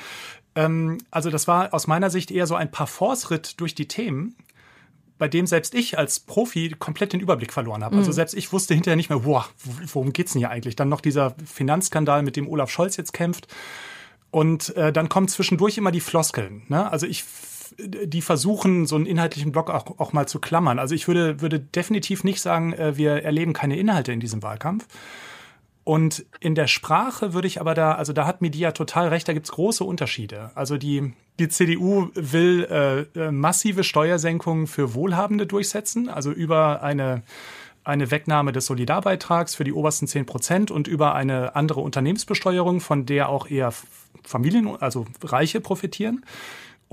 Ähm, 0.55 0.97
also 1.11 1.29
das 1.29 1.47
war 1.47 1.73
aus 1.73 1.87
meiner 1.87 2.09
Sicht 2.09 2.29
eher 2.29 2.45
so 2.45 2.55
ein 2.55 2.71
Parforce-Ritt 2.71 3.61
durch 3.61 3.73
die 3.73 3.87
Themen 3.87 4.35
bei 5.17 5.27
dem 5.27 5.47
selbst 5.47 5.73
ich 5.73 5.97
als 5.97 6.19
Profi 6.19 6.75
komplett 6.77 7.13
den 7.13 7.19
Überblick 7.19 7.53
verloren 7.53 7.83
habe. 7.83 7.95
Also 7.97 8.09
mhm. 8.09 8.15
selbst 8.15 8.33
ich 8.33 8.51
wusste 8.51 8.73
hinterher 8.73 8.95
nicht 8.97 9.09
mehr, 9.09 9.19
boah, 9.19 9.45
worum 9.93 10.11
geht's 10.13 10.33
denn 10.33 10.39
hier 10.39 10.49
eigentlich? 10.49 10.75
Dann 10.75 10.89
noch 10.89 11.01
dieser 11.01 11.35
Finanzskandal, 11.45 12.23
mit 12.23 12.35
dem 12.35 12.47
Olaf 12.47 12.69
Scholz 12.69 12.97
jetzt 12.97 13.13
kämpft. 13.13 13.47
Und 14.31 14.75
äh, 14.75 14.91
dann 14.91 15.07
kommen 15.07 15.27
zwischendurch 15.27 15.77
immer 15.77 15.91
die 15.91 16.01
Floskeln. 16.01 16.63
Ne? 16.67 16.91
Also 16.91 17.07
ich 17.07 17.23
die 17.79 18.21
versuchen, 18.21 18.85
so 18.85 18.95
einen 18.95 19.05
inhaltlichen 19.05 19.51
Block 19.51 19.69
auch, 19.69 19.99
auch 19.99 20.13
mal 20.13 20.27
zu 20.27 20.39
klammern. 20.39 20.79
Also 20.79 20.95
ich 20.95 21.07
würde, 21.07 21.41
würde 21.41 21.59
definitiv 21.59 22.23
nicht 22.23 22.41
sagen, 22.41 22.73
äh, 22.73 22.97
wir 22.97 23.23
erleben 23.23 23.53
keine 23.53 23.77
Inhalte 23.77 24.11
in 24.11 24.19
diesem 24.19 24.43
Wahlkampf. 24.43 24.87
Und 25.85 26.25
in 26.39 26.55
der 26.55 26.65
Sprache 26.65 27.33
würde 27.33 27.47
ich 27.47 27.61
aber 27.61 27.75
da, 27.75 27.93
also 27.93 28.11
da 28.11 28.25
hat 28.25 28.41
Media 28.41 28.71
total 28.71 29.07
recht, 29.09 29.27
da 29.27 29.33
gibt's 29.33 29.51
große 29.51 29.83
Unterschiede. 29.83 30.49
Also 30.55 30.77
die, 30.77 31.13
die 31.37 31.47
CDU 31.47 32.09
will 32.15 32.67
äh, 32.69 33.01
äh, 33.19 33.31
massive 33.31 33.83
Steuersenkungen 33.83 34.65
für 34.65 34.95
Wohlhabende 34.95 35.45
durchsetzen, 35.45 36.09
also 36.09 36.31
über 36.31 36.81
eine 36.81 37.21
eine 37.83 38.09
Wegnahme 38.09 38.51
des 38.51 38.65
Solidarbeitrags 38.65 39.53
für 39.53 39.63
die 39.63 39.71
obersten 39.71 40.07
zehn 40.07 40.25
Prozent 40.25 40.71
und 40.71 40.87
über 40.87 41.13
eine 41.13 41.55
andere 41.55 41.81
Unternehmensbesteuerung, 41.81 42.81
von 42.81 43.05
der 43.05 43.29
auch 43.29 43.47
eher 43.47 43.71
Familien, 44.23 44.75
also 44.81 45.05
Reiche 45.23 45.61
profitieren. 45.61 46.25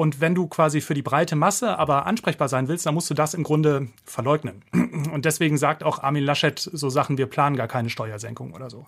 Und 0.03 0.21
wenn 0.21 0.35
du 0.35 0.49
quasi 0.49 0.81
für 0.81 0.95
die 0.95 1.03
breite 1.03 1.37
Masse 1.37 1.79
aber 1.79 2.07
ansprechbar 2.07 2.49
sein 2.49 2.67
willst, 2.67 2.85
dann 2.87 2.95
musst 2.95 3.09
du 3.09 3.15
das 3.15 3.35
im 3.35 3.45
Grunde 3.45 3.87
verleugnen. 4.05 4.65
Und 5.13 5.25
deswegen 5.27 5.57
sagt 5.57 5.85
auch 5.85 6.01
Armin 6.01 6.25
Laschet 6.25 6.59
so 6.59 6.91
Sachen, 6.91 7.19
wir 7.19 7.27
planen 7.27 7.55
gar 7.55 7.69
keine 7.69 7.89
Steuersenkung 7.89 8.53
oder 8.53 8.69
so. 8.69 8.87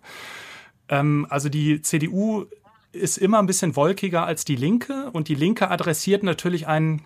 Ähm, 0.88 1.24
also 1.30 1.48
die 1.48 1.80
CDU 1.82 2.46
ist 2.90 3.16
immer 3.16 3.38
ein 3.38 3.46
bisschen 3.46 3.76
wolkiger 3.76 4.26
als 4.26 4.44
die 4.44 4.56
Linke 4.56 5.08
und 5.12 5.28
die 5.28 5.36
Linke 5.36 5.70
adressiert 5.70 6.24
natürlich 6.24 6.66
ein 6.66 7.02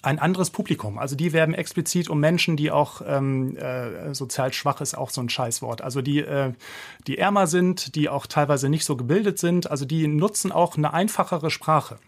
ein 0.00 0.18
anderes 0.18 0.50
Publikum. 0.50 0.98
Also 0.98 1.14
die 1.14 1.32
werben 1.32 1.52
explizit 1.52 2.08
um 2.08 2.20
Menschen, 2.20 2.56
die 2.56 2.70
auch 2.70 3.02
ähm, 3.04 3.56
äh, 3.56 4.14
sozial 4.14 4.52
schwach 4.52 4.80
ist, 4.80 4.96
auch 4.96 5.10
so 5.10 5.20
ein 5.20 5.28
Scheißwort. 5.28 5.82
Also 5.82 6.00
die, 6.00 6.20
äh, 6.20 6.52
die 7.06 7.18
ärmer 7.18 7.46
sind, 7.46 7.94
die 7.94 8.08
auch 8.08 8.26
teilweise 8.26 8.70
nicht 8.70 8.86
so 8.86 8.96
gebildet 8.96 9.38
sind. 9.38 9.70
Also 9.70 9.84
die 9.84 10.06
nutzen 10.06 10.52
auch 10.52 10.78
eine 10.78 10.94
einfachere 10.94 11.50
Sprache. 11.50 11.98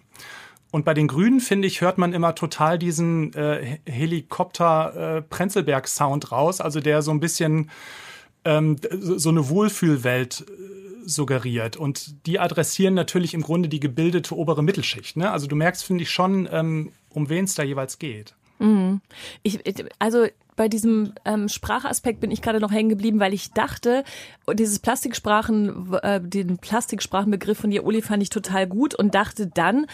Und 0.76 0.84
bei 0.84 0.92
den 0.92 1.08
Grünen, 1.08 1.40
finde 1.40 1.66
ich, 1.66 1.80
hört 1.80 1.96
man 1.96 2.12
immer 2.12 2.34
total 2.34 2.78
diesen 2.78 3.32
äh, 3.32 3.78
Helikopter-Prenzelberg-Sound 3.86 6.32
raus, 6.32 6.60
also 6.60 6.80
der 6.80 7.00
so 7.00 7.12
ein 7.12 7.20
bisschen 7.20 7.70
ähm, 8.44 8.76
so 8.90 9.30
eine 9.30 9.48
Wohlfühlwelt 9.48 10.44
äh, 10.46 10.52
suggeriert. 11.06 11.78
Und 11.78 12.26
die 12.26 12.38
adressieren 12.38 12.92
natürlich 12.92 13.32
im 13.32 13.40
Grunde 13.40 13.70
die 13.70 13.80
gebildete 13.80 14.36
obere 14.36 14.62
Mittelschicht. 14.62 15.16
Ne? 15.16 15.30
Also 15.30 15.46
du 15.46 15.56
merkst, 15.56 15.82
finde 15.82 16.02
ich, 16.02 16.10
schon, 16.10 16.46
ähm, 16.52 16.92
um 17.08 17.30
wen 17.30 17.46
es 17.46 17.54
da 17.54 17.62
jeweils 17.62 17.98
geht. 17.98 18.34
Mhm. 18.58 19.00
Ich, 19.42 19.60
also 19.98 20.26
bei 20.56 20.68
diesem 20.68 21.12
ähm, 21.24 21.48
Sprachaspekt 21.48 22.20
bin 22.20 22.30
ich 22.30 22.42
gerade 22.42 22.60
noch 22.60 22.72
hängen 22.72 22.88
geblieben, 22.88 23.20
weil 23.20 23.34
ich 23.34 23.52
dachte, 23.52 24.04
dieses 24.52 24.78
Plastiksprachen, 24.78 25.94
äh, 26.02 26.20
den 26.20 26.58
Plastiksprachenbegriff 26.58 27.58
von 27.58 27.70
dir, 27.70 27.84
Uli, 27.84 28.02
fand 28.02 28.22
ich 28.22 28.30
total 28.30 28.66
gut 28.66 28.94
und 28.94 29.14
dachte 29.14 29.46
dann, 29.46 29.86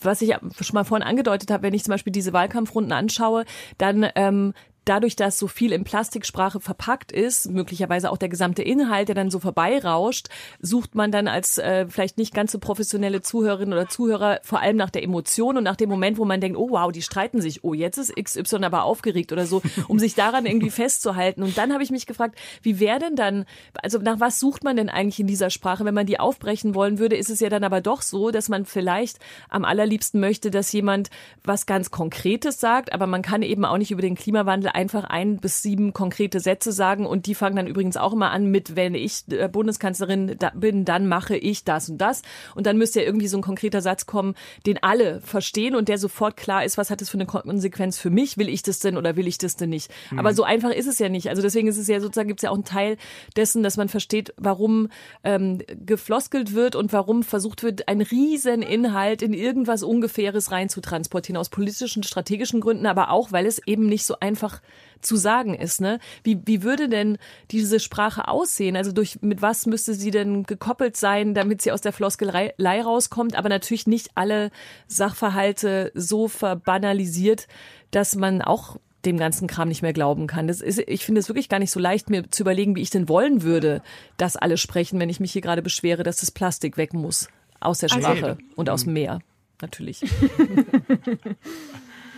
was 0.00 0.22
ich 0.22 0.34
schon 0.60 0.74
mal 0.74 0.84
vorhin 0.84 1.06
angedeutet 1.06 1.50
habe, 1.50 1.62
wenn 1.62 1.74
ich 1.74 1.84
zum 1.84 1.92
Beispiel 1.92 2.12
diese 2.12 2.32
Wahlkampfrunden 2.32 2.92
anschaue, 2.92 3.44
dann 3.76 4.08
ähm, 4.14 4.54
dadurch, 4.88 5.16
dass 5.16 5.38
so 5.38 5.46
viel 5.46 5.72
in 5.72 5.84
Plastiksprache 5.84 6.60
verpackt 6.60 7.12
ist, 7.12 7.50
möglicherweise 7.50 8.10
auch 8.10 8.16
der 8.16 8.28
gesamte 8.28 8.62
Inhalt, 8.62 9.08
der 9.08 9.14
dann 9.14 9.30
so 9.30 9.38
vorbeirauscht, 9.38 10.28
sucht 10.60 10.94
man 10.94 11.12
dann 11.12 11.28
als 11.28 11.58
äh, 11.58 11.86
vielleicht 11.88 12.18
nicht 12.18 12.34
ganz 12.34 12.52
so 12.52 12.58
professionelle 12.58 13.20
Zuhörerin 13.20 13.72
oder 13.72 13.88
Zuhörer 13.88 14.40
vor 14.42 14.60
allem 14.60 14.76
nach 14.76 14.90
der 14.90 15.02
Emotion 15.02 15.56
und 15.56 15.64
nach 15.64 15.76
dem 15.76 15.88
Moment, 15.88 16.18
wo 16.18 16.24
man 16.24 16.40
denkt, 16.40 16.58
oh 16.58 16.70
wow, 16.70 16.90
die 16.90 17.02
streiten 17.02 17.40
sich, 17.40 17.64
oh 17.64 17.74
jetzt 17.74 17.98
ist 17.98 18.14
XY 18.16 18.64
aber 18.64 18.84
aufgeregt 18.84 19.32
oder 19.32 19.46
so, 19.46 19.62
um 19.88 19.98
sich 19.98 20.14
daran 20.14 20.46
irgendwie 20.46 20.70
festzuhalten. 20.70 21.42
Und 21.42 21.58
dann 21.58 21.72
habe 21.72 21.82
ich 21.82 21.90
mich 21.90 22.06
gefragt, 22.06 22.38
wie 22.62 22.80
wäre 22.80 22.98
denn 22.98 23.16
dann, 23.16 23.44
also 23.82 23.98
nach 23.98 24.20
was 24.20 24.40
sucht 24.40 24.64
man 24.64 24.76
denn 24.76 24.88
eigentlich 24.88 25.20
in 25.20 25.26
dieser 25.26 25.50
Sprache? 25.50 25.84
Wenn 25.84 25.94
man 25.94 26.06
die 26.06 26.20
aufbrechen 26.20 26.74
wollen 26.74 26.98
würde, 26.98 27.16
ist 27.16 27.30
es 27.30 27.40
ja 27.40 27.48
dann 27.48 27.64
aber 27.64 27.80
doch 27.80 28.02
so, 28.02 28.30
dass 28.30 28.48
man 28.48 28.64
vielleicht 28.64 29.18
am 29.48 29.64
allerliebsten 29.64 30.20
möchte, 30.20 30.50
dass 30.50 30.72
jemand 30.72 31.10
was 31.44 31.66
ganz 31.66 31.90
Konkretes 31.90 32.60
sagt, 32.60 32.92
aber 32.92 33.06
man 33.06 33.22
kann 33.22 33.42
eben 33.42 33.64
auch 33.64 33.78
nicht 33.78 33.90
über 33.90 34.02
den 34.02 34.14
Klimawandel 34.14 34.70
einfach 34.78 35.02
ein 35.02 35.38
bis 35.38 35.60
sieben 35.60 35.92
konkrete 35.92 36.38
Sätze 36.38 36.70
sagen 36.70 37.04
und 37.04 37.26
die 37.26 37.34
fangen 37.34 37.56
dann 37.56 37.66
übrigens 37.66 37.96
auch 37.96 38.12
immer 38.12 38.30
an 38.30 38.46
mit, 38.46 38.76
wenn 38.76 38.94
ich 38.94 39.24
äh, 39.28 39.48
Bundeskanzlerin 39.48 40.38
bin, 40.54 40.84
dann 40.84 41.08
mache 41.08 41.36
ich 41.36 41.64
das 41.64 41.90
und 41.90 41.98
das. 41.98 42.22
Und 42.54 42.64
dann 42.66 42.78
müsste 42.78 43.00
ja 43.00 43.06
irgendwie 43.06 43.26
so 43.26 43.36
ein 43.38 43.42
konkreter 43.42 43.82
Satz 43.82 44.06
kommen, 44.06 44.36
den 44.66 44.80
alle 44.80 45.20
verstehen 45.20 45.74
und 45.74 45.88
der 45.88 45.98
sofort 45.98 46.36
klar 46.36 46.64
ist, 46.64 46.78
was 46.78 46.90
hat 46.90 47.00
das 47.00 47.10
für 47.10 47.16
eine 47.16 47.26
Konsequenz 47.26 47.98
für 47.98 48.10
mich? 48.10 48.38
Will 48.38 48.48
ich 48.48 48.62
das 48.62 48.78
denn 48.78 48.96
oder 48.96 49.16
will 49.16 49.26
ich 49.26 49.38
das 49.38 49.56
denn 49.56 49.70
nicht? 49.70 49.90
Mhm. 50.12 50.20
Aber 50.20 50.32
so 50.32 50.44
einfach 50.44 50.70
ist 50.70 50.86
es 50.86 51.00
ja 51.00 51.08
nicht. 51.08 51.28
Also 51.28 51.42
deswegen 51.42 51.66
ist 51.66 51.76
es 51.76 51.88
ja 51.88 51.98
sozusagen, 51.98 52.28
gibt 52.28 52.38
es 52.38 52.44
ja 52.44 52.50
auch 52.50 52.54
einen 52.54 52.64
Teil 52.64 52.98
dessen, 53.36 53.64
dass 53.64 53.76
man 53.78 53.88
versteht, 53.88 54.32
warum 54.36 54.90
ähm, 55.24 55.58
gefloskelt 55.84 56.54
wird 56.54 56.76
und 56.76 56.92
warum 56.92 57.24
versucht 57.24 57.64
wird, 57.64 57.88
einen 57.88 58.02
riesen 58.02 58.62
Inhalt 58.62 59.22
in 59.22 59.32
irgendwas 59.34 59.82
Ungefähres 59.82 60.52
reinzutransportieren, 60.52 61.36
aus 61.36 61.48
politischen, 61.48 62.04
strategischen 62.04 62.60
Gründen, 62.60 62.86
aber 62.86 63.10
auch, 63.10 63.32
weil 63.32 63.44
es 63.44 63.60
eben 63.66 63.86
nicht 63.86 64.06
so 64.06 64.20
einfach 64.20 64.60
zu 65.00 65.16
sagen 65.16 65.54
ist. 65.54 65.80
Ne? 65.80 65.98
Wie, 66.24 66.40
wie 66.44 66.62
würde 66.62 66.88
denn 66.88 67.18
diese 67.50 67.80
Sprache 67.80 68.28
aussehen? 68.28 68.76
Also 68.76 68.92
durch 68.92 69.20
mit 69.22 69.42
was 69.42 69.66
müsste 69.66 69.94
sie 69.94 70.10
denn 70.10 70.44
gekoppelt 70.44 70.96
sein, 70.96 71.34
damit 71.34 71.62
sie 71.62 71.72
aus 71.72 71.80
der 71.80 71.92
Floskelei 71.92 72.52
rauskommt, 72.58 73.36
aber 73.36 73.48
natürlich 73.48 73.86
nicht 73.86 74.10
alle 74.14 74.50
Sachverhalte 74.86 75.92
so 75.94 76.28
verbanalisiert, 76.28 77.46
dass 77.90 78.16
man 78.16 78.42
auch 78.42 78.76
dem 79.04 79.16
ganzen 79.16 79.46
Kram 79.46 79.68
nicht 79.68 79.82
mehr 79.82 79.92
glauben 79.92 80.26
kann. 80.26 80.48
Das 80.48 80.60
ist, 80.60 80.80
ich 80.80 81.04
finde 81.04 81.20
es 81.20 81.28
wirklich 81.28 81.48
gar 81.48 81.60
nicht 81.60 81.70
so 81.70 81.78
leicht, 81.78 82.10
mir 82.10 82.28
zu 82.30 82.42
überlegen, 82.42 82.74
wie 82.74 82.82
ich 82.82 82.90
denn 82.90 83.08
wollen 83.08 83.42
würde, 83.42 83.82
dass 84.16 84.36
alle 84.36 84.56
sprechen, 84.56 84.98
wenn 84.98 85.08
ich 85.08 85.20
mich 85.20 85.32
hier 85.32 85.42
gerade 85.42 85.62
beschwere, 85.62 86.02
dass 86.02 86.16
das 86.16 86.32
Plastik 86.32 86.76
weg 86.76 86.92
muss 86.94 87.28
aus 87.60 87.78
der 87.78 87.88
Sprache 87.88 88.26
also, 88.26 88.42
und 88.56 88.70
aus 88.70 88.84
dem 88.84 88.92
Meer, 88.94 89.20
natürlich. 89.60 90.00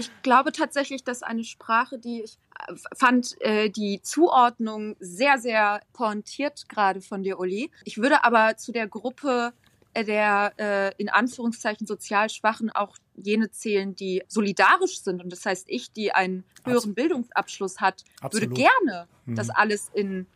Ich 0.00 0.10
glaube 0.22 0.52
tatsächlich, 0.52 1.04
dass 1.04 1.22
eine 1.22 1.44
Sprache, 1.44 1.98
die 1.98 2.22
ich 2.22 2.38
äh, 2.66 2.74
fand, 2.96 3.40
äh, 3.42 3.68
die 3.68 4.00
Zuordnung 4.02 4.96
sehr, 4.98 5.38
sehr 5.38 5.80
pointiert 5.92 6.68
gerade 6.68 7.00
von 7.00 7.22
dir, 7.22 7.38
Uli. 7.38 7.70
Ich 7.84 7.98
würde 7.98 8.24
aber 8.24 8.56
zu 8.56 8.72
der 8.72 8.88
Gruppe 8.88 9.52
äh, 9.92 10.04
der 10.04 10.52
äh, 10.56 10.92
in 10.96 11.08
Anführungszeichen 11.08 11.86
sozial 11.86 12.30
Schwachen 12.30 12.70
auch 12.70 12.96
jene 13.16 13.50
zählen, 13.50 13.94
die 13.94 14.22
solidarisch 14.28 15.00
sind. 15.00 15.22
Und 15.22 15.30
das 15.30 15.44
heißt, 15.44 15.66
ich, 15.68 15.92
die 15.92 16.12
einen 16.12 16.44
höheren 16.64 16.76
Absolut. 16.76 16.96
Bildungsabschluss 16.96 17.80
hat, 17.80 18.04
Absolut. 18.20 18.50
würde 18.50 18.62
gerne 18.62 19.08
mhm. 19.26 19.34
das 19.34 19.50
alles 19.50 19.90
in 19.92 20.26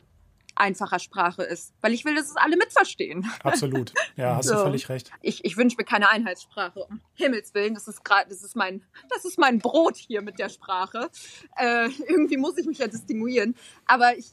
einfacher 0.55 0.99
Sprache 0.99 1.43
ist, 1.43 1.73
weil 1.81 1.93
ich 1.93 2.05
will, 2.05 2.15
dass 2.15 2.29
es 2.29 2.35
alle 2.35 2.57
mitverstehen. 2.57 3.29
Absolut. 3.43 3.93
Ja, 4.15 4.37
hast 4.37 4.47
so. 4.47 4.55
du 4.55 4.61
völlig 4.61 4.89
recht. 4.89 5.11
Ich, 5.21 5.43
ich 5.43 5.57
wünsche 5.57 5.75
mir 5.77 5.83
keine 5.83 6.09
Einheitssprache, 6.09 6.85
um 6.85 7.01
Himmels 7.13 7.53
Willen. 7.53 7.73
Das 7.73 7.87
ist 7.87 8.03
gerade, 8.03 8.29
das 8.29 8.43
ist 8.43 8.55
mein, 8.55 8.81
das 9.09 9.25
ist 9.25 9.37
mein 9.37 9.59
Brot 9.59 9.97
hier 9.97 10.21
mit 10.21 10.39
der 10.39 10.49
Sprache. 10.49 11.09
Äh, 11.57 11.89
irgendwie 12.07 12.37
muss 12.37 12.57
ich 12.57 12.65
mich 12.65 12.77
ja 12.77 12.87
distinguieren. 12.87 13.55
Aber 13.85 14.17
ich 14.17 14.31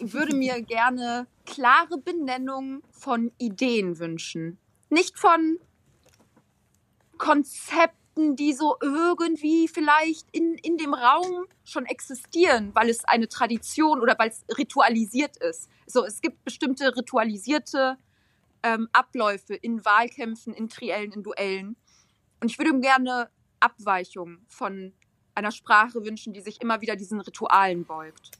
würde 0.00 0.36
mir 0.36 0.62
gerne 0.62 1.26
klare 1.46 1.98
Benennung 1.98 2.82
von 2.90 3.32
Ideen 3.38 3.98
wünschen. 3.98 4.58
Nicht 4.90 5.18
von 5.18 5.58
Konzepten 8.14 8.36
die 8.36 8.52
so 8.52 8.76
irgendwie 8.80 9.68
vielleicht 9.68 10.26
in, 10.32 10.54
in 10.62 10.76
dem 10.76 10.94
Raum 10.94 11.46
schon 11.64 11.86
existieren, 11.86 12.70
weil 12.74 12.88
es 12.88 13.04
eine 13.04 13.28
Tradition 13.28 14.00
oder 14.00 14.18
weil 14.18 14.30
es 14.30 14.44
ritualisiert 14.56 15.36
ist. 15.38 15.68
So, 15.86 16.04
es 16.04 16.20
gibt 16.20 16.44
bestimmte 16.44 16.96
ritualisierte 16.96 17.96
ähm, 18.62 18.88
Abläufe 18.92 19.54
in 19.54 19.84
Wahlkämpfen, 19.84 20.54
in 20.54 20.68
Triellen, 20.68 21.12
in 21.12 21.22
Duellen. 21.22 21.76
Und 22.40 22.50
ich 22.50 22.58
würde 22.58 22.78
gerne 22.80 23.28
Abweichungen 23.60 24.44
von 24.48 24.92
einer 25.34 25.50
Sprache 25.50 26.04
wünschen, 26.04 26.32
die 26.32 26.40
sich 26.40 26.60
immer 26.60 26.80
wieder 26.80 26.96
diesen 26.96 27.20
Ritualen 27.20 27.84
beugt. 27.84 28.38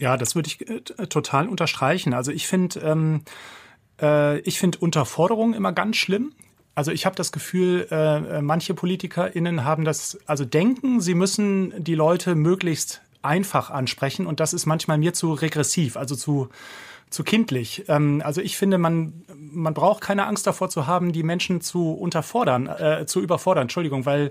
Ja, 0.00 0.16
das 0.16 0.34
würde 0.34 0.48
ich 0.48 0.68
äh, 0.68 0.80
total 1.06 1.48
unterstreichen. 1.48 2.14
Also 2.14 2.30
ich 2.30 2.46
finde, 2.46 2.80
ähm, 2.80 3.24
äh, 4.00 4.38
ich 4.40 4.60
finde 4.60 4.78
Unterforderung 4.78 5.54
immer 5.54 5.72
ganz 5.72 5.96
schlimm. 5.96 6.34
Also 6.78 6.92
ich 6.92 7.06
habe 7.06 7.16
das 7.16 7.32
Gefühl, 7.32 7.88
äh, 7.90 8.38
äh 8.38 8.40
manche 8.40 8.72
PolitikerInnen 8.72 9.64
haben 9.64 9.84
das, 9.84 10.16
also 10.26 10.44
denken, 10.44 11.00
sie 11.00 11.14
müssen 11.14 11.74
die 11.76 11.96
Leute 11.96 12.36
möglichst 12.36 13.02
einfach 13.20 13.70
ansprechen 13.70 14.28
und 14.28 14.38
das 14.38 14.52
ist 14.52 14.64
manchmal 14.64 14.96
mir 14.96 15.12
zu 15.12 15.32
regressiv, 15.32 15.96
also 15.96 16.14
zu 16.14 16.50
zu 17.10 17.24
kindlich. 17.24 17.84
Ähm, 17.88 18.22
also 18.24 18.40
ich 18.40 18.56
finde, 18.56 18.78
man 18.78 19.24
man 19.34 19.74
braucht 19.74 20.02
keine 20.02 20.26
Angst 20.26 20.46
davor 20.46 20.68
zu 20.68 20.86
haben, 20.86 21.10
die 21.10 21.24
Menschen 21.24 21.60
zu 21.60 21.94
unterfordern, 21.94 22.68
äh, 22.68 23.06
zu 23.06 23.20
überfordern. 23.20 23.62
Entschuldigung, 23.62 24.06
weil 24.06 24.30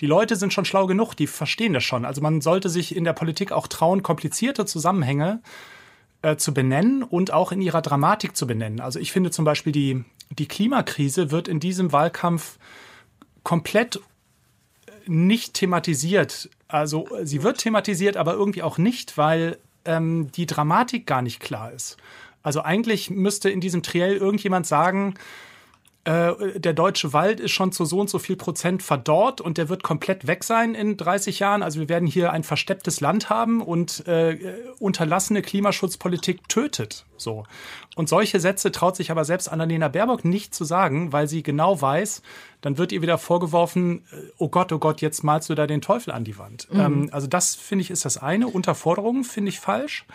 die 0.00 0.06
Leute 0.06 0.36
sind 0.36 0.52
schon 0.52 0.66
schlau 0.66 0.86
genug, 0.86 1.14
die 1.14 1.26
verstehen 1.26 1.72
das 1.72 1.82
schon. 1.82 2.04
Also 2.04 2.20
man 2.20 2.40
sollte 2.42 2.68
sich 2.68 2.94
in 2.94 3.02
der 3.02 3.12
Politik 3.12 3.50
auch 3.50 3.66
trauen, 3.66 4.04
komplizierte 4.04 4.66
Zusammenhänge 4.66 5.40
äh, 6.22 6.36
zu 6.36 6.54
benennen 6.54 7.02
und 7.02 7.32
auch 7.32 7.50
in 7.50 7.60
ihrer 7.60 7.82
Dramatik 7.82 8.36
zu 8.36 8.46
benennen. 8.46 8.78
Also 8.78 9.00
ich 9.00 9.10
finde 9.10 9.32
zum 9.32 9.44
Beispiel 9.44 9.72
die 9.72 10.04
die 10.30 10.48
Klimakrise 10.48 11.30
wird 11.30 11.48
in 11.48 11.60
diesem 11.60 11.92
Wahlkampf 11.92 12.58
komplett 13.42 14.00
nicht 15.06 15.54
thematisiert. 15.54 16.50
Also 16.68 17.08
sie 17.22 17.42
wird 17.42 17.58
thematisiert, 17.58 18.16
aber 18.16 18.34
irgendwie 18.34 18.62
auch 18.62 18.78
nicht, 18.78 19.16
weil 19.16 19.58
ähm, 19.84 20.30
die 20.32 20.46
Dramatik 20.46 21.06
gar 21.06 21.22
nicht 21.22 21.40
klar 21.40 21.72
ist. 21.72 21.96
Also 22.42 22.62
eigentlich 22.62 23.10
müsste 23.10 23.50
in 23.50 23.60
diesem 23.60 23.82
Triell 23.82 24.16
irgendjemand 24.16 24.66
sagen, 24.66 25.14
äh, 26.08 26.58
der 26.58 26.72
deutsche 26.72 27.12
Wald 27.12 27.38
ist 27.38 27.50
schon 27.50 27.70
zu 27.70 27.84
so 27.84 28.00
und 28.00 28.08
so 28.08 28.18
viel 28.18 28.36
Prozent 28.36 28.82
verdorrt 28.82 29.42
und 29.42 29.58
der 29.58 29.68
wird 29.68 29.82
komplett 29.82 30.26
weg 30.26 30.42
sein 30.42 30.74
in 30.74 30.96
30 30.96 31.38
Jahren. 31.38 31.62
Also 31.62 31.80
wir 31.80 31.90
werden 31.90 32.08
hier 32.08 32.32
ein 32.32 32.44
verstepptes 32.44 33.02
Land 33.02 33.28
haben 33.28 33.60
und 33.60 34.06
äh, 34.06 34.54
unterlassene 34.78 35.42
Klimaschutzpolitik 35.42 36.48
tötet. 36.48 37.04
So. 37.18 37.44
Und 37.94 38.08
solche 38.08 38.40
Sätze 38.40 38.72
traut 38.72 38.96
sich 38.96 39.10
aber 39.10 39.26
selbst 39.26 39.48
Annalena 39.48 39.88
Baerbock 39.88 40.24
nicht 40.24 40.54
zu 40.54 40.64
sagen, 40.64 41.12
weil 41.12 41.28
sie 41.28 41.42
genau 41.42 41.78
weiß, 41.78 42.22
dann 42.62 42.78
wird 42.78 42.92
ihr 42.92 43.02
wieder 43.02 43.18
vorgeworfen, 43.18 44.06
äh, 44.10 44.30
oh 44.38 44.48
Gott, 44.48 44.72
oh 44.72 44.78
Gott, 44.78 45.02
jetzt 45.02 45.22
malst 45.24 45.50
du 45.50 45.54
da 45.54 45.66
den 45.66 45.82
Teufel 45.82 46.12
an 46.12 46.24
die 46.24 46.38
Wand. 46.38 46.72
Mhm. 46.72 46.80
Ähm, 46.80 47.08
also 47.12 47.26
das 47.26 47.54
finde 47.54 47.82
ich 47.82 47.90
ist 47.90 48.06
das 48.06 48.16
eine. 48.16 48.48
Unterforderungen 48.48 49.24
finde 49.24 49.50
ich 49.50 49.60
falsch. 49.60 50.06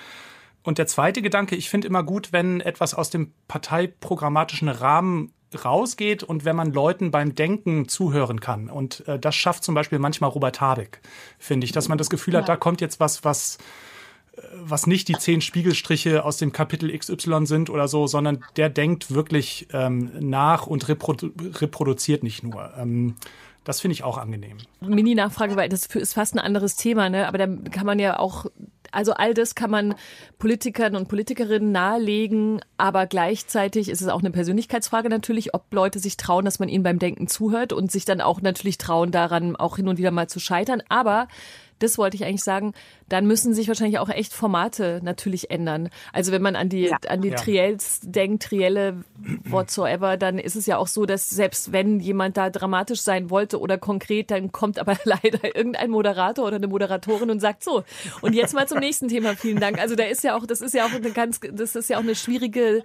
Und 0.64 0.80
der 0.80 0.88
zweite 0.88 1.22
Gedanke, 1.22 1.56
ich 1.56 1.70
finde 1.70 1.88
immer 1.88 2.02
gut, 2.02 2.32
wenn 2.32 2.62
etwas 2.62 2.96
aus 2.96 3.12
dem 3.12 3.32
parteiprogrammatischen 3.48 4.70
Rahmen 4.70 5.34
rausgeht 5.66 6.24
und 6.24 6.46
wenn 6.46 6.56
man 6.56 6.72
Leuten 6.72 7.12
beim 7.12 7.36
Denken 7.36 7.88
zuhören 7.88 8.40
kann. 8.40 8.70
Und 8.70 9.08
äh, 9.08 9.20
das 9.20 9.36
schafft 9.36 9.64
zum 9.64 9.76
Beispiel 9.76 10.00
manchmal 10.00 10.30
Robert 10.30 10.62
Habeck, 10.62 11.02
finde 11.40 11.66
ich, 11.66 11.72
dass 11.72 11.90
man 11.90 11.98
das 11.98 12.10
Gefühl 12.10 12.36
hat, 12.38 12.50
da 12.50 12.56
kommt 12.56 12.82
jetzt 12.82 13.00
was, 13.00 13.24
was 13.24 13.58
äh, 14.36 14.42
was 14.64 14.88
nicht 14.88 15.08
die 15.08 15.18
zehn 15.18 15.42
Spiegelstriche 15.42 16.24
aus 16.24 16.38
dem 16.38 16.52
Kapitel 16.52 16.96
XY 16.98 17.46
sind 17.46 17.70
oder 17.70 17.88
so, 17.88 18.08
sondern 18.08 18.44
der 18.56 18.70
denkt 18.70 19.14
wirklich 19.14 19.68
ähm, 19.74 20.12
nach 20.20 20.68
und 20.68 20.88
reprodu 20.88 21.32
reproduziert 21.38 22.24
nicht 22.24 22.44
nur. 22.44 22.74
Ähm, 22.78 23.16
das 23.64 23.82
finde 23.82 23.94
ich 23.94 24.04
auch 24.04 24.18
angenehm. 24.18 24.58
Mini-Nachfrage, 24.82 25.56
weil 25.56 25.70
das 25.70 25.86
ist 25.86 26.14
fast 26.14 26.36
ein 26.36 26.40
anderes 26.40 26.76
Thema, 26.76 27.10
ne? 27.10 27.28
aber 27.28 27.38
da 27.38 27.48
kann 27.72 27.86
man 27.86 28.00
ja 28.00 28.20
auch 28.20 28.46
also 28.94 29.14
all 29.14 29.34
das 29.34 29.56
kann 29.56 29.72
man 29.72 29.96
Politikern 30.38 30.96
und 30.96 31.08
Politikerinnen 31.08 31.72
nahelegen, 31.72 32.62
aber 32.78 33.08
gleichzeitig 33.08 33.90
ist 33.90 34.02
es 34.02 34.08
auch 34.08 34.20
eine 34.20 34.32
Persönlichkeitsfrage 34.32 35.10
natürlich, 35.10 35.54
ob 35.54 35.74
Leute 35.74 36.00
sich 36.00 36.16
trauen, 36.16 36.46
dass 36.46 36.60
man 36.60 36.70
ihnen 36.70 36.84
beim 36.84 37.00
Denken 37.00 37.28
zuhört 37.28 37.74
und 37.74 37.92
sich 37.92 38.06
dann 38.06 38.22
auch 38.22 38.42
natürlich 38.42 38.78
trauen, 38.78 39.12
daran 39.12 39.56
auch 39.56 39.78
hin 39.78 39.88
und 39.88 39.98
wieder 39.98 40.12
mal 40.12 40.28
zu 40.28 40.40
scheitern. 40.40 40.84
Aber 40.90 41.28
das 41.84 41.98
wollte 41.98 42.16
ich 42.16 42.26
eigentlich 42.26 42.44
sagen, 42.44 42.74
dann 43.10 43.28
müssen 43.28 43.54
sich 43.54 43.68
wahrscheinlich 43.68 44.00
auch 44.00 44.10
echt 44.10 44.34
Formate 44.34 45.02
natürlich 45.04 45.52
ändern. 45.52 45.90
Also 46.12 46.32
wenn 46.32 46.42
man 46.42 46.56
an 46.56 46.70
die, 46.70 46.86
ja. 46.86 46.98
an 47.08 47.22
die 47.22 47.30
ja. 47.30 47.36
Triels 47.36 48.00
denkt, 48.04 48.44
Trielle, 48.44 49.04
whatsoever, 49.44 50.18
dann 50.18 50.40
ist 50.40 50.56
es 50.56 50.66
ja 50.66 50.78
auch 50.78 50.88
so, 50.88 51.06
dass 51.06 51.30
selbst 51.30 51.72
wenn 51.72 52.00
jemand 52.00 52.38
da 52.38 52.50
dramatisch 52.50 53.02
sein 53.02 53.30
wollte 53.30 53.60
oder 53.60 53.78
konkret, 53.78 54.32
dann 54.32 54.52
kommt 54.52 54.80
aber 54.80 54.98
leider 55.04 55.56
irgendein 55.56 55.92
Moderator 55.92 56.46
oder 56.46 56.56
eine 56.56 56.68
Moderatorin 56.68 57.30
und 57.30 57.40
sagt 57.40 57.64
so. 57.64 57.84
Und 58.22 58.34
jetzt 58.34 58.54
mal 58.54 58.68
zum 58.68 58.80
nächsten 58.80 59.08
Thema. 59.08 59.36
Vielen 59.36 59.60
Dank. 59.60 59.80
Also 59.80 59.96
da 59.96 60.04
ist 60.04 60.24
ja 60.24 60.36
auch, 60.38 60.46
das 60.46 60.62
ist 60.62 60.74
ja 60.74 60.86
auch 60.86 60.94
eine 60.94 61.12
ganz, 61.12 61.40
das 61.52 61.76
ist 61.76 61.90
ja 61.90 61.98
auch 61.98 62.04
eine 62.04 62.16
schwierige 62.16 62.84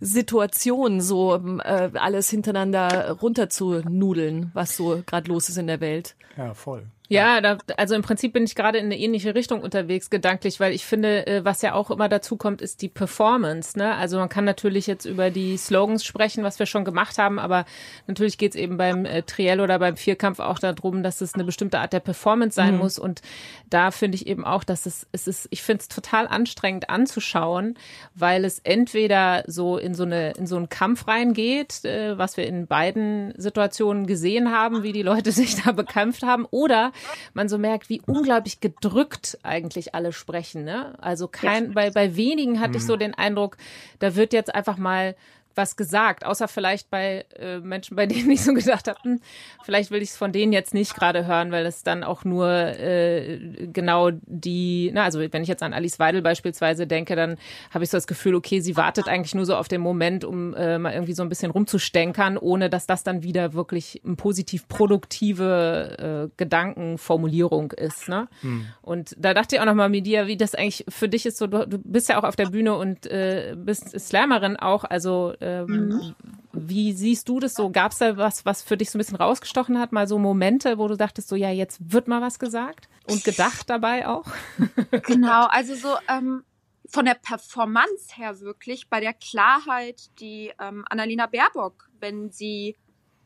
Situation, 0.00 1.00
so 1.00 1.36
äh, 1.36 1.90
alles 1.94 2.28
hintereinander 2.28 3.12
runter 3.22 3.48
zu 3.48 3.82
nudeln, 3.88 4.50
was 4.52 4.76
so 4.76 5.02
gerade 5.06 5.28
los 5.28 5.48
ist 5.48 5.58
in 5.58 5.68
der 5.68 5.80
Welt. 5.80 6.16
Ja, 6.36 6.54
voll. 6.54 6.86
Ja, 7.12 7.40
da, 7.40 7.58
also 7.76 7.94
im 7.94 8.02
Prinzip 8.02 8.32
bin 8.32 8.44
ich 8.44 8.54
gerade 8.54 8.78
in 8.78 8.86
eine 8.86 8.98
ähnliche 8.98 9.34
Richtung 9.34 9.60
unterwegs, 9.60 10.10
gedanklich, 10.10 10.60
weil 10.60 10.72
ich 10.72 10.84
finde, 10.84 11.26
äh, 11.26 11.44
was 11.44 11.62
ja 11.62 11.74
auch 11.74 11.90
immer 11.90 12.08
dazu 12.08 12.36
kommt, 12.36 12.62
ist 12.62 12.82
die 12.82 12.88
Performance. 12.88 13.78
Ne? 13.78 13.94
Also 13.94 14.18
man 14.18 14.28
kann 14.28 14.44
natürlich 14.44 14.86
jetzt 14.86 15.04
über 15.04 15.30
die 15.30 15.56
Slogans 15.56 16.04
sprechen, 16.04 16.42
was 16.44 16.58
wir 16.58 16.66
schon 16.66 16.84
gemacht 16.84 17.18
haben, 17.18 17.38
aber 17.38 17.64
natürlich 18.06 18.38
geht 18.38 18.54
es 18.54 18.60
eben 18.60 18.76
beim 18.76 19.04
äh, 19.04 19.22
Triell 19.22 19.60
oder 19.60 19.78
beim 19.78 19.96
Vierkampf 19.96 20.40
auch 20.40 20.58
darum, 20.58 21.02
dass 21.02 21.20
es 21.20 21.34
eine 21.34 21.44
bestimmte 21.44 21.80
Art 21.80 21.92
der 21.92 22.00
Performance 22.00 22.54
sein 22.54 22.74
mhm. 22.74 22.80
muss. 22.80 22.98
Und 22.98 23.20
da 23.68 23.90
finde 23.90 24.16
ich 24.16 24.26
eben 24.26 24.44
auch, 24.44 24.64
dass 24.64 24.86
es, 24.86 25.06
es 25.12 25.26
ist, 25.26 25.48
ich 25.50 25.62
finde 25.62 25.82
es 25.82 25.88
total 25.88 26.26
anstrengend 26.26 26.88
anzuschauen, 26.90 27.76
weil 28.14 28.44
es 28.44 28.58
entweder 28.60 29.44
so 29.46 29.76
in 29.76 29.94
so 29.94 30.04
eine 30.04 30.32
in 30.32 30.46
so 30.46 30.56
einen 30.56 30.68
Kampf 30.68 31.08
reingeht, 31.08 31.84
äh, 31.84 32.16
was 32.16 32.36
wir 32.36 32.46
in 32.46 32.66
beiden 32.66 33.34
Situationen 33.36 34.06
gesehen 34.06 34.50
haben, 34.50 34.82
wie 34.82 34.92
die 34.92 35.02
Leute 35.02 35.32
sich 35.32 35.62
da 35.62 35.72
bekämpft 35.72 36.22
haben, 36.22 36.46
oder 36.50 36.92
man 37.34 37.48
so 37.48 37.58
merkt, 37.58 37.88
wie 37.88 38.02
unglaublich 38.06 38.60
gedrückt 38.60 39.38
eigentlich 39.42 39.94
alle 39.94 40.12
sprechen. 40.12 40.64
Ne? 40.64 40.94
Also 41.00 41.28
kein, 41.28 41.72
bei, 41.72 41.90
bei 41.90 42.16
wenigen 42.16 42.60
hatte 42.60 42.78
ich 42.78 42.86
so 42.86 42.94
mhm. 42.94 43.00
den 43.00 43.14
Eindruck, 43.14 43.56
da 43.98 44.14
wird 44.16 44.32
jetzt 44.32 44.54
einfach 44.54 44.76
mal 44.76 45.16
was 45.54 45.76
gesagt, 45.76 46.24
außer 46.24 46.48
vielleicht 46.48 46.90
bei 46.90 47.24
äh, 47.38 47.58
Menschen, 47.58 47.96
bei 47.96 48.06
denen 48.12 48.30
ich 48.30 48.42
so 48.42 48.54
gedacht 48.54 48.88
habe, 48.88 48.98
hm, 49.02 49.20
vielleicht 49.62 49.90
will 49.90 50.02
ich 50.02 50.10
es 50.10 50.16
von 50.16 50.32
denen 50.32 50.52
jetzt 50.52 50.74
nicht 50.74 50.94
gerade 50.94 51.26
hören, 51.26 51.52
weil 51.52 51.66
es 51.66 51.82
dann 51.82 52.04
auch 52.04 52.24
nur 52.24 52.48
äh, 52.48 53.38
genau 53.72 54.10
die, 54.26 54.90
na, 54.92 55.04
also 55.04 55.20
wenn 55.20 55.42
ich 55.42 55.48
jetzt 55.48 55.62
an 55.62 55.72
Alice 55.72 55.98
Weidel 55.98 56.22
beispielsweise 56.22 56.86
denke, 56.86 57.16
dann 57.16 57.36
habe 57.70 57.84
ich 57.84 57.90
so 57.90 57.96
das 57.96 58.06
Gefühl, 58.06 58.34
okay, 58.34 58.60
sie 58.60 58.76
wartet 58.76 59.08
eigentlich 59.08 59.34
nur 59.34 59.46
so 59.46 59.56
auf 59.56 59.68
den 59.68 59.80
Moment, 59.80 60.24
um 60.24 60.54
äh, 60.54 60.78
mal 60.78 60.92
irgendwie 60.92 61.14
so 61.14 61.22
ein 61.22 61.28
bisschen 61.28 61.50
rumzustänkern, 61.50 62.38
ohne 62.38 62.70
dass 62.70 62.86
das 62.86 63.02
dann 63.02 63.22
wieder 63.22 63.52
wirklich 63.52 64.00
eine 64.04 64.16
positiv 64.16 64.68
produktive 64.68 66.28
äh, 66.28 66.34
Gedankenformulierung 66.36 67.72
ist. 67.72 68.08
Ne? 68.08 68.28
Hm. 68.40 68.66
Und 68.80 69.14
da 69.18 69.34
dachte 69.34 69.56
ich 69.56 69.60
auch 69.60 69.66
nochmal 69.66 69.88
mit 69.88 70.06
dir, 70.06 70.26
wie 70.26 70.36
das 70.36 70.54
eigentlich 70.54 70.84
für 70.88 71.08
dich 71.08 71.26
ist, 71.26 71.38
so 71.38 71.46
du, 71.46 71.66
du 71.66 71.78
bist 71.78 72.08
ja 72.08 72.18
auch 72.18 72.24
auf 72.24 72.36
der 72.36 72.46
Bühne 72.46 72.74
und 72.74 73.06
äh, 73.06 73.54
bist 73.56 73.98
Slammerin 73.98 74.56
auch, 74.56 74.84
also 74.84 75.34
ähm, 75.42 76.14
wie 76.52 76.92
siehst 76.92 77.28
du 77.28 77.40
das 77.40 77.54
so? 77.54 77.70
Gab 77.70 77.92
es 77.92 77.98
da 77.98 78.16
was, 78.16 78.44
was 78.46 78.62
für 78.62 78.76
dich 78.76 78.90
so 78.90 78.98
ein 78.98 79.00
bisschen 79.00 79.16
rausgestochen 79.16 79.78
hat? 79.78 79.92
Mal 79.92 80.06
so 80.06 80.18
Momente, 80.18 80.78
wo 80.78 80.88
du 80.88 80.96
dachtest, 80.96 81.28
so 81.28 81.36
ja, 81.36 81.50
jetzt 81.50 81.92
wird 81.92 82.08
mal 82.08 82.20
was 82.20 82.38
gesagt 82.38 82.88
und 83.08 83.24
gedacht 83.24 83.68
dabei 83.68 84.06
auch? 84.06 84.26
Genau, 85.06 85.46
also 85.46 85.74
so 85.74 85.96
ähm, 86.08 86.44
von 86.88 87.04
der 87.04 87.14
Performance 87.14 88.14
her 88.14 88.40
wirklich, 88.40 88.88
bei 88.88 89.00
der 89.00 89.14
Klarheit, 89.14 90.10
die 90.20 90.52
ähm, 90.60 90.84
Annalena 90.88 91.26
Baerbock, 91.26 91.88
wenn 91.98 92.30
sie 92.30 92.76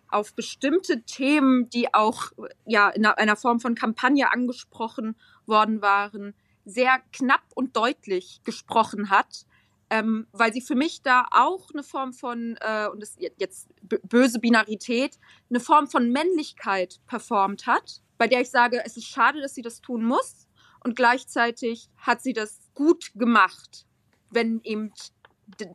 auf 0.08 0.34
bestimmte 0.34 1.02
Themen, 1.02 1.68
die 1.70 1.92
auch 1.92 2.30
ja 2.64 2.88
in 2.90 3.04
einer 3.04 3.36
Form 3.36 3.60
von 3.60 3.74
Kampagne 3.74 4.32
angesprochen 4.32 5.16
worden 5.46 5.82
waren, 5.82 6.34
sehr 6.64 7.00
knapp 7.12 7.44
und 7.54 7.76
deutlich 7.76 8.40
gesprochen 8.44 9.10
hat, 9.10 9.46
ähm, 9.90 10.26
weil 10.32 10.52
sie 10.52 10.60
für 10.60 10.74
mich 10.74 11.02
da 11.02 11.26
auch 11.30 11.70
eine 11.72 11.82
Form 11.82 12.12
von, 12.12 12.56
äh, 12.60 12.88
und 12.88 13.00
das 13.00 13.16
jetzt 13.18 13.68
böse 13.82 14.38
Binarität, 14.40 15.18
eine 15.48 15.60
Form 15.60 15.86
von 15.86 16.10
Männlichkeit 16.10 17.00
performt 17.06 17.66
hat, 17.66 18.02
bei 18.18 18.26
der 18.26 18.40
ich 18.40 18.50
sage, 18.50 18.82
es 18.84 18.96
ist 18.96 19.06
schade, 19.06 19.40
dass 19.40 19.54
sie 19.54 19.62
das 19.62 19.80
tun 19.80 20.04
muss 20.04 20.46
und 20.82 20.96
gleichzeitig 20.96 21.88
hat 21.96 22.22
sie 22.22 22.32
das 22.32 22.58
gut 22.74 23.12
gemacht, 23.14 23.86
wenn 24.30 24.60
eben 24.64 24.92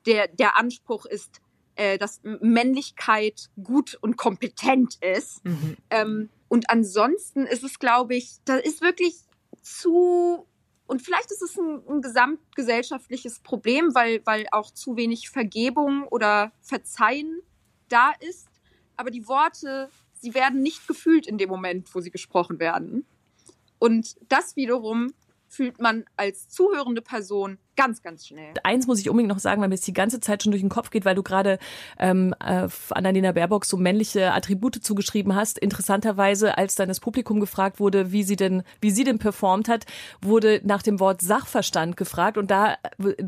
der, 0.05 0.27
der 0.27 0.57
Anspruch 0.57 1.05
ist, 1.05 1.41
äh, 1.75 1.97
dass 1.97 2.21
Männlichkeit 2.23 3.49
gut 3.63 3.97
und 4.01 4.17
kompetent 4.17 4.97
ist. 5.01 5.43
Mhm. 5.45 5.77
Ähm, 5.89 6.29
und 6.49 6.69
ansonsten 6.69 7.45
ist 7.45 7.63
es, 7.63 7.79
glaube 7.79 8.15
ich, 8.15 8.39
da 8.43 8.57
ist 8.57 8.81
wirklich 8.81 9.15
zu 9.61 10.47
und 10.91 11.01
vielleicht 11.01 11.31
ist 11.31 11.41
es 11.41 11.57
ein, 11.57 11.81
ein, 11.87 12.01
gesamtgesellschaftliches 12.01 13.39
Problem, 13.39 13.95
weil, 13.95 14.21
weil 14.25 14.47
auch 14.51 14.71
zu 14.71 14.97
wenig 14.97 15.29
Vergebung 15.29 16.05
oder 16.09 16.51
Verzeihen 16.59 17.41
da 17.87 18.11
ist. 18.19 18.49
Aber 18.97 19.09
die 19.09 19.25
Worte, 19.25 19.89
sie 20.19 20.33
werden 20.33 20.61
nicht 20.61 20.85
gefühlt 20.89 21.27
in 21.27 21.37
dem 21.37 21.47
Moment, 21.47 21.95
wo 21.95 22.01
sie 22.01 22.11
gesprochen 22.11 22.59
werden. 22.59 23.05
Und 23.79 24.17
das 24.27 24.57
wiederum 24.57 25.13
fühlt 25.47 25.79
man 25.79 26.03
als 26.17 26.49
zuhörende 26.49 27.01
Person 27.01 27.57
ganz, 27.75 28.01
ganz 28.01 28.27
schnell. 28.27 28.53
Eins 28.63 28.87
muss 28.87 28.99
ich 28.99 29.09
unbedingt 29.09 29.29
noch 29.29 29.39
sagen, 29.39 29.61
weil 29.61 29.69
mir 29.69 29.75
es 29.75 29.81
die 29.81 29.93
ganze 29.93 30.19
Zeit 30.19 30.43
schon 30.43 30.51
durch 30.51 30.61
den 30.61 30.69
Kopf 30.69 30.89
geht, 30.89 31.05
weil 31.05 31.15
du 31.15 31.23
gerade 31.23 31.59
ähm, 31.99 32.35
äh, 32.39 32.67
Annalena 32.89 33.31
Baerbock 33.31 33.65
so 33.65 33.77
männliche 33.77 34.33
Attribute 34.33 34.75
zugeschrieben 34.83 35.35
hast. 35.35 35.57
Interessanterweise, 35.57 36.57
als 36.57 36.75
dann 36.75 36.89
das 36.89 36.99
Publikum 36.99 37.39
gefragt 37.39 37.79
wurde, 37.79 38.11
wie 38.11 38.23
sie 38.23 38.35
denn, 38.35 38.63
wie 38.81 38.91
sie 38.91 39.03
denn 39.03 39.19
performt 39.19 39.69
hat, 39.69 39.85
wurde 40.21 40.61
nach 40.63 40.81
dem 40.81 40.99
Wort 40.99 41.21
Sachverstand 41.21 41.97
gefragt 41.97 42.37
und 42.37 42.51
da 42.51 42.73
äh, 42.73 42.77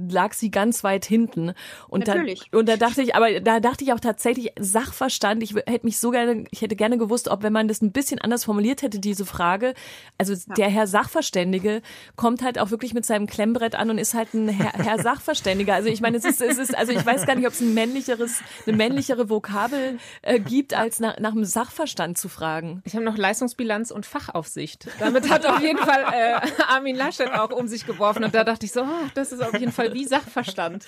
lag 0.09 0.33
sie 0.33 0.51
ganz 0.51 0.83
weit 0.83 1.05
hinten. 1.05 1.53
Und 1.87 2.07
Natürlich. 2.07 2.49
Da, 2.51 2.59
und 2.59 2.67
da 2.67 2.77
dachte 2.77 3.01
ich, 3.01 3.15
aber 3.15 3.39
da 3.39 3.59
dachte 3.59 3.83
ich 3.83 3.93
auch 3.93 3.99
tatsächlich 3.99 4.51
Sachverstand. 4.59 5.41
Ich 5.43 5.55
hätte 5.55 5.85
mich 5.85 5.99
so 5.99 6.11
gerne, 6.11 6.45
ich 6.51 6.61
hätte 6.61 6.75
gerne 6.75 6.97
gewusst, 6.97 7.27
ob 7.27 7.43
wenn 7.43 7.53
man 7.53 7.67
das 7.67 7.81
ein 7.81 7.91
bisschen 7.91 8.19
anders 8.19 8.43
formuliert 8.43 8.81
hätte, 8.81 8.99
diese 8.99 9.25
Frage. 9.25 9.73
Also 10.17 10.33
ja. 10.33 10.53
der 10.55 10.69
Herr 10.69 10.87
Sachverständige 10.87 11.81
kommt 12.15 12.43
halt 12.43 12.59
auch 12.59 12.71
wirklich 12.71 12.93
mit 12.93 13.05
seinem 13.05 13.27
Klemmbrett 13.27 13.75
an 13.75 13.89
und 13.89 13.97
ist 13.97 14.13
halt 14.13 14.32
ein 14.33 14.49
Herr, 14.49 14.73
Herr 14.73 14.99
Sachverständiger. 14.99 15.73
Also 15.73 15.89
ich 15.89 16.01
meine, 16.01 16.17
es 16.17 16.25
ist, 16.25 16.41
es 16.41 16.57
ist, 16.57 16.75
also 16.77 16.91
ich 16.91 17.05
weiß 17.05 17.25
gar 17.25 17.35
nicht, 17.35 17.47
ob 17.47 17.53
es 17.53 17.61
ein 17.61 17.73
männlicheres, 17.73 18.41
eine 18.65 18.75
männlichere 18.75 19.29
Vokabel 19.29 19.99
äh, 20.21 20.39
gibt, 20.39 20.73
als 20.73 20.99
nach, 20.99 21.19
nach 21.19 21.33
dem 21.33 21.45
Sachverstand 21.45 22.17
zu 22.17 22.29
fragen. 22.29 22.81
Ich 22.85 22.95
habe 22.95 23.05
noch 23.05 23.17
Leistungsbilanz 23.17 23.91
und 23.91 24.05
Fachaufsicht. 24.05 24.87
Damit 24.99 25.29
hat 25.29 25.45
auf 25.45 25.61
jeden 25.61 25.79
Fall 25.79 26.03
äh, 26.13 26.63
Armin 26.67 26.95
Laschet 26.95 27.31
auch 27.31 27.51
um 27.51 27.67
sich 27.67 27.85
geworfen 27.85 28.23
und 28.23 28.33
da 28.33 28.43
dachte 28.43 28.65
ich 28.65 28.71
so, 28.71 28.81
oh, 28.81 29.09
das 29.15 29.31
ist 29.31 29.41
auf 29.41 29.53
jeden 29.59 29.71
Fall 29.71 29.93
wie 29.93 30.05
Sachverstand. 30.05 30.85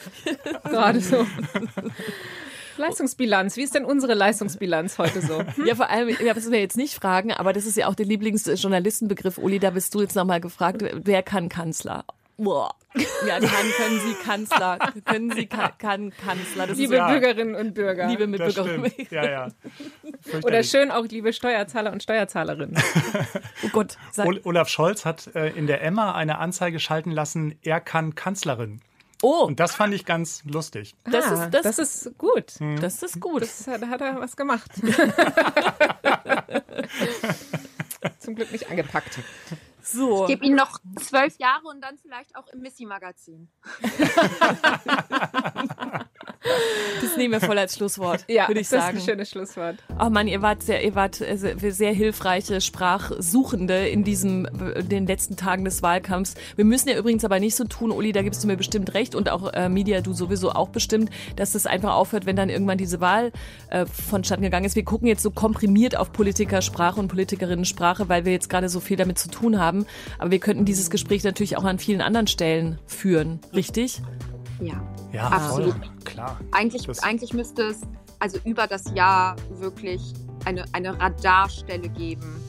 Gerade 0.64 1.00
so. 1.00 1.26
Leistungsbilanz. 2.78 3.58
Wie 3.58 3.64
ist 3.64 3.76
denn 3.76 3.86
unsere 3.86 4.14
Leistungsbilanz 4.14 4.98
heute 4.98 5.22
so? 5.22 5.40
Hm? 5.40 5.66
Ja, 5.66 5.76
vor 5.76 5.90
allem, 5.90 6.10
ja, 6.10 6.34
das 6.34 6.44
müssen 6.44 6.52
wir 6.52 6.60
jetzt 6.60 6.78
nicht 6.78 6.94
fragen, 6.96 7.32
aber 7.32 7.54
das 7.54 7.66
ist 7.66 7.78
ja 7.78 7.88
auch 7.88 7.96
der 7.96 8.06
Lieblingsjournalistenbegriff. 8.06 9.38
Uli, 9.38 9.60
da 9.60 9.70
bist 9.70 9.94
du 9.94 10.02
jetzt 10.02 10.16
nochmal 10.16 10.42
gefragt, 10.42 10.84
wer 10.94 11.24
kann 11.24 11.50
Kanzler? 11.50 12.06
Boah. 12.38 12.76
Ja, 13.26 13.40
kann, 13.40 13.50
können 13.78 14.00
Sie 14.00 14.14
Kanzler, 14.24 14.78
können 15.06 15.32
Sie 15.32 15.46
kann, 15.48 15.72
kann 15.78 16.12
Kanzler. 16.12 16.68
Das 16.68 16.78
liebe 16.78 16.96
ist, 16.96 17.08
Bürgerinnen 17.08 17.56
und 17.56 17.74
Bürger. 17.74 18.08
Liebe 18.08 18.28
Mitbürgerinnen. 18.28 18.92
Ja, 19.10 19.30
ja. 19.30 19.48
Oder 20.44 20.64
schön 20.64 20.92
auch 20.92 21.06
liebe 21.06 21.34
Steuerzahler 21.34 21.92
und 21.92 22.04
Steuerzahlerinnen. 22.04 22.78
oh 23.64 23.70
Gott. 23.72 23.98
Olaf 24.44 24.70
Scholz 24.70 25.06
hat 25.06 25.34
äh, 25.36 25.50
in 25.50 25.68
der 25.68 25.82
Emma 25.82 26.14
eine 26.14 26.40
Anzeige 26.40 26.80
schalten 26.80 27.12
lassen, 27.12 27.58
er 27.64 27.80
kann 27.82 28.16
Kanzlerin. 28.16 28.82
Oh. 29.22 29.46
Und 29.46 29.60
das 29.60 29.76
fand 29.76 29.94
ich 29.94 30.06
ganz 30.06 30.44
lustig. 30.46 30.96
Das, 31.06 31.26
ah, 31.26 31.46
ist, 31.46 31.54
das, 31.54 31.64
das 31.64 31.80
ist 31.80 32.18
gut. 32.18 32.52
Hm. 32.60 32.80
Das 32.80 33.02
ist 33.02 33.20
gut. 33.20 33.42
Das 33.42 33.68
hat, 33.68 33.82
hat 33.88 34.02
er 34.02 34.20
was 34.20 34.36
gemacht. 34.36 34.72
Zum 38.20 38.36
Glück 38.36 38.52
nicht 38.52 38.70
angepackt. 38.70 39.20
So. 39.86 40.24
Ich 40.24 40.30
gebe 40.30 40.46
Ihnen 40.46 40.56
noch 40.56 40.80
zwölf 41.00 41.38
Jahre 41.38 41.68
und 41.68 41.82
dann 41.82 41.98
vielleicht 41.98 42.36
auch 42.36 42.48
im 42.48 42.62
Missy-Magazin. 42.62 43.50
das 47.02 47.18
nehmen 47.18 47.34
wir 47.34 47.42
voll 47.42 47.58
als 47.58 47.76
Schlusswort, 47.76 48.26
ja, 48.28 48.48
würde 48.48 48.62
ich 48.62 48.70
sagen. 48.70 48.96
Das 48.96 49.04
ist 49.04 49.10
ein 49.10 49.14
schönes 49.14 49.30
Schlusswort. 49.30 49.76
Oh 50.00 50.10
Mann, 50.10 50.28
ihr 50.28 50.42
wart 50.42 50.64
sehr, 50.64 50.84
ihr 50.84 50.96
wart 50.96 51.16
sehr 51.16 51.94
hilfreiche 51.94 52.62
Sprachsuchende 52.62 53.88
in 53.88 54.04
diesem, 54.04 54.46
in 54.46 54.90
den 54.90 55.06
letzten 55.06 55.36
Tagen 55.36 55.66
des 55.66 55.84
Wahlkampfs. 55.84 56.36
Wir 56.56 56.66
müssen 56.66 56.90
ja 56.90 56.98
übrigens 56.98 57.26
aber 57.26 57.40
nicht 57.40 57.56
so 57.56 57.66
tun, 57.66 57.92
Uli, 57.92 58.12
da 58.12 58.22
gibst 58.22 58.44
du 58.44 58.48
mir 58.48 58.58
bestimmt 58.58 58.94
recht 58.94 59.16
und 59.16 59.30
auch 59.30 59.54
äh, 59.54 59.70
Media, 59.70 60.02
du 60.02 60.14
sowieso 60.14 60.52
auch 60.52 60.70
bestimmt, 60.70 61.10
dass 61.36 61.52
das 61.52 61.66
einfach 61.66 61.94
aufhört, 61.94 62.26
wenn 62.26 62.36
dann 62.36 62.50
irgendwann 62.50 62.78
diese 62.78 63.02
Wahl 63.02 63.32
äh, 63.70 63.86
vonstatten 63.86 64.42
gegangen 64.42 64.66
ist. 64.66 64.76
Wir 64.76 64.86
gucken 64.86 65.08
jetzt 65.08 65.22
so 65.22 65.32
komprimiert 65.32 65.98
auf 65.98 66.12
Politikersprache 66.12 67.00
und 67.00 67.10
Politikerinnensprache, 67.10 68.10
weil 68.10 68.26
wir 68.26 68.32
jetzt 68.32 68.50
gerade 68.50 68.70
so 68.70 68.80
viel 68.80 68.98
damit 68.98 69.20
zu 69.20 69.30
tun 69.30 69.60
haben 69.60 69.66
haben. 69.66 69.86
Aber 70.18 70.32
wir 70.32 70.40
könnten 70.40 70.66
dieses 70.66 70.90
Gespräch 70.90 71.24
natürlich 71.24 71.58
auch 71.58 71.64
an 71.64 71.80
vielen 71.80 72.02
anderen 72.02 72.28
Stellen 72.28 72.80
führen, 72.86 73.40
richtig? 73.54 74.02
Ja, 74.62 74.82
ja 75.16 75.28
absolut. 75.28 75.74
Voll. 75.74 75.90
Klar. 76.04 76.40
Eigentlich, 76.52 76.88
eigentlich 77.04 77.34
müsste 77.34 77.64
es 77.64 77.82
also 78.20 78.40
über 78.46 78.68
das 78.68 78.94
Jahr 78.94 79.36
wirklich 79.50 80.14
eine, 80.46 80.66
eine 80.72 81.00
Radarstelle 81.00 81.90
geben, 81.90 82.42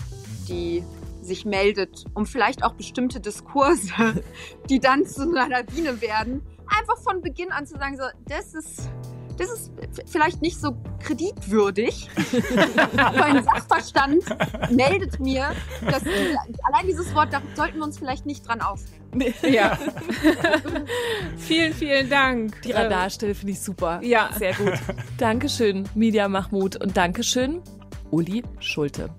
die 0.49 0.85
sich 1.23 1.45
meldet, 1.45 2.05
um 2.15 2.25
vielleicht 2.25 2.63
auch 2.65 2.75
bestimmte 2.75 3.21
Diskurse, 3.21 4.23
die 4.71 4.81
dann 4.81 5.05
zu 5.07 5.35
einer 5.37 5.65
Biene 5.65 6.01
werden, 6.01 6.43
einfach 6.67 6.99
von 6.99 7.21
Beginn 7.21 7.53
an 7.53 7.67
zu 7.67 7.77
sagen, 7.79 7.97
so, 7.97 8.05
das 8.29 8.55
ist 8.55 8.91
das 9.37 9.51
ist 9.51 9.73
vielleicht 10.07 10.43
nicht 10.43 10.59
so 10.61 10.77
kreditwürdig. 11.03 12.09
Aber 12.97 13.25
ein 13.25 13.45
Sachverstand 13.45 14.25
meldet 14.71 15.21
mir, 15.21 15.53
dass 15.83 16.03
allein 16.03 16.87
dieses 16.87 17.15
Wort, 17.15 17.33
da 17.33 17.43
sollten 17.55 17.79
wir 17.79 17.85
uns 17.85 17.99
vielleicht 17.99 18.27
nicht 18.27 18.47
dran 18.47 18.61
aufhängen. 18.61 19.35
Ja. 19.43 19.79
vielen, 21.37 21.73
vielen 21.73 22.11
Dank. 22.11 22.61
Die 22.63 22.73
Radarstelle 22.73 23.35
finde 23.35 23.53
ich 23.53 23.61
super. 23.61 24.01
Ja. 24.03 24.31
Sehr 24.39 24.55
gut. 24.55 24.75
Dankeschön, 25.19 25.89
Media 25.95 26.29
Mahmoud. 26.29 26.77
Und 26.77 26.97
Dankeschön, 26.97 27.63
Uli 28.11 28.43
Schulte. 28.61 29.11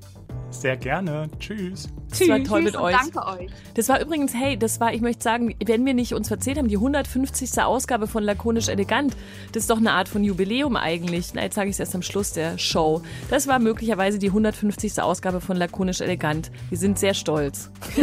Sehr 0.49 0.77
gerne. 0.77 1.29
Tschüss. 1.39 1.89
Das 2.09 2.27
war 2.27 2.43
toll 2.43 2.63
Tschüss 2.63 2.73
mit 2.73 2.81
euch. 2.81 2.95
Danke 2.95 3.25
euch. 3.25 3.51
Das 3.73 3.89
war 3.89 4.01
übrigens, 4.01 4.33
hey, 4.33 4.57
das 4.57 4.79
war, 4.79 4.93
ich 4.93 5.01
möchte 5.01 5.23
sagen, 5.23 5.53
wenn 5.63 5.85
wir 5.85 5.93
nicht 5.93 6.13
uns 6.13 6.29
verzählt 6.29 6.57
haben, 6.57 6.67
die 6.67 6.77
150. 6.77 7.61
Ausgabe 7.61 8.07
von 8.07 8.23
Lakonisch 8.23 8.69
Elegant, 8.69 9.15
das 9.51 9.63
ist 9.63 9.69
doch 9.69 9.77
eine 9.77 9.91
Art 9.91 10.07
von 10.07 10.23
Jubiläum 10.23 10.75
eigentlich. 10.75 11.33
Na, 11.33 11.43
jetzt 11.43 11.55
sage 11.55 11.69
ich 11.69 11.75
es 11.75 11.79
erst 11.79 11.95
am 11.95 12.01
Schluss 12.01 12.31
der 12.31 12.57
Show. 12.57 13.01
Das 13.29 13.47
war 13.47 13.59
möglicherweise 13.59 14.19
die 14.19 14.27
150. 14.27 15.01
Ausgabe 15.01 15.41
von 15.41 15.57
Lakonisch 15.57 16.01
Elegant. 16.01 16.51
Wir 16.69 16.77
sind 16.77 16.97
sehr 16.97 17.13
stolz. 17.13 17.69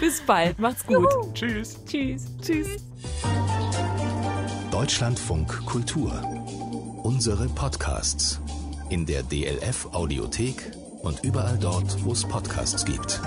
Bis 0.00 0.20
bald. 0.20 0.58
Macht's 0.58 0.86
gut. 0.86 0.96
Juhu. 0.96 1.32
Tschüss. 1.34 1.76
Tschüss. 1.86 2.26
Tschüss. 2.40 2.68
Deutschlandfunk 4.70 5.66
Kultur. 5.66 6.12
Unsere 7.02 7.46
Podcasts 7.48 8.40
in 8.88 9.06
der 9.06 9.22
DLF 9.22 9.88
Audiothek 9.92 10.72
und 11.02 11.24
überall 11.24 11.58
dort, 11.58 12.04
wo 12.04 12.12
es 12.12 12.24
Podcasts 12.24 12.84
gibt. 12.84 13.20